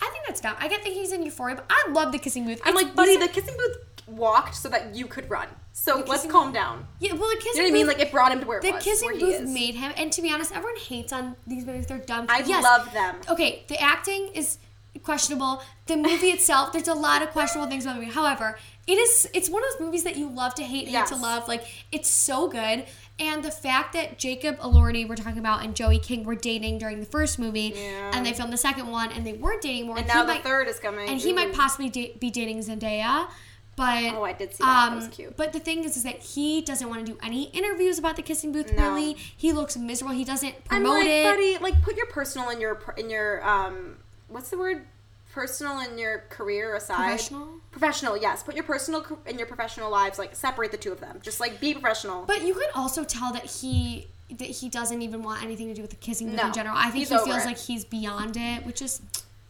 I 0.02 0.10
think 0.10 0.26
that's 0.26 0.40
dumb. 0.40 0.56
I 0.58 0.68
get 0.68 0.82
that 0.82 0.92
he's 0.92 1.12
in 1.12 1.22
Euphoria, 1.22 1.56
but 1.56 1.66
I 1.70 1.90
love 1.90 2.12
the 2.12 2.18
kissing 2.18 2.44
booth. 2.46 2.60
I'm 2.64 2.74
It's 2.74 2.82
like, 2.82 2.94
buddy, 2.94 3.16
the 3.16 3.28
kissing 3.28 3.54
booth 3.56 3.76
walked 4.06 4.54
so 4.56 4.68
that 4.70 4.94
you 4.94 5.06
could 5.06 5.30
run. 5.30 5.48
So 5.74 6.04
let's 6.06 6.26
calm 6.26 6.52
down. 6.52 6.86
yeah, 7.00 7.12
well, 7.14 7.30
the 7.30 7.36
kissing 7.36 7.52
You 7.54 7.62
know 7.62 7.64
what 7.64 7.70
I 7.70 7.72
mean? 7.72 7.86
Like 7.86 7.98
it 8.00 8.12
brought 8.12 8.30
him 8.32 8.40
to 8.40 8.46
where 8.46 8.58
it 8.58 8.62
the 8.62 8.72
was. 8.72 8.82
kissing 8.84 9.06
where 9.10 9.18
booth 9.18 9.48
made 9.48 9.74
him, 9.74 9.92
and 9.96 10.12
to 10.12 10.20
be 10.22 10.30
honest, 10.30 10.52
everyone 10.54 10.76
hates 10.78 11.12
on 11.12 11.34
these 11.46 11.64
movies. 11.64 11.86
They're 11.86 11.98
dumb. 11.98 12.26
I 12.28 12.40
Yes. 12.46 12.62
love 12.62 12.92
them. 12.92 13.16
Okay, 13.28 13.64
the 13.68 13.80
acting 13.80 14.28
is 14.34 14.58
questionable. 15.02 15.62
The 15.86 15.96
movie 15.96 16.26
itself, 16.36 16.72
there's 16.72 16.88
a 16.88 16.94
lot 16.94 17.22
of 17.22 17.30
questionable 17.30 17.70
things 17.70 17.84
about 17.84 17.94
the 17.94 18.00
movie. 18.02 18.12
However, 18.12 18.58
it 18.86 18.98
is 18.98 19.28
it's 19.32 19.48
one 19.48 19.62
of 19.64 19.70
those 19.72 19.80
movies 19.86 20.04
that 20.04 20.16
you 20.16 20.28
love 20.28 20.54
to 20.56 20.62
hate, 20.62 20.84
hate 20.86 20.92
Yes. 20.92 21.08
to 21.08 21.16
love. 21.16 21.48
Like 21.48 21.64
it's 21.90 22.10
so 22.10 22.48
good. 22.48 22.84
And 23.18 23.44
the 23.44 23.50
fact 23.50 23.92
that 23.92 24.18
Jacob 24.18 24.58
Elordi 24.58 25.08
we're 25.08 25.16
talking 25.16 25.38
about 25.38 25.64
and 25.64 25.74
Joey 25.76 25.98
King 25.98 26.24
were 26.24 26.34
dating 26.34 26.78
during 26.78 27.00
the 27.00 27.06
first 27.06 27.38
movie, 27.38 27.72
Yeah. 27.76 28.10
and 28.12 28.26
they 28.26 28.32
filmed 28.32 28.52
the 28.52 28.56
second 28.58 28.88
one, 28.88 29.10
and 29.12 29.26
they 29.26 29.32
weren't 29.34 29.62
dating 29.62 29.86
more. 29.86 29.96
And 29.98 30.06
now 30.06 30.22
the 30.22 30.34
might- 30.34 30.42
third 30.42 30.68
is 30.68 30.78
coming. 30.78 31.08
and 31.08 31.18
he 31.20 31.32
might 31.32 31.52
mm. 31.52 31.54
possibly 31.56 31.88
da- 31.88 32.14
be 32.18 32.30
dating 32.30 32.58
Zendaya. 32.60 33.28
But 33.74 34.14
Oh, 34.14 34.22
I 34.22 34.32
did 34.32 34.52
see 34.52 34.58
that. 34.62 34.66
That 34.66 34.88
Um, 34.92 34.96
was 34.96 35.08
cute. 35.08 35.36
But 35.36 35.52
the 35.52 35.58
thing 35.60 35.84
is, 35.84 35.96
is 35.96 36.02
that 36.02 36.18
he 36.18 36.60
doesn't 36.60 36.88
want 36.88 37.06
to 37.06 37.12
do 37.12 37.18
any 37.22 37.44
interviews 37.44 37.98
about 37.98 38.16
the 38.16 38.22
kissing 38.22 38.52
booth. 38.52 38.72
No. 38.72 38.90
Really, 38.94 39.14
he 39.14 39.52
looks 39.52 39.76
miserable. 39.76 40.14
He 40.14 40.24
doesn't 40.24 40.64
promote 40.66 40.98
like, 40.98 41.06
it. 41.06 41.24
buddy, 41.24 41.58
like 41.58 41.80
put 41.82 41.96
your 41.96 42.06
personal 42.06 42.50
in 42.50 42.60
your 42.60 42.80
in 42.98 43.08
your 43.08 43.46
um, 43.48 43.96
what's 44.28 44.50
the 44.50 44.58
word? 44.58 44.86
Personal 45.32 45.80
in 45.80 45.96
your 45.96 46.24
career 46.28 46.76
aside. 46.76 46.96
Professional? 46.96 47.48
Professional, 47.70 48.16
yes. 48.18 48.42
Put 48.42 48.54
your 48.54 48.64
personal 48.64 49.02
and 49.24 49.38
your 49.38 49.46
professional 49.46 49.90
lives 49.90 50.18
like 50.18 50.34
separate 50.36 50.70
the 50.70 50.76
two 50.76 50.92
of 50.92 51.00
them. 51.00 51.20
Just 51.22 51.40
like 51.40 51.58
be 51.58 51.72
professional. 51.72 52.24
But 52.26 52.42
you 52.42 52.52
can 52.52 52.68
also 52.74 53.02
tell 53.04 53.32
that 53.32 53.46
he 53.46 54.08
that 54.28 54.48
he 54.48 54.68
doesn't 54.68 55.00
even 55.00 55.22
want 55.22 55.42
anything 55.42 55.68
to 55.68 55.74
do 55.74 55.80
with 55.80 55.90
the 55.90 55.96
kissing 55.96 56.28
booth 56.28 56.36
No, 56.36 56.46
in 56.48 56.52
general. 56.52 56.76
I 56.76 56.90
think 56.90 57.06
he 57.08 57.14
feels 57.16 57.26
it. 57.26 57.46
like 57.46 57.58
he's 57.58 57.84
beyond 57.86 58.36
it, 58.38 58.66
which 58.66 58.82
is 58.82 59.00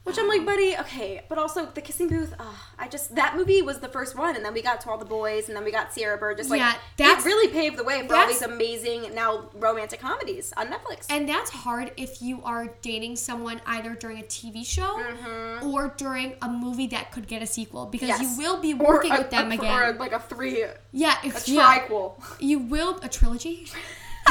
Which 0.04 0.18
I'm 0.18 0.26
like, 0.26 0.44
buddy, 0.44 0.76
okay, 0.80 1.22
but 1.28 1.38
also 1.38 1.66
the 1.66 1.80
kissing 1.80 2.08
booth. 2.08 2.34
Oh, 2.40 2.60
I 2.76 2.88
just 2.88 3.14
that 3.14 3.36
movie 3.36 3.62
was 3.62 3.78
the 3.78 3.86
first 3.88 4.18
one, 4.18 4.34
and 4.34 4.44
then 4.44 4.52
we 4.52 4.60
got 4.60 4.80
to 4.80 4.90
all 4.90 4.98
the 4.98 5.04
boys, 5.04 5.46
and 5.46 5.56
then 5.56 5.62
we 5.62 5.70
got 5.70 5.94
Sierra 5.94 6.18
Bird. 6.18 6.38
Just 6.38 6.50
like 6.50 6.58
Yeah, 6.58 6.74
it 6.98 7.24
really 7.24 7.52
paved 7.52 7.76
the 7.76 7.84
way 7.84 8.04
for 8.08 8.16
all 8.16 8.26
these 8.26 8.42
amazing 8.42 9.14
now 9.14 9.48
romantic 9.54 10.00
comedies 10.00 10.52
on 10.56 10.66
Netflix. 10.66 11.06
and 11.08 11.28
that's 11.28 11.50
hard 11.50 11.92
if 11.96 12.20
you 12.20 12.42
are 12.42 12.66
dating 12.82 13.14
someone 13.14 13.60
either 13.66 13.94
during 13.94 14.18
a 14.18 14.22
TV 14.24 14.66
show 14.66 15.00
or 15.62 15.94
during 15.96 16.34
a 16.42 16.48
movie 16.48 16.88
that 16.88 17.12
could 17.12 17.28
get 17.28 17.40
a 17.40 17.46
sequel 17.46 17.86
because 17.86 18.08
Mm-hmm. 18.10 18.22
Yes. 18.22 18.36
you 18.36 18.42
will 18.42 18.60
be 18.60 18.74
working 18.74 19.12
a- 19.12 19.18
with 19.18 19.30
them 19.30 19.52
a- 19.52 19.54
again. 19.54 19.82
or 19.82 19.92
like 19.94 20.10
a 20.12 20.18
three, 20.18 20.64
yeah, 20.90 21.16
if, 21.24 21.46
yeah, 21.48 21.78
triquel. 21.88 22.14
you 22.40 22.58
will 22.58 22.98
a 23.04 23.08
trilogy. 23.08 23.68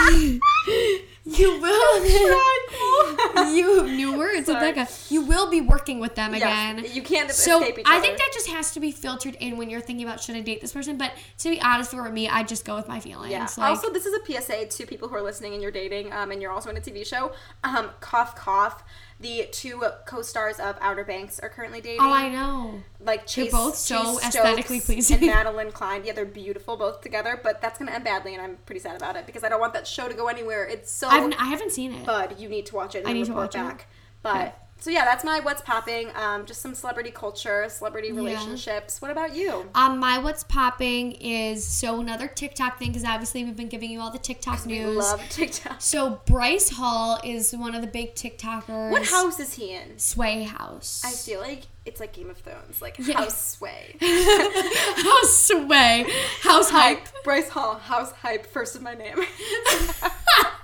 you 1.26 1.62
will. 1.62 2.06
You 3.54 3.84
new 3.88 4.18
words, 4.18 4.48
Sorry. 4.48 4.86
You 5.10 5.24
will 5.24 5.50
be 5.50 5.62
working 5.62 6.00
with 6.00 6.16
them 6.16 6.34
Yes, 6.34 6.42
again. 6.42 6.94
you 6.96 7.02
can't 7.02 7.30
So 7.32 7.62
I 7.64 8.00
think 8.00 8.18
that 8.18 8.30
just 8.34 8.48
has 8.48 8.72
to 8.72 8.80
be 8.80 8.92
filtered 8.92 9.36
in 9.40 9.58
when 9.58 9.70
you're 9.70 9.82
thinking 9.82 10.06
about 10.06 10.22
should 10.22 10.36
I 10.36 10.42
date 10.42 10.62
this 10.62 10.74
person. 10.74 10.98
But 10.98 11.14
to 11.40 11.50
be 11.50 11.62
honest, 11.62 11.92
for 11.92 12.10
me, 12.10 12.28
I 12.28 12.44
just 12.44 12.66
go 12.66 12.76
with 12.76 12.88
my 12.88 13.00
feelings. 13.00 13.32
Yeah. 13.32 13.48
Like, 13.58 13.70
also, 13.70 13.92
this 13.92 14.06
is 14.06 14.14
a 14.14 14.26
PSA 14.26 14.68
to 14.68 14.86
people 14.88 15.08
who 15.08 15.16
are 15.16 15.22
listening 15.22 15.54
and 15.54 15.62
you're 15.62 15.72
dating, 15.72 16.12
um, 16.14 16.32
and 16.32 16.42
you're 16.42 16.52
also 16.52 16.70
in 16.70 16.78
a 16.78 16.82
TV 16.82 17.06
show. 17.06 17.32
Um, 17.64 17.92
cough, 18.00 18.36
cough. 18.36 18.84
The 19.22 19.48
two 19.52 19.84
co-stars 20.06 20.60
of 20.60 20.78
Outer 20.82 21.04
Banks 21.04 21.40
are 21.40 21.50
currently 21.50 21.80
dating. 21.80 22.02
oh, 22.02 22.12
I 22.12 22.28
know. 22.30 22.82
like 23.00 23.28
Chase, 23.28 23.52
both 23.52 23.76
so 23.76 24.16
Chase 24.20 24.26
aesthetically 24.28 24.80
Stokes 24.80 25.08
pleasing. 25.10 25.30
and 25.30 25.32
Madelyn 25.48 25.72
Cline. 25.72 26.04
Yeah, 26.06 26.14
they're 26.14 26.26
beautiful 26.26 26.76
both 26.76 27.02
together, 27.02 27.40
but 27.44 27.62
that's 27.62 27.78
gonna 27.78 27.92
end 27.92 28.04
badly, 28.04 28.34
and 28.34 28.42
I'm 28.42 28.58
pretty 28.66 28.80
sad 28.82 28.96
about 28.96 29.16
it 29.16 29.26
because 29.28 29.44
I 29.44 29.50
don't 29.50 29.60
want 29.60 29.74
that 29.74 29.86
show 29.88 30.08
to 30.08 30.14
go 30.16 30.28
anywhere. 30.28 30.66
It's 30.66 30.92
so 30.92 31.08
I've, 31.08 31.32
I 31.40 31.46
haven't 31.46 31.72
seen 31.72 31.94
it. 31.94 32.06
bud. 32.06 32.40
You 32.40 32.50
need 32.50 32.66
to 32.68 32.76
watch 32.76 32.96
it. 32.96 33.00
And 33.00 33.10
I 33.10 33.14
need 33.14 33.26
to 33.28 33.34
watch 33.34 33.54
it. 33.56 33.60
back. 33.60 33.88
But 34.24 34.36
Okay. 34.36 34.54
So 34.82 34.90
yeah, 34.90 35.06
that's 35.06 35.24
my 35.24 35.40
what's 35.40 35.62
popping. 35.62 36.10
Um, 36.16 36.46
just 36.46 36.60
some 36.62 36.76
celebrity 36.76 37.12
culture, 37.12 37.68
celebrity 37.70 38.10
Yeah. 38.10 38.16
relationships. 38.16 39.02
What 39.02 39.12
about 39.12 39.34
you? 39.36 39.70
Um, 39.76 40.00
my 40.00 40.18
what's 40.18 40.44
popping 40.44 41.14
is 41.14 41.64
so 41.66 42.00
another 42.02 42.28
TikTok 42.28 42.80
thing 42.80 42.90
because 42.90 43.06
obviously 43.06 43.46
we've 43.46 43.56
been 43.56 43.70
giving 43.70 43.92
you 43.92 44.02
all 44.02 44.12
the 44.12 44.18
TikTok 44.20 44.66
news. 44.66 44.98
Love 44.98 45.22
TikTok. 45.30 45.78
So 45.80 46.20
Bryce 46.26 46.70
Hall 46.72 47.20
is 47.24 47.54
one 47.56 47.76
of 47.76 47.82
the 47.82 47.88
big 47.88 48.16
TikTokers. 48.16 48.92
What 48.92 49.06
house 49.06 49.40
is 49.40 49.54
he 49.54 49.74
in? 49.76 49.98
Sway 50.00 50.44
House. 50.44 51.04
I 51.06 51.12
feel 51.12 51.40
like 51.40 51.64
it's 51.86 52.00
like 52.00 52.14
Game 52.14 52.30
of 52.30 52.38
Thrones, 52.38 52.82
like 52.82 52.98
Yeah. 53.00 53.18
House 53.22 53.54
Sway. 53.58 53.96
House 54.02 55.36
Sway. 55.48 56.06
House 56.42 56.70
Hype. 56.70 57.08
Bryce 57.24 57.50
Hall, 57.50 57.76
House 57.76 58.12
Hype, 58.14 58.46
first 58.48 58.76
of 58.76 58.82
my 58.82 58.94
name. 58.96 59.18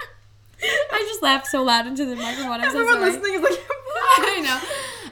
I 0.62 1.06
just 1.10 1.22
laughed 1.22 1.48
so 1.48 1.64
loud 1.64 1.88
into 1.88 2.06
the 2.06 2.16
microphone. 2.16 2.52
I'm 2.62 2.72
so 2.72 2.80
Everyone 2.80 2.96
sorry. 3.00 3.12
listening 3.12 3.34
is 3.36 3.42
like, 3.42 3.52
I 4.18 4.42
know. 4.42 4.60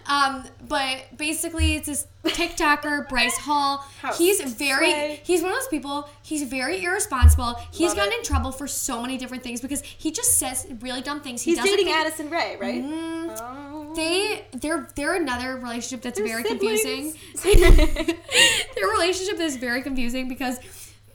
Um, 0.08 0.43
but 0.67 1.17
basically, 1.17 1.75
it's 1.75 1.88
this 1.88 2.05
TikToker, 2.23 3.10
Bryce 3.10 3.38
Hall. 3.38 3.77
House 4.01 4.17
he's 4.19 4.39
very, 4.53 4.91
Sway. 4.91 5.19
he's 5.23 5.41
one 5.41 5.51
of 5.51 5.58
those 5.58 5.67
people, 5.67 6.08
he's 6.21 6.43
very 6.43 6.84
irresponsible. 6.84 7.55
He's 7.71 7.88
Love 7.89 7.97
gotten 7.97 8.13
it. 8.13 8.19
in 8.19 8.23
trouble 8.23 8.51
for 8.51 8.67
so 8.67 9.01
many 9.01 9.17
different 9.17 9.43
things 9.43 9.62
because 9.62 9.81
he 9.81 10.12
just 10.12 10.38
says 10.38 10.67
really 10.81 11.01
dumb 11.01 11.21
things. 11.21 11.41
He 11.41 11.51
He's 11.55 11.63
dating 11.63 11.86
think- 11.86 11.97
Addison 11.97 12.29
Rae, 12.29 12.58
right? 12.60 12.84
Mm, 12.84 13.36
Oh. 13.39 13.93
They, 13.95 14.45
they're, 14.53 14.88
they're 14.95 15.15
another 15.15 15.55
relationship 15.55 16.01
that's 16.01 16.19
They're 16.19 16.27
very 16.27 16.43
siblings. 16.43 17.15
confusing. 17.43 18.15
their 18.75 18.88
relationship 18.88 19.39
is 19.39 19.55
very 19.58 19.81
confusing 19.81 20.27
because 20.27 20.60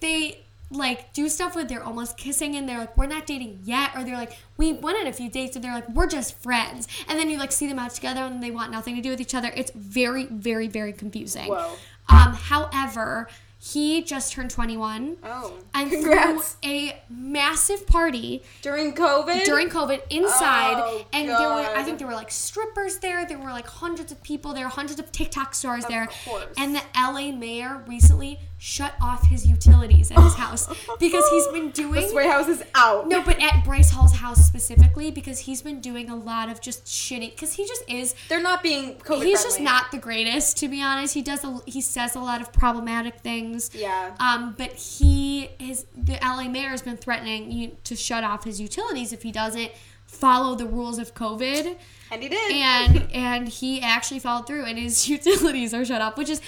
they 0.00 0.40
like 0.70 1.12
do 1.12 1.28
stuff 1.28 1.56
with 1.56 1.68
they're 1.68 1.82
almost 1.82 2.16
kissing 2.16 2.54
and 2.54 2.68
they're 2.68 2.78
like 2.78 2.96
we're 2.96 3.06
not 3.06 3.26
dating 3.26 3.60
yet 3.64 3.90
or 3.96 4.04
they're 4.04 4.16
like 4.16 4.38
we 4.56 4.72
went 4.72 4.98
on 4.98 5.06
a 5.06 5.12
few 5.12 5.28
dates 5.28 5.56
and 5.56 5.64
they're 5.64 5.74
like 5.74 5.88
we're 5.88 6.06
just 6.06 6.40
friends. 6.42 6.86
And 7.08 7.18
then 7.18 7.28
you 7.28 7.38
like 7.38 7.52
see 7.52 7.66
them 7.66 7.78
out 7.78 7.90
together 7.90 8.20
and 8.20 8.42
they 8.42 8.50
want 8.50 8.70
nothing 8.70 8.94
to 8.96 9.02
do 9.02 9.10
with 9.10 9.20
each 9.20 9.34
other. 9.34 9.52
It's 9.56 9.72
very 9.72 10.26
very 10.26 10.68
very 10.68 10.92
confusing. 10.92 11.48
Whoa. 11.48 11.74
um 12.08 12.34
however 12.34 13.28
he 13.62 14.02
just 14.02 14.32
turned 14.32 14.50
21 14.50 15.18
Oh. 15.22 15.52
and 15.74 15.90
Congrats. 15.90 16.56
threw 16.62 16.70
a 16.70 17.02
massive 17.10 17.86
party 17.86 18.42
During 18.62 18.94
COVID? 18.94 19.44
during 19.44 19.68
COVID 19.68 20.00
inside, 20.08 20.74
Oh, 20.78 21.04
and 21.12 21.28
there 21.28 21.36
were 21.48 21.76
I 21.76 21.82
think 21.82 21.98
there 21.98 22.06
were 22.08 22.14
like 22.14 22.30
strippers 22.30 22.96
there. 22.98 23.26
There 23.26 23.38
were 23.38 23.50
like 23.50 23.66
hundreds 23.66 24.10
of 24.12 24.22
people 24.22 24.54
there, 24.54 24.68
hundreds 24.68 24.98
of 24.98 25.12
TikTok 25.12 25.54
stars 25.54 25.84
there, 25.86 26.08
course. 26.24 26.46
and 26.56 26.74
the 26.74 26.82
LA 26.96 27.32
mayor 27.32 27.84
recently 27.86 28.40
shut 28.62 28.92
off 29.00 29.26
his 29.26 29.46
utilities 29.46 30.10
at 30.10 30.18
his 30.22 30.34
house 30.34 30.66
because 31.00 31.26
he's 31.30 31.46
been 31.48 31.66
the 31.68 31.72
doing. 31.72 32.08
Sway 32.10 32.28
House 32.28 32.46
is 32.46 32.62
out. 32.74 33.08
No, 33.08 33.22
but 33.22 33.40
at 33.42 33.64
Bryce 33.64 33.90
Hall's 33.90 34.16
house 34.16 34.46
specifically 34.46 35.10
because 35.10 35.38
he's 35.40 35.62
been 35.62 35.80
doing 35.80 36.10
a 36.10 36.16
lot 36.16 36.50
of 36.50 36.60
just 36.60 36.84
shitty. 36.84 37.30
Because 37.30 37.54
he 37.54 37.66
just 37.66 37.82
is. 37.88 38.14
They're 38.28 38.42
not 38.42 38.62
being 38.62 38.96
COVID 38.96 39.24
He's 39.24 39.42
just 39.42 39.60
not 39.60 39.90
the 39.92 39.96
greatest, 39.98 40.58
to 40.58 40.68
be 40.68 40.82
honest. 40.82 41.14
He 41.14 41.22
does. 41.22 41.42
A, 41.42 41.58
he 41.66 41.80
says 41.80 42.14
a 42.14 42.20
lot 42.20 42.42
of 42.42 42.52
problematic 42.52 43.20
things. 43.20 43.49
Yeah. 43.74 44.14
Um, 44.20 44.54
but 44.56 44.72
he 44.72 45.50
is 45.58 45.86
the 45.96 46.18
LA 46.22 46.48
mayor 46.48 46.68
has 46.70 46.82
been 46.82 46.96
threatening 46.96 47.50
you 47.50 47.76
to 47.84 47.96
shut 47.96 48.24
off 48.24 48.44
his 48.44 48.60
utilities 48.60 49.12
if 49.12 49.22
he 49.22 49.32
doesn't 49.32 49.72
follow 50.06 50.54
the 50.54 50.66
rules 50.66 50.98
of 50.98 51.14
COVID. 51.14 51.76
And 52.10 52.22
he 52.22 52.28
did. 52.28 52.52
And 52.52 53.08
and 53.12 53.48
he 53.48 53.80
actually 53.80 54.18
followed 54.20 54.46
through, 54.46 54.64
and 54.64 54.78
his 54.78 55.08
utilities 55.16 55.72
are 55.74 55.84
shut 55.84 56.02
off, 56.02 56.16
which 56.16 56.28
is 56.30 56.40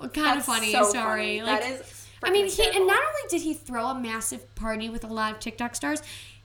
kind 0.00 0.10
That's 0.14 0.38
of 0.40 0.44
funny. 0.44 0.72
so 0.72 0.84
sorry, 0.84 1.40
funny. 1.40 1.42
like 1.42 1.60
that 1.62 1.80
is. 1.80 2.06
I 2.22 2.30
mean, 2.30 2.48
he 2.48 2.64
and 2.64 2.86
not 2.86 2.98
only 2.98 3.28
did 3.30 3.42
he 3.42 3.54
throw 3.54 3.86
a 3.86 3.94
massive 3.98 4.52
party 4.56 4.88
with 4.88 5.04
a 5.04 5.06
lot 5.06 5.32
of 5.32 5.38
TikTok 5.40 5.76
stars, 5.76 6.02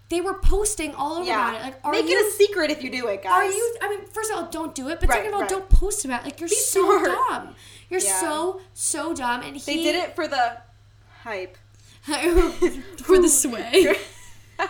they 0.09 0.21
were 0.21 0.35
posting 0.35 0.93
all 0.93 1.13
over 1.13 1.25
yeah. 1.25 1.49
about 1.49 1.61
it. 1.61 1.63
Like, 1.63 1.79
are 1.83 1.91
Make 1.91 2.05
you 2.07 2.19
it 2.19 2.27
a 2.27 2.31
secret 2.31 2.69
if 2.69 2.83
you 2.83 2.91
do 2.91 3.07
it, 3.07 3.23
guys. 3.23 3.31
are 3.31 3.45
you? 3.45 3.77
I 3.81 3.89
mean, 3.89 4.05
first 4.05 4.31
of 4.31 4.37
all, 4.37 4.51
don't 4.51 4.75
do 4.75 4.89
it. 4.89 4.99
But 4.99 5.09
Right, 5.09 5.15
second 5.17 5.29
of 5.29 5.33
all, 5.35 5.41
right. 5.41 5.49
don't 5.49 5.67
post 5.69 6.05
about 6.05 6.21
it. 6.21 6.25
Like 6.25 6.39
you're 6.39 6.49
Be 6.49 6.55
so 6.55 6.83
smart. 6.83 7.05
dumb. 7.05 7.55
You're 7.93 8.01
Yeah. 8.01 8.19
so 8.21 8.61
so 8.73 9.13
dumb. 9.13 9.41
And 9.43 9.55
he 9.55 9.77
They 9.77 9.83
did 9.83 9.95
it 9.95 10.15
for 10.15 10.27
the 10.27 10.57
hype. 11.21 11.57
for 12.03 13.19
the 13.19 13.29
sway. 13.29 13.95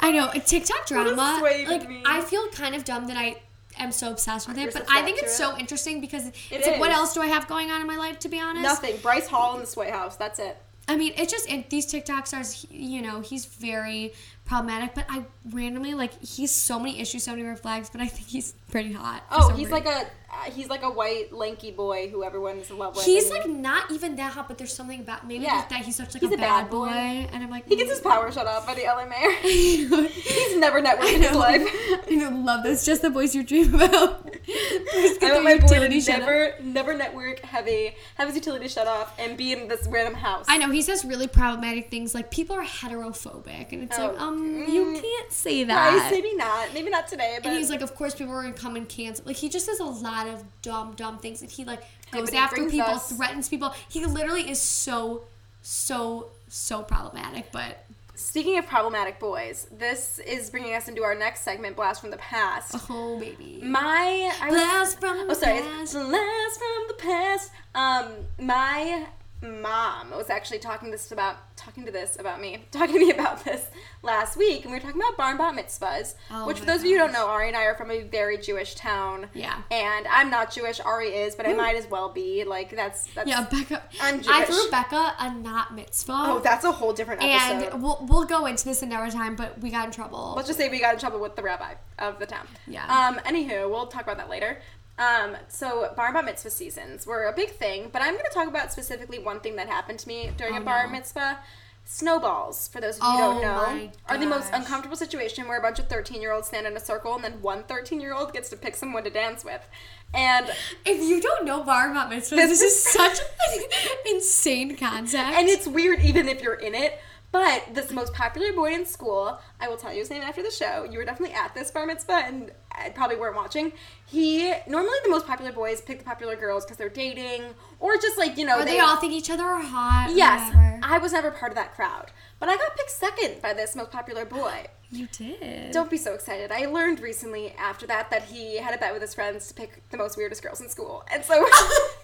I 0.00 0.12
know 0.12 0.30
a 0.34 0.38
TikTok 0.38 0.86
drama. 0.86 1.36
sway 1.38 1.66
Like 1.66 1.88
me. 1.88 2.02
I 2.06 2.20
feel 2.20 2.46
kind 2.48 2.74
of 2.74 2.84
dumb 2.84 3.06
that 3.06 3.16
I 3.16 3.36
am 3.78 3.90
so 3.90 4.10
obsessed 4.10 4.48
with 4.48 4.58
You're 4.58 4.68
it. 4.68 4.74
But 4.74 4.86
I 4.90 5.02
think 5.02 5.18
it's 5.22 5.34
so 5.36 5.56
interesting 5.56 6.00
because 6.02 6.26
it's 6.50 6.66
like, 6.66 6.78
what 6.78 6.90
is. 6.90 6.96
else 6.96 7.14
do 7.14 7.22
I 7.22 7.26
have 7.26 7.48
going 7.48 7.70
on 7.70 7.80
in 7.80 7.86
my 7.86 7.96
life? 7.96 8.18
To 8.20 8.28
be 8.28 8.38
honest, 8.38 8.62
Nothing. 8.62 8.96
Bryce 8.98 9.28
Hall 9.28 9.54
and 9.54 9.62
the 9.62 9.66
Sway 9.66 9.90
House. 9.90 10.16
That's 10.16 10.38
it. 10.38 10.56
I 10.88 10.96
mean, 10.96 11.14
it's 11.16 11.32
just 11.32 11.48
it, 11.50 11.70
these 11.70 11.86
TikTok 11.86 12.26
stars, 12.26 12.66
you 12.70 13.00
know, 13.02 13.20
he's 13.20 13.46
very 13.46 14.12
problematic. 14.44 14.94
But 14.94 15.06
I 15.08 15.24
randomly 15.50 15.94
like 15.94 16.20
he's 16.22 16.50
so 16.50 16.78
many 16.78 17.00
issues, 17.00 17.24
so 17.24 17.32
many 17.32 17.42
red 17.42 17.58
flags. 17.60 17.90
But 17.90 18.00
I 18.00 18.06
think 18.06 18.28
he's 18.28 18.52
pretty 18.70 18.92
hot. 18.92 19.22
Oh, 19.30 19.48
he's 19.50 19.68
reason. 19.68 19.72
like 19.72 19.86
a 19.86 20.06
uh, 20.34 20.50
he's 20.50 20.68
like 20.70 20.82
a 20.82 20.88
white 20.90 21.30
lanky 21.30 21.70
boy 21.70 22.08
who 22.08 22.24
everyone's 22.24 22.70
in 22.70 22.78
love 22.78 22.96
with. 22.96 23.04
He's 23.04 23.30
like 23.30 23.46
not 23.46 23.90
even 23.90 24.16
that 24.16 24.32
hot, 24.32 24.48
but 24.48 24.56
there's 24.56 24.72
something 24.72 25.00
about 25.00 25.26
maybe 25.26 25.44
Yeah. 25.44 25.66
that 25.68 25.84
he's 25.84 25.96
such 25.96 26.14
like 26.14 26.22
He's 26.22 26.30
a, 26.30 26.34
a 26.34 26.38
bad 26.38 26.62
bad 26.62 26.70
boy. 26.70 26.86
boy. 26.86 26.92
and 26.92 27.42
I'm 27.44 27.50
like 27.50 27.68
he 27.68 27.76
gets 27.76 27.90
his 27.90 28.00
power 28.00 28.32
shut 28.32 28.46
off 28.46 28.66
by 28.66 28.74
the 28.74 28.84
LA 28.84 29.04
mayor. 29.04 29.30
He's 29.42 30.56
never 30.56 30.80
networked 30.80 31.14
in 31.14 31.22
his 31.22 31.32
life. 31.36 31.62
I 32.10 32.28
love 32.32 32.62
this. 32.62 32.84
Just 32.86 33.02
the 33.02 33.10
boys 33.10 33.34
you 33.34 33.42
dream 33.42 33.74
about. 33.74 34.26
I 34.48 35.18
want 35.22 35.44
my 35.44 35.54
boy 35.58 35.66
to 35.66 35.74
utility 35.74 36.00
shut 36.00 36.14
off. 36.14 36.20
never, 36.20 36.54
never 36.62 36.94
network, 36.96 37.40
have 37.40 37.68
a 37.68 37.94
have 38.16 38.26
his 38.28 38.36
utility 38.36 38.68
shut 38.68 38.86
off, 38.86 39.14
and 39.18 39.36
be 39.36 39.52
in 39.52 39.68
this 39.68 39.86
random 39.86 40.14
house. 40.14 40.46
I 40.48 40.56
know 40.58 40.70
he 40.70 40.80
says 40.82 41.04
really 41.04 41.26
problematic 41.28 41.90
things 41.90 42.14
like 42.14 42.30
people 42.30 42.56
are 42.56 42.64
heterophobic, 42.64 43.72
and 43.72 43.82
it's 43.82 43.98
Oh, 43.98 44.08
like, 44.08 44.20
um, 44.32 44.64
you 44.68 44.84
mm. 44.84 45.00
can't 45.00 45.32
say 45.32 45.64
that. 45.64 46.10
maybe 46.10 46.34
not, 46.34 46.74
maybe 46.74 46.90
not 46.90 47.08
today, 47.08 47.38
but 47.42 47.48
And 47.48 47.58
he's 47.58 47.70
like, 47.70 47.82
of 47.82 47.94
course, 47.94 48.14
people 48.14 48.34
are 48.34 48.42
gonna 48.42 48.54
come 48.54 48.76
and 48.76 48.88
cancel. 48.88 49.24
Like 49.26 49.36
he 49.36 49.48
just 49.48 49.66
says 49.66 49.80
a 49.80 49.84
lot 49.84 50.26
of 50.26 50.44
dumb, 50.62 50.94
dumb 50.94 51.18
things, 51.18 51.42
and 51.42 51.50
he 51.50 51.64
like 51.64 51.82
goes 52.10 52.32
after 52.32 52.68
people, 52.68 52.80
us- 52.82 53.12
threatens 53.12 53.48
people. 53.48 53.74
He 53.88 54.04
literally 54.04 54.50
is 54.50 54.60
so, 54.60 55.22
so, 55.62 56.28
so 56.48 56.82
problematic. 56.82 57.52
But 57.52 57.84
Speaking 58.14 58.58
of 58.58 58.66
problematic 58.66 59.18
boys, 59.18 59.66
this 59.72 60.18
is 60.20 60.50
bringing 60.50 60.74
us 60.74 60.86
into 60.86 61.02
our 61.02 61.14
next 61.14 61.40
segment, 61.40 61.76
Blast 61.76 62.00
from 62.02 62.10
the 62.10 62.18
Past. 62.18 62.76
oh 62.90 63.18
baby, 63.18 63.60
My 63.62 64.30
I 64.40 64.50
was- 64.50 64.54
blast 64.54 65.00
from 65.00 65.18
Oh, 65.18 65.26
the 65.28 65.34
sorry. 65.34 65.60
past. 65.60 65.92
Blast 65.94 66.58
from 66.58 66.84
the 66.88 66.94
past. 66.98 67.50
Um, 67.74 68.12
my 68.38 69.06
mom 69.42 70.10
was 70.12 70.30
actually 70.30 70.58
talking 70.58 70.90
this 70.90 71.10
about 71.12 71.56
talking 71.56 71.84
to 71.84 71.92
this 71.92 72.18
about 72.18 72.40
me, 72.40 72.64
talking 72.70 72.94
to 72.94 73.00
me 73.00 73.10
about 73.10 73.44
this 73.44 73.66
last 74.02 74.36
week, 74.36 74.62
and 74.62 74.72
we 74.72 74.78
were 74.78 74.82
talking 74.82 75.00
about 75.00 75.16
barn 75.16 75.36
bat 75.36 75.54
mitzvahs. 75.54 76.14
Oh 76.30 76.46
which, 76.46 76.60
for 76.60 76.64
those 76.64 76.80
of 76.80 76.86
you 76.86 76.92
who 76.92 76.98
don't 76.98 77.12
know, 77.12 77.26
Ari 77.26 77.48
and 77.48 77.56
I 77.56 77.64
are 77.64 77.74
from 77.74 77.90
a 77.90 78.02
very 78.02 78.38
Jewish 78.38 78.74
town. 78.74 79.28
Yeah. 79.34 79.62
And 79.70 80.06
I'm 80.08 80.30
not 80.30 80.52
Jewish. 80.52 80.80
Ari 80.80 81.08
is, 81.08 81.34
but 81.34 81.46
I 81.46 81.54
might 81.54 81.76
as 81.76 81.86
well 81.88 82.08
be. 82.08 82.44
Like 82.44 82.70
that's 82.70 83.06
that's. 83.14 83.28
Yeah, 83.28 83.46
Becca. 83.50 83.82
I'm 84.00 84.22
I 84.28 84.44
threw 84.44 84.70
Becca 84.70 85.14
a 85.18 85.34
not 85.34 85.74
mitzvah. 85.74 86.12
Oh, 86.14 86.40
that's 86.40 86.64
a 86.64 86.72
whole 86.72 86.92
different 86.92 87.22
episode. 87.22 87.72
and 87.72 87.82
we'll, 87.82 88.04
we'll 88.08 88.24
go 88.24 88.46
into 88.46 88.64
this 88.64 88.82
another 88.82 89.10
time, 89.10 89.36
but 89.36 89.58
we 89.60 89.70
got 89.70 89.86
in 89.86 89.90
trouble. 89.90 90.34
Let's 90.36 90.48
just 90.48 90.58
say 90.58 90.68
we 90.68 90.80
got 90.80 90.94
in 90.94 91.00
trouble 91.00 91.20
with 91.20 91.36
the 91.36 91.42
rabbi 91.42 91.74
of 91.98 92.18
the 92.18 92.26
town. 92.26 92.46
Yeah. 92.66 92.84
Um. 92.86 93.18
Anywho, 93.24 93.68
we'll 93.70 93.86
talk 93.86 94.02
about 94.02 94.18
that 94.18 94.28
later. 94.30 94.58
Um. 94.98 95.36
So 95.48 95.92
bar 95.96 96.12
mitzvah 96.22 96.50
seasons 96.50 97.06
were 97.06 97.24
a 97.24 97.32
big 97.32 97.50
thing, 97.50 97.88
but 97.92 98.02
I'm 98.02 98.12
going 98.14 98.24
to 98.26 98.34
talk 98.34 98.48
about 98.48 98.72
specifically 98.72 99.18
one 99.18 99.40
thing 99.40 99.56
that 99.56 99.68
happened 99.68 99.98
to 100.00 100.08
me 100.08 100.30
during 100.36 100.54
Oh, 100.54 100.58
a 100.58 100.60
bar 100.60 100.86
no. 100.86 100.92
mitzvah. 100.92 101.38
Snowballs, 101.84 102.68
for 102.68 102.80
those 102.80 102.96
of 102.98 103.02
you 103.02 103.10
who 103.10 103.16
Oh 103.18 103.40
don't 103.40 103.42
know, 103.42 103.90
are 104.08 104.16
the 104.16 104.24
most 104.26 104.50
uncomfortable 104.52 104.96
situation 104.96 105.48
where 105.48 105.58
a 105.58 105.60
bunch 105.60 105.80
of 105.80 105.88
13 105.88 106.22
year 106.22 106.30
olds 106.32 106.46
stand 106.46 106.64
in 106.64 106.76
a 106.76 106.80
circle 106.80 107.16
and 107.16 107.24
then 107.24 107.42
one 107.42 107.64
13 107.64 108.00
year 108.00 108.14
old 108.14 108.32
gets 108.32 108.48
to 108.50 108.56
pick 108.56 108.76
someone 108.76 109.02
to 109.02 109.10
dance 109.10 109.44
with. 109.44 109.68
And 110.14 110.46
if 110.86 111.00
you 111.02 111.20
don't 111.20 111.44
know 111.44 111.64
bar 111.64 111.92
bat 111.92 112.08
mitzvahs, 112.08 112.30
This 112.30 112.60
this, 112.60 112.62
is- 112.62 112.72
is 112.72 112.82
such 112.84 113.18
an 113.18 113.62
insane 114.14 114.76
concept. 114.76 115.30
and 115.36 115.48
it's 115.48 115.66
weird 115.66 116.00
even 116.02 116.28
if 116.28 116.40
you're 116.40 116.54
in 116.54 116.74
it. 116.76 117.00
But 117.32 117.74
this 117.74 117.90
most 117.90 118.12
popular 118.12 118.52
boy 118.52 118.74
in 118.74 118.84
school, 118.84 119.40
I 119.58 119.66
will 119.66 119.78
tell 119.78 119.90
you 119.90 120.00
his 120.00 120.10
name 120.10 120.22
after 120.22 120.42
the 120.42 120.50
show. 120.50 120.84
You 120.84 120.98
were 120.98 121.04
definitely 121.04 121.34
at 121.34 121.54
this 121.54 121.70
bar 121.70 121.86
mitzvah 121.86 122.24
and 122.26 122.52
I 122.70 122.90
probably 122.90 123.16
weren't 123.16 123.36
watching. 123.36 123.72
He 124.04 124.52
normally 124.68 124.98
the 125.02 125.10
most 125.10 125.26
popular 125.26 125.50
boys 125.50 125.80
pick 125.80 125.98
the 125.98 126.04
popular 126.04 126.36
girls 126.36 126.64
because 126.64 126.76
they're 126.76 126.90
dating 126.90 127.54
or 127.80 127.96
just 127.96 128.18
like 128.18 128.36
you 128.36 128.44
know 128.44 128.60
or 128.60 128.64
they, 128.66 128.78
all 128.80 128.96
think 128.96 129.14
each 129.14 129.30
other 129.30 129.44
are 129.44 129.62
hot. 129.62 130.12
Yes, 130.14 130.54
whatever. 130.54 130.80
I 130.82 130.98
was 130.98 131.12
never 131.12 131.30
part 131.30 131.50
of 131.52 131.56
that 131.56 131.74
crowd, 131.74 132.10
but 132.38 132.50
I 132.50 132.56
got 132.56 132.76
picked 132.76 132.90
second 132.90 133.40
by 133.40 133.54
this 133.54 133.74
most 133.74 133.90
popular 133.90 134.26
boy. 134.26 134.66
you 134.90 135.06
did. 135.06 135.72
Don't 135.72 135.90
be 135.90 135.96
so 135.96 136.12
excited. 136.12 136.52
I 136.52 136.66
learned 136.66 137.00
recently 137.00 137.52
after 137.52 137.86
that 137.86 138.10
that 138.10 138.24
he 138.24 138.58
had 138.58 138.74
a 138.74 138.78
bet 138.78 138.92
with 138.92 139.00
his 139.00 139.14
friends 139.14 139.48
to 139.48 139.54
pick 139.54 139.88
the 139.88 139.96
most 139.96 140.18
weirdest 140.18 140.42
girls 140.42 140.60
in 140.60 140.68
school, 140.68 141.02
and 141.10 141.24
so. 141.24 141.46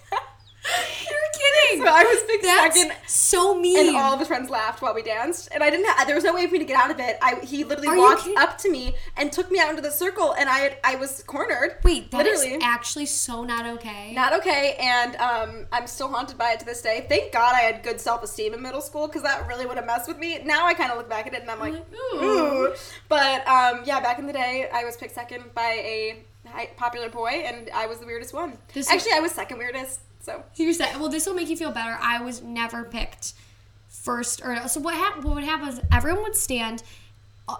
You're 1.09 1.18
kidding. 1.33 1.85
So 1.87 1.92
I 1.92 2.04
was 2.04 2.22
picked 2.26 2.42
That's 2.44 2.76
second, 2.81 2.96
so 3.07 3.54
mean. 3.59 3.88
and 3.88 3.96
all 3.96 4.12
of 4.12 4.18
his 4.18 4.28
friends 4.28 4.50
laughed 4.50 4.83
while 4.83 4.94
we 4.94 5.02
danced, 5.02 5.48
and 5.52 5.62
I 5.62 5.70
didn't. 5.70 5.87
have 5.87 6.07
There 6.07 6.14
was 6.16 6.24
no 6.24 6.35
way 6.35 6.46
for 6.46 6.52
me 6.52 6.59
to 6.61 6.64
get 6.64 6.76
out 6.76 6.90
of 6.90 6.98
it. 7.00 7.18
I 7.22 7.37
he 7.44 7.64
literally 7.64 7.88
Are 7.88 7.96
walked 7.96 8.28
up 8.38 8.59
to 8.59 8.70
me 8.70 8.94
and 9.16 9.31
took 9.33 9.50
me 9.50 9.59
out 9.59 9.70
into 9.70 9.83
the 9.83 9.90
circle, 9.90 10.35
and 10.35 10.48
I 10.48 10.78
I 10.85 10.96
was 10.96 11.22
cornered. 11.24 11.76
Wait, 11.85 12.11
that 12.11 12.26
is 12.26 12.40
literally. 12.40 12.62
actually 12.64 13.07
so 13.07 13.44
not 13.44 13.66
okay. 13.66 14.12
Not 14.12 14.33
okay, 14.35 14.76
and 14.81 15.16
um, 15.16 15.66
I'm 15.72 15.87
still 15.87 16.09
haunted 16.09 16.38
by 16.38 16.52
it 16.52 16.61
to 16.61 16.66
this 16.66 16.83
day. 16.83 17.07
Thank 17.09 17.33
God 17.33 17.54
I 17.54 17.61
had 17.61 17.83
good 17.83 18.00
self 18.00 18.22
esteem 18.22 18.54
in 18.54 18.62
middle 18.62 18.81
school 18.81 19.07
because 19.07 19.22
that 19.22 19.46
really 19.46 19.66
would 19.66 19.76
have 19.76 19.87
messed 19.87 20.09
with 20.09 20.18
me. 20.18 20.38
Now 20.44 20.66
I 20.66 20.74
kind 20.74 20.90
of 20.90 20.98
look 20.98 21.09
back 21.09 21.26
at 21.26 21.35
it 21.35 21.42
and 21.42 21.50
I'm 21.50 21.61
like, 21.61 21.74
ooh. 21.74 22.16
ooh. 22.24 22.74
But 23.09 23.46
um, 23.46 23.83
yeah, 23.85 24.00
back 24.00 24.18
in 24.18 24.26
the 24.26 24.33
day, 24.33 24.68
I 24.72 24.85
was 24.85 24.96
picked 24.96 25.14
second 25.14 25.44
by 25.54 25.62
a 25.85 26.24
popular 26.76 27.09
boy, 27.11 27.42
and 27.44 27.68
I 27.74 27.87
was 27.87 27.98
the 27.98 28.07
weirdest 28.07 28.33
one. 28.33 28.57
This 28.72 28.87
is- 28.87 28.92
Actually, 28.92 29.12
I 29.12 29.20
was 29.20 29.33
second 29.33 29.59
weirdest. 29.59 30.00
So 30.28 30.44
You 30.56 30.72
said, 30.74 30.96
well, 31.00 31.08
this 31.08 31.26
will 31.26 31.34
make 31.34 31.48
you 31.48 31.56
feel 31.56 31.70
better. 31.70 31.96
I 32.00 32.20
was 32.20 32.42
never 32.42 32.84
picked 32.84 33.32
first 33.88 34.42
or 34.44 34.68
so. 34.68 34.80
What 34.80 34.94
happened? 34.94 35.24
What 35.24 35.36
would 35.36 35.44
happen 35.44 35.68
is 35.68 35.80
everyone 35.90 36.22
would 36.24 36.36
stand. 36.36 36.82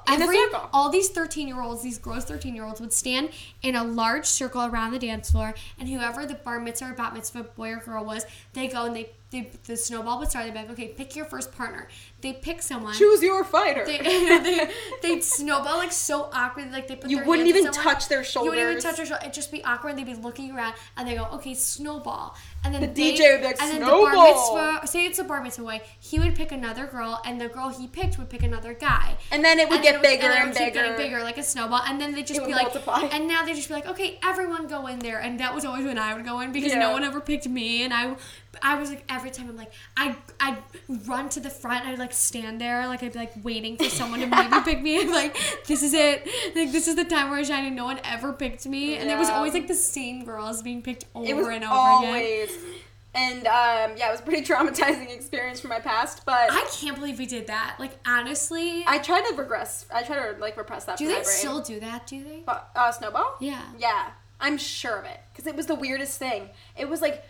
Every, 0.07 0.37
all 0.71 0.91
these 0.91 1.09
13 1.09 1.49
year 1.49 1.63
olds, 1.63 1.83
these 1.83 1.97
gross 1.97 2.27
13 2.27 2.55
year 2.55 2.65
olds, 2.65 2.79
would 2.79 2.93
stand 2.93 3.31
in 3.63 3.75
a 3.75 3.83
large 3.83 4.27
circle 4.27 4.67
around 4.67 4.93
the 4.93 4.99
dance 4.99 5.31
floor, 5.31 5.55
and 5.79 5.89
whoever 5.89 6.27
the 6.27 6.35
bar 6.35 6.61
mitzvah 6.61 6.91
or 6.91 6.93
bat 6.93 7.15
mitzvah 7.15 7.45
boy 7.45 7.71
or 7.71 7.77
girl 7.79 8.05
was, 8.05 8.27
they 8.53 8.69
go 8.69 8.85
and 8.85 8.95
they, 8.95 9.09
they 9.31 9.51
the 9.65 9.79
snowball 9.79 10.19
would 10.19 10.29
start. 10.29 10.45
They'd 10.45 10.53
be 10.53 10.59
like, 10.59 10.71
okay, 10.73 10.89
pick 10.89 11.17
your 11.17 11.25
first 11.25 11.57
partner. 11.57 11.89
They 12.21 12.33
pick 12.33 12.63
someone. 12.63 12.95
choose 12.95 13.23
your 13.23 13.45
fighter. 13.45 13.85
They, 13.87 13.99
they, 13.99 14.71
they'd 15.03 15.23
snowball 15.23 15.77
like 15.79 15.93
so 15.93 16.29
awkward. 16.33 16.73
Like 16.73 16.89
they 16.89 16.97
put 16.97 17.09
You 17.11 17.25
wouldn't 17.25 17.47
even 17.49 17.73
someone. 17.73 17.95
touch 17.95 18.09
their 18.09 18.25
shoulders. 18.25 18.45
You 18.47 18.51
wouldn't 18.59 18.71
even 18.71 18.83
touch 18.83 18.97
their 18.97 19.07
shoulders. 19.07 19.23
It'd 19.23 19.35
just 19.35 19.53
be 19.53 19.63
awkward. 19.63 19.97
They'd 19.97 20.05
be 20.07 20.15
looking 20.15 20.51
around 20.57 20.75
and 20.97 21.07
they 21.09 21.15
go, 21.15 21.27
okay, 21.35 21.55
snowball. 21.55 22.37
And 22.65 22.75
then 22.75 22.81
The 22.81 22.87
they, 22.89 23.13
DJ 23.15 23.33
would 23.35 23.41
be 23.43 23.47
like, 23.47 23.63
and 23.63 23.71
then 23.71 23.77
"Snowball." 23.83 24.05
the 24.11 24.17
bar 24.17 24.73
mitzvah, 24.73 24.87
say 24.89 25.07
it's 25.07 25.21
a 25.21 25.25
bar 25.25 25.41
mitzvah 25.45 25.63
way, 25.63 25.81
he 26.01 26.19
would 26.19 26.35
pick 26.35 26.51
another 26.51 26.87
girl, 26.87 27.23
and 27.25 27.41
the 27.41 27.47
girl 27.47 27.69
he 27.69 27.87
picked 27.87 28.19
would 28.19 28.29
pick 28.29 28.43
another 28.43 28.75
guy. 28.75 29.17
and 29.31 29.45
then 29.45 29.61
it 29.61 29.69
would 29.69 29.77
And 29.77 29.85
get 29.85 30.03
then 30.03 30.13
it 30.13 30.19
bigger 30.19 30.27
and, 30.27 30.33
then 30.33 30.41
and 30.43 30.49
would 30.51 30.59
bigger. 30.59 30.73
getting 30.83 30.97
bigger, 30.97 31.23
like 31.23 31.39
a 31.39 31.45
snowball. 31.45 31.83
And 31.87 32.01
then 32.01 32.13
they 32.17 32.25
just 32.25 32.41
be 32.41 32.47
would 32.47 32.57
like, 32.57 32.65
multiply. 32.75 33.03
and 33.13 33.29
now 33.29 33.45
they 33.45 33.55
just 33.55 33.69
be 33.69 33.75
like, 33.75 33.87
okay, 33.87 34.19
everyone 34.25 34.67
go 34.67 34.89
in 34.89 34.99
there. 34.99 35.21
And 35.21 35.39
that 35.39 35.55
was 35.55 35.65
always 35.65 35.85
when 35.85 35.99
I 35.99 36.15
would 36.15 36.25
go 36.25 36.41
in 36.41 36.51
because 36.51 36.73
Yeah. 36.73 36.81
no 36.81 36.91
one 36.91 37.05
ever 37.05 37.21
picked 37.21 37.49
me. 37.49 37.85
And 37.85 37.95
I, 37.95 38.17
I 38.61 38.75
was 38.75 38.91
like, 38.91 39.05
every 39.09 39.31
time 39.31 39.49
I'm 39.49 39.57
like, 39.57 39.71
I, 39.97 40.17
I'd 40.41 40.59
run 41.07 41.29
to 41.31 41.41
the 41.41 41.51
front. 41.51 41.87
I'd 41.87 41.99
like 42.01 42.08
stand 42.15 42.61
there, 42.61 42.87
like 42.87 43.03
I'd 43.03 43.13
be 43.13 43.19
like 43.19 43.33
waiting 43.43 43.77
for 43.77 43.85
someone 43.85 44.21
to 44.21 44.27
maybe 44.27 44.57
pick 44.65 44.83
me. 44.83 45.01
I'm 45.01 45.11
like, 45.11 45.37
this 45.67 45.83
is 45.83 45.95
it. 45.95 46.27
Like 46.55 46.73
this 46.73 46.89
is 46.89 46.97
the 46.97 47.05
time 47.05 47.31
where 47.31 47.39
I 47.39 47.43
shine. 47.43 47.65
And 47.67 47.77
no 47.77 47.85
one 47.85 48.01
ever 48.05 48.33
picked 48.33 48.67
me. 48.67 48.97
And 48.97 49.11
it 49.11 49.19
was 49.19 49.29
always 49.29 49.55
like 49.55 49.69
the 49.69 49.75
same 49.75 50.25
girls 50.25 50.63
being 50.63 50.83
picked 50.83 51.05
over 51.15 51.31
and 51.31 51.39
over 51.41 51.51
again. 51.53 51.65
always. 51.69 52.57
And 53.15 53.47
um, 53.47 53.97
yeah, 53.97 54.09
it 54.09 54.13
was 54.13 54.21
a 54.21 54.23
pretty 54.23 54.47
traumatizing 54.53 55.11
experience 55.15 55.61
from 55.61 55.71
my 55.71 55.81
past, 55.81 56.25
but 56.27 56.53
I 56.53 56.69
can't 56.71 56.97
believe 56.97 57.19
we 57.19 57.27
did 57.27 57.47
that. 57.49 57.77
Like 57.79 57.93
honestly, 58.07 58.85
I 58.87 58.99
try 58.99 59.21
to 59.31 59.35
regress. 59.37 59.87
I 59.93 60.03
try 60.03 60.33
to 60.33 60.39
like 60.39 60.57
repress 60.57 60.85
that. 60.85 60.99
do 60.99 61.07
they 61.09 61.23
still 61.25 61.61
do 61.61 61.81
that? 61.81 62.07
Do 62.07 62.23
they? 62.23 62.43
But, 62.45 62.71
uh, 62.77 62.93
snowball? 62.93 63.37
Yeah. 63.41 63.63
Yeah, 63.79 64.11
I'm 64.41 64.59
sure 64.59 64.99
of 64.99 65.05
it 65.07 65.21
because 65.33 65.47
it 65.47 65.57
was 65.57 65.67
the 65.67 65.75
weirdest 65.75 66.19
thing. 66.19 66.51
It 66.77 66.89
was 66.89 67.01
like. 67.01 67.25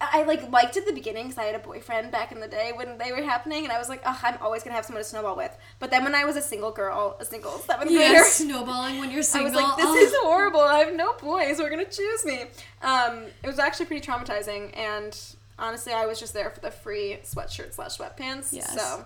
I 0.00 0.22
like 0.24 0.50
liked 0.50 0.76
it 0.76 0.80
at 0.80 0.86
the 0.86 0.92
beginning 0.92 1.24
because 1.24 1.38
I 1.38 1.44
had 1.44 1.54
a 1.54 1.58
boyfriend 1.58 2.10
back 2.12 2.32
in 2.32 2.40
the 2.40 2.48
day 2.48 2.72
when 2.74 2.98
they 2.98 3.12
were 3.12 3.22
happening, 3.22 3.64
and 3.64 3.72
I 3.72 3.78
was 3.78 3.88
like, 3.88 4.00
"Ugh, 4.04 4.16
I'm 4.22 4.38
always 4.40 4.62
gonna 4.62 4.74
have 4.76 4.84
someone 4.84 5.02
to 5.02 5.08
snowball 5.08 5.36
with." 5.36 5.56
But 5.78 5.90
then 5.90 6.04
when 6.04 6.14
I 6.14 6.24
was 6.24 6.36
a 6.36 6.42
single 6.42 6.70
girl, 6.70 7.16
a 7.20 7.24
single 7.24 7.52
seventh 7.60 7.90
Yeah, 7.90 8.08
grader, 8.10 8.24
snowballing 8.24 8.98
when 8.98 9.10
you're 9.10 9.22
single, 9.22 9.50
I 9.58 9.62
was 9.62 9.62
like, 9.62 9.76
"This 9.76 9.86
Oh. 9.86 9.96
is 9.96 10.14
horrible. 10.22 10.60
I 10.60 10.78
have 10.80 10.94
no 10.94 11.12
boys 11.14 11.58
who 11.58 11.64
are 11.64 11.70
gonna 11.70 11.84
choose 11.84 12.24
me." 12.24 12.44
Um, 12.82 13.26
it 13.42 13.46
was 13.46 13.58
actually 13.58 13.86
pretty 13.86 14.06
traumatizing, 14.06 14.76
and 14.76 15.18
honestly, 15.58 15.92
I 15.92 16.06
was 16.06 16.18
just 16.20 16.34
there 16.34 16.50
for 16.50 16.60
the 16.60 16.70
free 16.70 17.18
sweatshirt 17.24 17.74
slash 17.74 17.96
sweatpants. 17.98 18.48
Yes. 18.52 18.74
So 18.74 19.04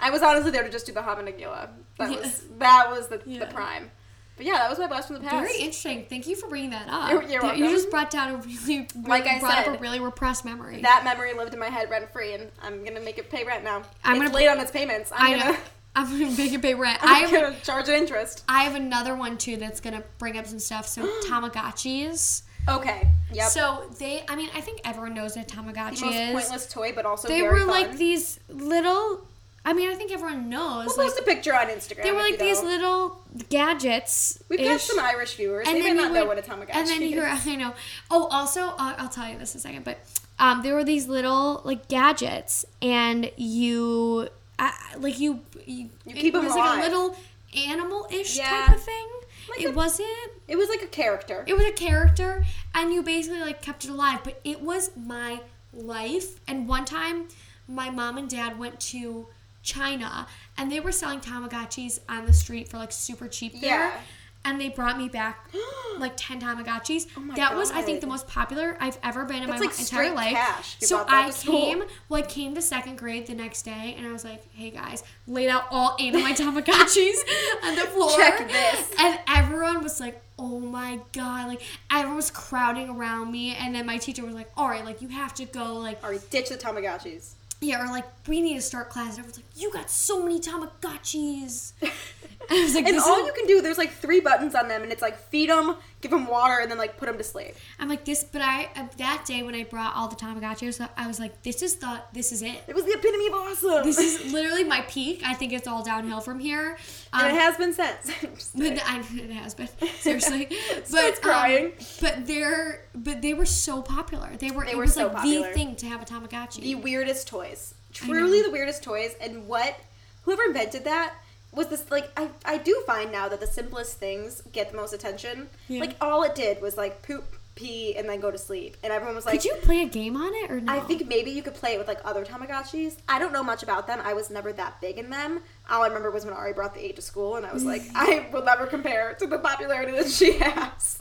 I 0.00 0.10
was 0.10 0.22
honestly 0.22 0.50
there 0.50 0.62
to 0.62 0.70
just 0.70 0.86
do 0.86 0.92
the 0.92 1.02
Hava 1.02 1.22
Nagila. 1.22 1.68
That 1.98 2.10
Yeah. 2.12 2.16
was 2.20 2.42
that 2.58 2.90
was 2.90 3.08
the, 3.08 3.20
Yeah. 3.26 3.40
the 3.40 3.46
prime. 3.52 3.90
But 4.38 4.46
yeah, 4.46 4.54
that 4.54 4.70
was 4.70 4.78
my 4.78 4.86
blast 4.86 5.08
from 5.08 5.16
the 5.16 5.22
past. 5.28 5.46
Very 5.46 5.58
interesting. 5.58 6.06
Thank 6.08 6.26
you 6.26 6.36
for 6.36 6.48
bringing 6.48 6.70
that 6.70 6.88
up. 6.88 7.10
You're- 7.10 7.30
you're 7.30 7.54
You 7.54 7.68
just 7.70 7.90
brought 7.90 8.10
down 8.10 8.30
a 8.30 8.36
really, 8.38 8.86
really 8.94 9.08
Like 9.08 9.26
I 9.26 9.38
brought 9.40 9.66
up 9.66 9.76
a 9.76 9.78
really 9.78 10.00
repressed 10.00 10.44
memory. 10.46 10.80
that 10.82 11.02
memory 11.04 11.34
lived 11.34 11.52
in 11.52 11.60
my 11.60 11.66
head 11.68 11.90
rent 11.90 12.10
free, 12.12 12.32
and 12.34 12.50
I'm 12.62 12.84
gonna 12.84 13.00
make 13.00 13.18
it 13.18 13.30
pay 13.30 13.44
rent 13.44 13.64
now. 13.64 13.82
I'm 14.04 14.16
it's 14.16 14.24
gonna- 14.26 14.34
late 14.34 14.48
on 14.48 14.58
its 14.60 14.70
payments. 14.70 15.12
I'm 15.14 15.26
I 15.26 15.36
know. 15.36 15.44
gonna, 15.44 15.58
I'm 15.96 16.18
gonna 16.20 16.36
make 16.36 16.52
it 16.52 16.62
pay 16.62 16.74
rent. 16.74 16.98
I 17.02 17.24
I'm 17.24 17.28
have, 17.28 17.30
gonna 17.42 17.56
charge 17.62 17.88
it 17.88 17.94
interest. 18.00 18.44
I 18.48 18.62
have 18.62 18.76
another 18.76 19.14
one 19.16 19.36
too 19.36 19.56
that's 19.56 19.80
gonna 19.80 20.04
bring 20.18 20.38
up 20.38 20.46
some 20.46 20.60
stuff. 20.60 20.86
So 20.86 21.02
Tamagotchis. 21.28 22.42
Okay. 22.68 23.08
Yep. 23.32 23.48
So 23.48 23.90
they, 23.98 24.24
I 24.28 24.36
mean, 24.36 24.50
I 24.54 24.60
think 24.60 24.80
everyone 24.84 25.14
knows 25.14 25.36
what 25.36 25.50
a 25.50 25.56
the 25.56 25.62
most 25.62 26.02
is. 26.02 26.32
pointless 26.32 26.66
toy, 26.72 26.92
but 26.94 27.06
also 27.06 27.26
they 27.26 27.42
were 27.42 27.58
fun. 27.60 27.66
like 27.68 27.96
these 27.96 28.38
little. 28.48 29.26
I 29.68 29.74
mean, 29.74 29.90
I 29.90 29.94
think 29.96 30.10
everyone 30.12 30.48
knows. 30.48 30.86
We'll 30.86 30.96
like, 30.96 31.08
post 31.08 31.20
a 31.20 31.24
picture 31.24 31.54
on 31.54 31.66
Instagram. 31.66 32.02
they 32.02 32.10
were 32.10 32.20
like 32.22 32.38
these 32.38 32.60
don't. 32.60 32.70
little 32.70 33.22
gadgets. 33.50 34.42
We've 34.48 34.60
got 34.60 34.80
some 34.80 34.98
Irish 34.98 35.34
viewers. 35.34 35.66
they 35.66 35.74
might 35.82 35.88
you 35.88 35.94
not 35.94 36.12
know 36.12 36.24
what 36.24 36.38
a 36.38 36.42
Tamagotchi 36.42 36.74
And 36.74 36.88
then 36.88 37.02
you 37.02 37.20
I 37.24 37.54
know. 37.56 37.74
Oh, 38.10 38.28
also, 38.30 38.62
uh, 38.68 38.94
I'll 38.96 39.10
tell 39.10 39.28
you 39.28 39.36
this 39.38 39.54
in 39.54 39.58
a 39.58 39.60
second, 39.60 39.84
but 39.84 39.98
um, 40.38 40.62
there 40.62 40.74
were 40.74 40.84
these 40.84 41.06
little 41.06 41.60
like 41.64 41.86
gadgets, 41.88 42.64
and 42.80 43.30
you, 43.36 44.30
uh, 44.58 44.70
like 44.96 45.20
you, 45.20 45.40
you, 45.66 45.90
You 46.06 46.12
it 46.12 46.16
keep 46.16 46.34
'em 46.34 46.44
was 46.46 46.54
like 46.54 46.78
a 46.78 46.82
little 46.82 47.14
animal-ish 47.54 48.38
Yeah. 48.38 48.48
type 48.68 48.76
of 48.76 48.82
thing. 48.82 49.06
Like 49.50 49.60
it 49.60 49.66
a- 49.70 49.72
wasn't. 49.72 50.08
It 50.48 50.56
was 50.56 50.70
like 50.70 50.80
a 50.82 50.86
character. 50.86 51.44
It 51.46 51.54
was 51.54 51.66
a 51.66 51.72
character, 51.72 52.46
and 52.74 52.90
you 52.94 53.02
basically 53.02 53.40
like 53.40 53.60
kept 53.60 53.84
it 53.84 53.90
alive. 53.90 54.20
But 54.24 54.40
it 54.44 54.62
was 54.62 54.92
my 54.96 55.40
life. 55.74 56.40
And 56.48 56.66
one 56.66 56.86
time, 56.86 57.28
my 57.68 57.90
mom 57.90 58.16
and 58.16 58.30
dad 58.30 58.58
went 58.58 58.80
to 58.92 59.28
China, 59.68 60.26
and 60.56 60.72
they 60.72 60.80
were 60.80 60.92
selling 60.92 61.20
Tamagotchis 61.20 61.98
on 62.08 62.24
the 62.26 62.32
street 62.32 62.68
for 62.68 62.78
like 62.78 62.92
super 62.92 63.28
cheap 63.28 63.60
there. 63.60 63.88
Yeah. 63.90 64.00
And 64.44 64.58
they 64.60 64.68
brought 64.70 64.96
me 64.96 65.08
back 65.08 65.50
like 65.98 66.12
ten 66.16 66.40
Tamagotchis. 66.40 67.06
Oh 67.18 67.34
that 67.34 67.54
was, 67.56 67.70
I 67.72 67.82
think, 67.82 68.00
the 68.00 68.06
most 68.06 68.26
popular 68.28 68.76
I've 68.80 68.96
ever 69.02 69.24
been 69.24 69.42
in 69.42 69.50
That's 69.50 69.60
my 69.60 69.66
like 69.66 69.78
entire 69.78 70.14
life. 70.14 70.32
cash. 70.32 70.76
You 70.80 70.86
So 70.86 71.04
I 71.06 71.30
came, 71.32 71.82
well, 72.08 72.22
I 72.22 72.26
came 72.26 72.54
to 72.54 72.62
second 72.62 72.96
grade 72.96 73.26
the 73.26 73.34
next 73.34 73.62
day, 73.62 73.94
and 73.98 74.06
I 74.06 74.12
was 74.12 74.24
like, 74.24 74.42
"Hey 74.54 74.70
guys," 74.70 75.02
laid 75.26 75.48
out 75.48 75.64
all 75.70 75.96
eight 75.98 76.14
of 76.14 76.22
my 76.22 76.32
Tamagotchis 76.42 77.18
on 77.64 77.74
the 77.74 77.86
floor. 77.92 78.16
Check 78.16 78.48
this. 78.48 78.90
And 78.98 79.18
everyone 79.28 79.82
was 79.82 79.98
like, 80.00 80.22
"Oh 80.38 80.60
my 80.60 81.00
god!" 81.12 81.48
Like 81.48 81.62
everyone 81.90 82.16
was 82.16 82.30
crowding 82.30 82.88
around 82.90 83.30
me, 83.32 83.54
and 83.56 83.74
then 83.74 83.84
my 83.86 83.98
teacher 83.98 84.24
was 84.24 84.34
like, 84.34 84.50
"All 84.56 84.68
right, 84.68 84.84
like 84.84 85.02
you 85.02 85.08
have 85.08 85.34
to 85.34 85.44
go." 85.44 85.74
Like 85.74 86.02
Or 86.04 86.14
ditch 86.30 86.48
the 86.48 86.56
Tamagotchis. 86.56 87.34
Yeah, 87.60 87.82
or 87.82 87.86
like 87.88 88.06
we 88.26 88.40
need 88.40 88.54
to 88.54 88.62
start 88.62 88.90
class. 88.90 89.16
And 89.16 89.18
everyone's 89.20 89.38
like, 89.38 89.46
"You 89.56 89.72
got 89.72 89.90
so 89.90 90.22
many 90.22 90.40
Tamagotchis." 90.40 91.72
And 92.50 92.50
I 92.58 92.62
was 92.62 92.74
like, 92.74 92.86
And 92.86 92.98
all 92.98 93.20
is-" 93.20 93.26
you 93.26 93.32
can 93.32 93.46
do, 93.46 93.60
there's 93.62 93.78
like 93.78 93.92
three 93.92 94.20
buttons 94.20 94.54
on 94.54 94.68
them, 94.68 94.82
and 94.82 94.92
it's 94.92 95.02
like 95.02 95.18
feed 95.28 95.50
them, 95.50 95.76
give 96.00 96.10
them 96.12 96.26
water, 96.26 96.58
and 96.60 96.70
then 96.70 96.78
like 96.78 96.96
put 96.96 97.06
them 97.06 97.18
to 97.18 97.24
sleep. 97.24 97.54
I'm 97.78 97.88
like 97.88 98.04
this, 98.04 98.22
but 98.24 98.40
I 98.42 98.68
uh, 98.76 98.86
that 98.98 99.24
day 99.26 99.42
when 99.42 99.54
I 99.54 99.64
brought 99.64 99.94
all 99.96 100.08
the 100.08 100.16
Tamagotchis, 100.16 100.88
I 100.96 101.06
was 101.06 101.18
like, 101.18 101.42
"This 101.42 101.62
is 101.62 101.76
the 101.76 102.00
this 102.12 102.30
is 102.32 102.42
it." 102.42 102.62
It 102.66 102.74
was 102.74 102.84
the 102.84 102.92
epitome 102.92 103.26
of 103.26 103.34
awesome. 103.34 103.82
This 103.84 103.98
is 103.98 104.32
literally 104.32 104.64
my 104.64 104.82
peak. 104.82 105.22
I 105.24 105.34
think 105.34 105.52
it's 105.52 105.66
all 105.66 105.82
downhill 105.82 106.20
from 106.20 106.38
here. 106.38 106.76
and 107.12 107.22
Um, 107.30 107.34
it 107.36 107.40
has 107.40 107.56
been 107.56 107.72
since. 107.72 108.10
But 108.54 108.62
kidding. 108.62 108.74
the- 108.76 108.88
I, 108.88 108.98
it 108.98 109.30
has 109.32 109.54
been 109.54 109.68
seriously, 109.98 110.48
but 110.48 110.86
Starts 110.86 111.18
um, 111.18 111.22
crying. 111.22 111.72
but 112.00 112.26
they're 112.26 112.84
but 112.94 113.20
they 113.20 113.34
were 113.34 113.46
so 113.46 113.82
popular. 113.82 114.30
They 114.38 114.50
were. 114.50 114.64
They 114.64 114.72
it 114.72 114.76
were 114.76 114.82
was 114.84 114.94
so 114.94 115.04
like 115.08 115.16
popular. 115.16 115.48
the 115.48 115.54
thing 115.54 115.76
to 115.76 115.86
have 115.86 116.02
a 116.02 116.04
Tamagotchi. 116.04 116.60
the 116.62 116.74
weirdest 116.76 117.26
toys. 117.28 117.74
Truly 117.92 118.42
the 118.42 118.50
weirdest 118.50 118.82
toys. 118.82 119.14
And 119.20 119.46
what 119.48 119.74
whoever 120.22 120.44
invented 120.44 120.84
that 120.84 121.14
was 121.52 121.68
this 121.68 121.90
like 121.90 122.10
I, 122.16 122.28
I 122.44 122.58
do 122.58 122.82
find 122.86 123.10
now 123.10 123.28
that 123.28 123.40
the 123.40 123.46
simplest 123.46 123.98
things 123.98 124.42
get 124.52 124.70
the 124.70 124.76
most 124.76 124.92
attention. 124.92 125.48
Yeah. 125.68 125.80
Like 125.80 125.96
all 126.00 126.22
it 126.22 126.34
did 126.34 126.60
was 126.60 126.76
like 126.76 127.02
poop, 127.02 127.24
pee, 127.54 127.96
and 127.96 128.08
then 128.08 128.20
go 128.20 128.30
to 128.30 128.38
sleep. 128.38 128.76
And 128.82 128.92
everyone 128.92 129.16
was 129.16 129.26
like 129.26 129.34
Could 129.34 129.44
you 129.44 129.54
play 129.62 129.82
a 129.82 129.88
game 129.88 130.16
on 130.16 130.30
it 130.34 130.50
or 130.50 130.60
no? 130.60 130.72
I 130.72 130.80
think 130.80 131.08
maybe 131.08 131.30
you 131.30 131.42
could 131.42 131.54
play 131.54 131.74
it 131.74 131.78
with 131.78 131.88
like 131.88 132.00
other 132.04 132.24
Tamagotchis. 132.24 132.96
I 133.08 133.18
don't 133.18 133.32
know 133.32 133.42
much 133.42 133.62
about 133.62 133.86
them. 133.86 134.00
I 134.04 134.12
was 134.12 134.30
never 134.30 134.52
that 134.52 134.80
big 134.80 134.98
in 134.98 135.10
them. 135.10 135.40
All 135.70 135.82
I 135.82 135.88
remember 135.88 136.10
was 136.10 136.24
when 136.24 136.34
Ari 136.34 136.52
brought 136.52 136.74
the 136.74 136.84
eight 136.84 136.96
to 136.96 137.02
school, 137.02 137.36
and 137.36 137.44
I 137.44 137.52
was 137.52 137.64
like, 137.64 137.82
I 137.94 138.26
will 138.32 138.44
never 138.44 138.66
compare 138.66 139.14
to 139.14 139.26
the 139.26 139.38
popularity 139.38 139.92
that 139.92 140.10
she 140.10 140.32
has. 140.38 140.98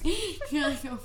You're 0.52 0.70
like, 0.70 0.80
oh. 0.86 1.00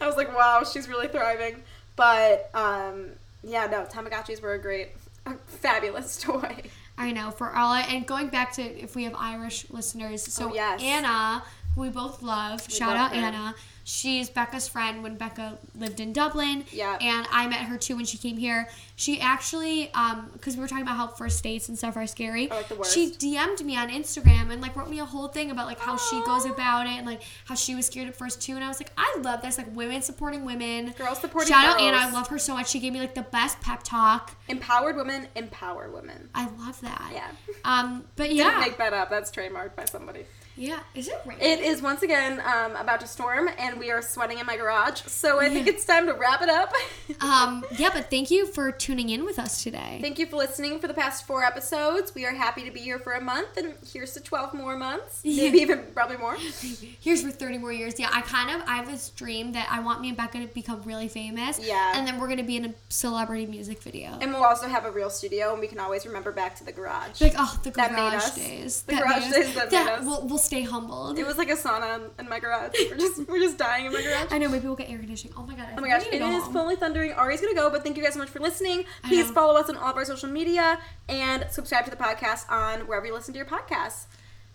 I 0.00 0.06
was 0.06 0.16
like, 0.16 0.34
wow, 0.34 0.64
she's 0.64 0.88
really 0.88 1.08
thriving. 1.08 1.62
But 1.96 2.50
um, 2.54 3.10
yeah, 3.42 3.66
no, 3.66 3.84
Tamagotchis 3.84 4.40
were 4.40 4.54
a 4.54 4.58
great, 4.58 4.90
a 5.24 5.34
fabulous 5.46 6.20
toy. 6.22 6.62
I 6.98 7.12
know 7.12 7.30
for 7.30 7.54
all 7.54 7.74
and 7.74 8.06
going 8.06 8.28
back 8.28 8.52
to 8.54 8.62
if 8.62 8.96
we 8.96 9.04
have 9.04 9.14
Irish 9.18 9.68
listeners. 9.70 10.22
So 10.22 10.50
Oh, 10.50 10.54
yes. 10.54 10.80
Anna, 10.82 11.42
who 11.74 11.82
we 11.82 11.90
both 11.90 12.22
love, 12.22 12.70
shout 12.70 12.88
love 12.90 12.96
out 12.96 13.16
her. 13.16 13.22
Anna. 13.22 13.54
She's 13.88 14.28
Becca's 14.28 14.66
friend 14.66 15.04
when 15.04 15.14
Becca 15.14 15.58
lived 15.78 16.00
in 16.00 16.12
Dublin. 16.12 16.64
Yeah. 16.72 16.98
And 17.00 17.24
I 17.30 17.46
met 17.46 17.60
her 17.60 17.78
too 17.78 17.94
when 17.94 18.04
she 18.04 18.18
came 18.18 18.36
here. 18.36 18.68
She 18.96 19.20
actually, 19.20 19.92
um, 19.94 20.28
because 20.32 20.56
we 20.56 20.62
were 20.62 20.66
talking 20.66 20.82
about 20.82 20.96
how 20.96 21.06
first 21.06 21.40
dates 21.44 21.68
and 21.68 21.78
stuff 21.78 21.96
are 21.96 22.04
scary. 22.08 22.50
Oh, 22.50 22.56
like 22.56 22.66
the 22.66 22.74
worst. 22.74 22.92
She 22.92 23.12
DM'd 23.12 23.64
me 23.64 23.76
on 23.76 23.88
Instagram 23.88 24.50
and 24.50 24.60
like 24.60 24.74
wrote 24.74 24.90
me 24.90 24.98
a 24.98 25.04
whole 25.04 25.28
thing 25.28 25.52
about 25.52 25.68
like 25.68 25.78
how 25.78 25.96
she 25.96 26.20
goes 26.24 26.46
about 26.46 26.88
it 26.88 26.94
and 26.94 27.06
like 27.06 27.22
how 27.44 27.54
she 27.54 27.76
was 27.76 27.86
scared 27.86 28.08
at 28.08 28.16
first 28.16 28.42
too. 28.42 28.56
And 28.56 28.64
I 28.64 28.66
was 28.66 28.80
like, 28.80 28.90
I 28.98 29.18
love 29.20 29.40
this, 29.40 29.56
like 29.56 29.72
women 29.72 30.02
supporting 30.02 30.44
women. 30.44 30.92
Girls 30.98 31.20
supporting 31.20 31.52
Shout 31.52 31.64
out 31.64 31.78
girls. 31.78 31.92
Anna, 31.92 32.08
I 32.08 32.10
love 32.10 32.26
her 32.26 32.40
so 32.40 32.54
much. 32.54 32.68
She 32.68 32.80
gave 32.80 32.92
me 32.92 32.98
like 32.98 33.14
the 33.14 33.22
best 33.22 33.60
pep 33.60 33.84
talk. 33.84 34.34
Empowered 34.48 34.96
women 34.96 35.28
empower 35.36 35.88
women. 35.90 36.28
I 36.34 36.48
love 36.58 36.80
that. 36.80 37.12
Yeah. 37.14 37.30
Um, 37.64 38.02
but 38.16 38.32
yeah. 38.32 38.46
Didn't 38.46 38.60
make 38.62 38.78
that 38.78 38.94
up. 38.94 39.10
That's 39.10 39.30
trademarked 39.30 39.76
by 39.76 39.84
somebody. 39.84 40.24
Yeah. 40.56 40.80
Is 40.94 41.08
it 41.08 41.20
raining? 41.26 41.46
It 41.46 41.60
is 41.60 41.82
once 41.82 42.02
again 42.02 42.40
um, 42.40 42.76
about 42.76 43.00
to 43.00 43.06
storm, 43.06 43.48
and 43.58 43.78
we 43.78 43.90
are 43.90 44.00
sweating 44.02 44.38
in 44.38 44.46
my 44.46 44.56
garage. 44.56 45.02
So 45.02 45.40
I 45.40 45.48
think 45.48 45.66
it's 45.66 45.84
time 45.84 46.06
to 46.06 46.14
wrap 46.14 46.42
it 46.42 46.48
up. 46.48 46.72
um, 47.20 47.64
yeah, 47.76 47.90
but 47.92 48.10
thank 48.10 48.30
you 48.30 48.46
for 48.46 48.72
tuning 48.72 49.10
in 49.10 49.24
with 49.24 49.38
us 49.38 49.62
today. 49.62 49.98
Thank 50.00 50.18
you 50.18 50.26
for 50.26 50.36
listening 50.36 50.78
for 50.78 50.88
the 50.88 50.94
past 50.94 51.26
four 51.26 51.44
episodes. 51.44 52.14
We 52.14 52.24
are 52.24 52.32
happy 52.32 52.64
to 52.64 52.70
be 52.70 52.80
here 52.80 52.98
for 52.98 53.12
a 53.12 53.20
month, 53.20 53.56
and 53.56 53.74
here's 53.92 54.14
to 54.14 54.20
12 54.20 54.54
more 54.54 54.76
months. 54.76 55.22
Maybe 55.24 55.58
even 55.58 55.84
probably 55.94 56.16
more. 56.16 56.36
Here's 57.00 57.22
for 57.22 57.30
30 57.30 57.58
more 57.58 57.72
years. 57.72 57.98
Yeah, 57.98 58.08
I 58.12 58.20
kind 58.22 58.50
of 58.50 58.68
I 58.68 58.76
have 58.76 58.86
this 58.86 59.10
dream 59.10 59.52
that 59.52 59.68
I 59.70 59.80
want 59.80 60.00
me 60.00 60.08
and 60.08 60.16
Becca 60.16 60.40
to 60.40 60.46
become 60.46 60.82
really 60.84 61.08
famous. 61.08 61.60
Yeah. 61.60 61.92
And 61.94 62.06
then 62.06 62.18
we're 62.18 62.28
gonna 62.28 62.42
be 62.42 62.56
in 62.56 62.64
a 62.66 62.74
celebrity 62.88 63.46
music 63.46 63.82
video. 63.82 64.18
And 64.20 64.32
we'll 64.32 64.44
also 64.44 64.66
have 64.66 64.84
a 64.84 64.90
real 64.90 65.10
studio, 65.10 65.52
and 65.52 65.60
we 65.60 65.68
can 65.68 65.78
always 65.78 66.06
remember 66.06 66.32
back 66.32 66.56
to 66.56 66.64
the 66.64 66.72
garage. 66.72 67.20
like 67.20 67.34
oh 67.38 67.60
the 67.62 67.70
garage 67.70 68.30
days. 68.30 68.82
The 68.82 68.96
garage 68.96 69.30
days 69.30 69.54
that 69.54 69.70
made 69.70 69.86
us. 69.86 70.04
We'll, 70.04 70.26
we'll 70.26 70.38
stay 70.46 70.62
humbled. 70.62 71.18
It 71.18 71.26
was 71.26 71.36
like 71.36 71.50
a 71.50 71.56
sauna 71.56 71.96
in- 71.96 72.10
in 72.20 72.28
my 72.28 72.38
garage. 72.40 72.72
We're 72.90 72.96
just 72.96 73.28
we're 73.28 73.38
just 73.40 73.58
dying 73.58 73.86
in 73.86 73.92
my 73.92 74.02
garage. 74.02 74.28
I 74.30 74.38
know 74.38 74.48
maybe 74.48 74.66
we'll 74.66 74.76
get 74.76 74.88
air 74.90 74.98
conditioning. 74.98 75.34
Oh 75.36 75.42
my 75.44 75.54
god. 75.54 75.68
I 75.70 75.76
Oh 75.76 75.80
my 75.80 75.88
gosh, 75.88 76.06
it 76.10 76.18
go 76.18 76.30
is 76.30 76.42
home. 76.44 76.52
fully 76.52 76.76
thundering. 76.76 77.12
Ari's 77.12 77.40
gonna 77.40 77.54
go, 77.54 77.68
but 77.70 77.82
thank 77.84 77.96
you 77.96 78.02
guys 78.02 78.14
so 78.14 78.18
much 78.20 78.30
for 78.30 78.40
listening. 78.40 78.84
Please 79.04 79.30
follow 79.30 79.58
us 79.60 79.68
on 79.68 79.76
all 79.76 79.90
of 79.90 79.96
our 79.96 80.04
social 80.04 80.28
media 80.30 80.78
and 81.08 81.46
subscribe 81.50 81.84
to 81.84 81.90
the 81.90 81.96
podcast 81.96 82.50
on 82.50 82.86
wherever 82.86 83.04
you 83.06 83.12
listen 83.14 83.34
to 83.34 83.38
your 83.38 83.46
podcasts. 83.46 84.06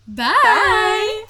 Bye. 0.08 0.34
Bye. 0.42 1.24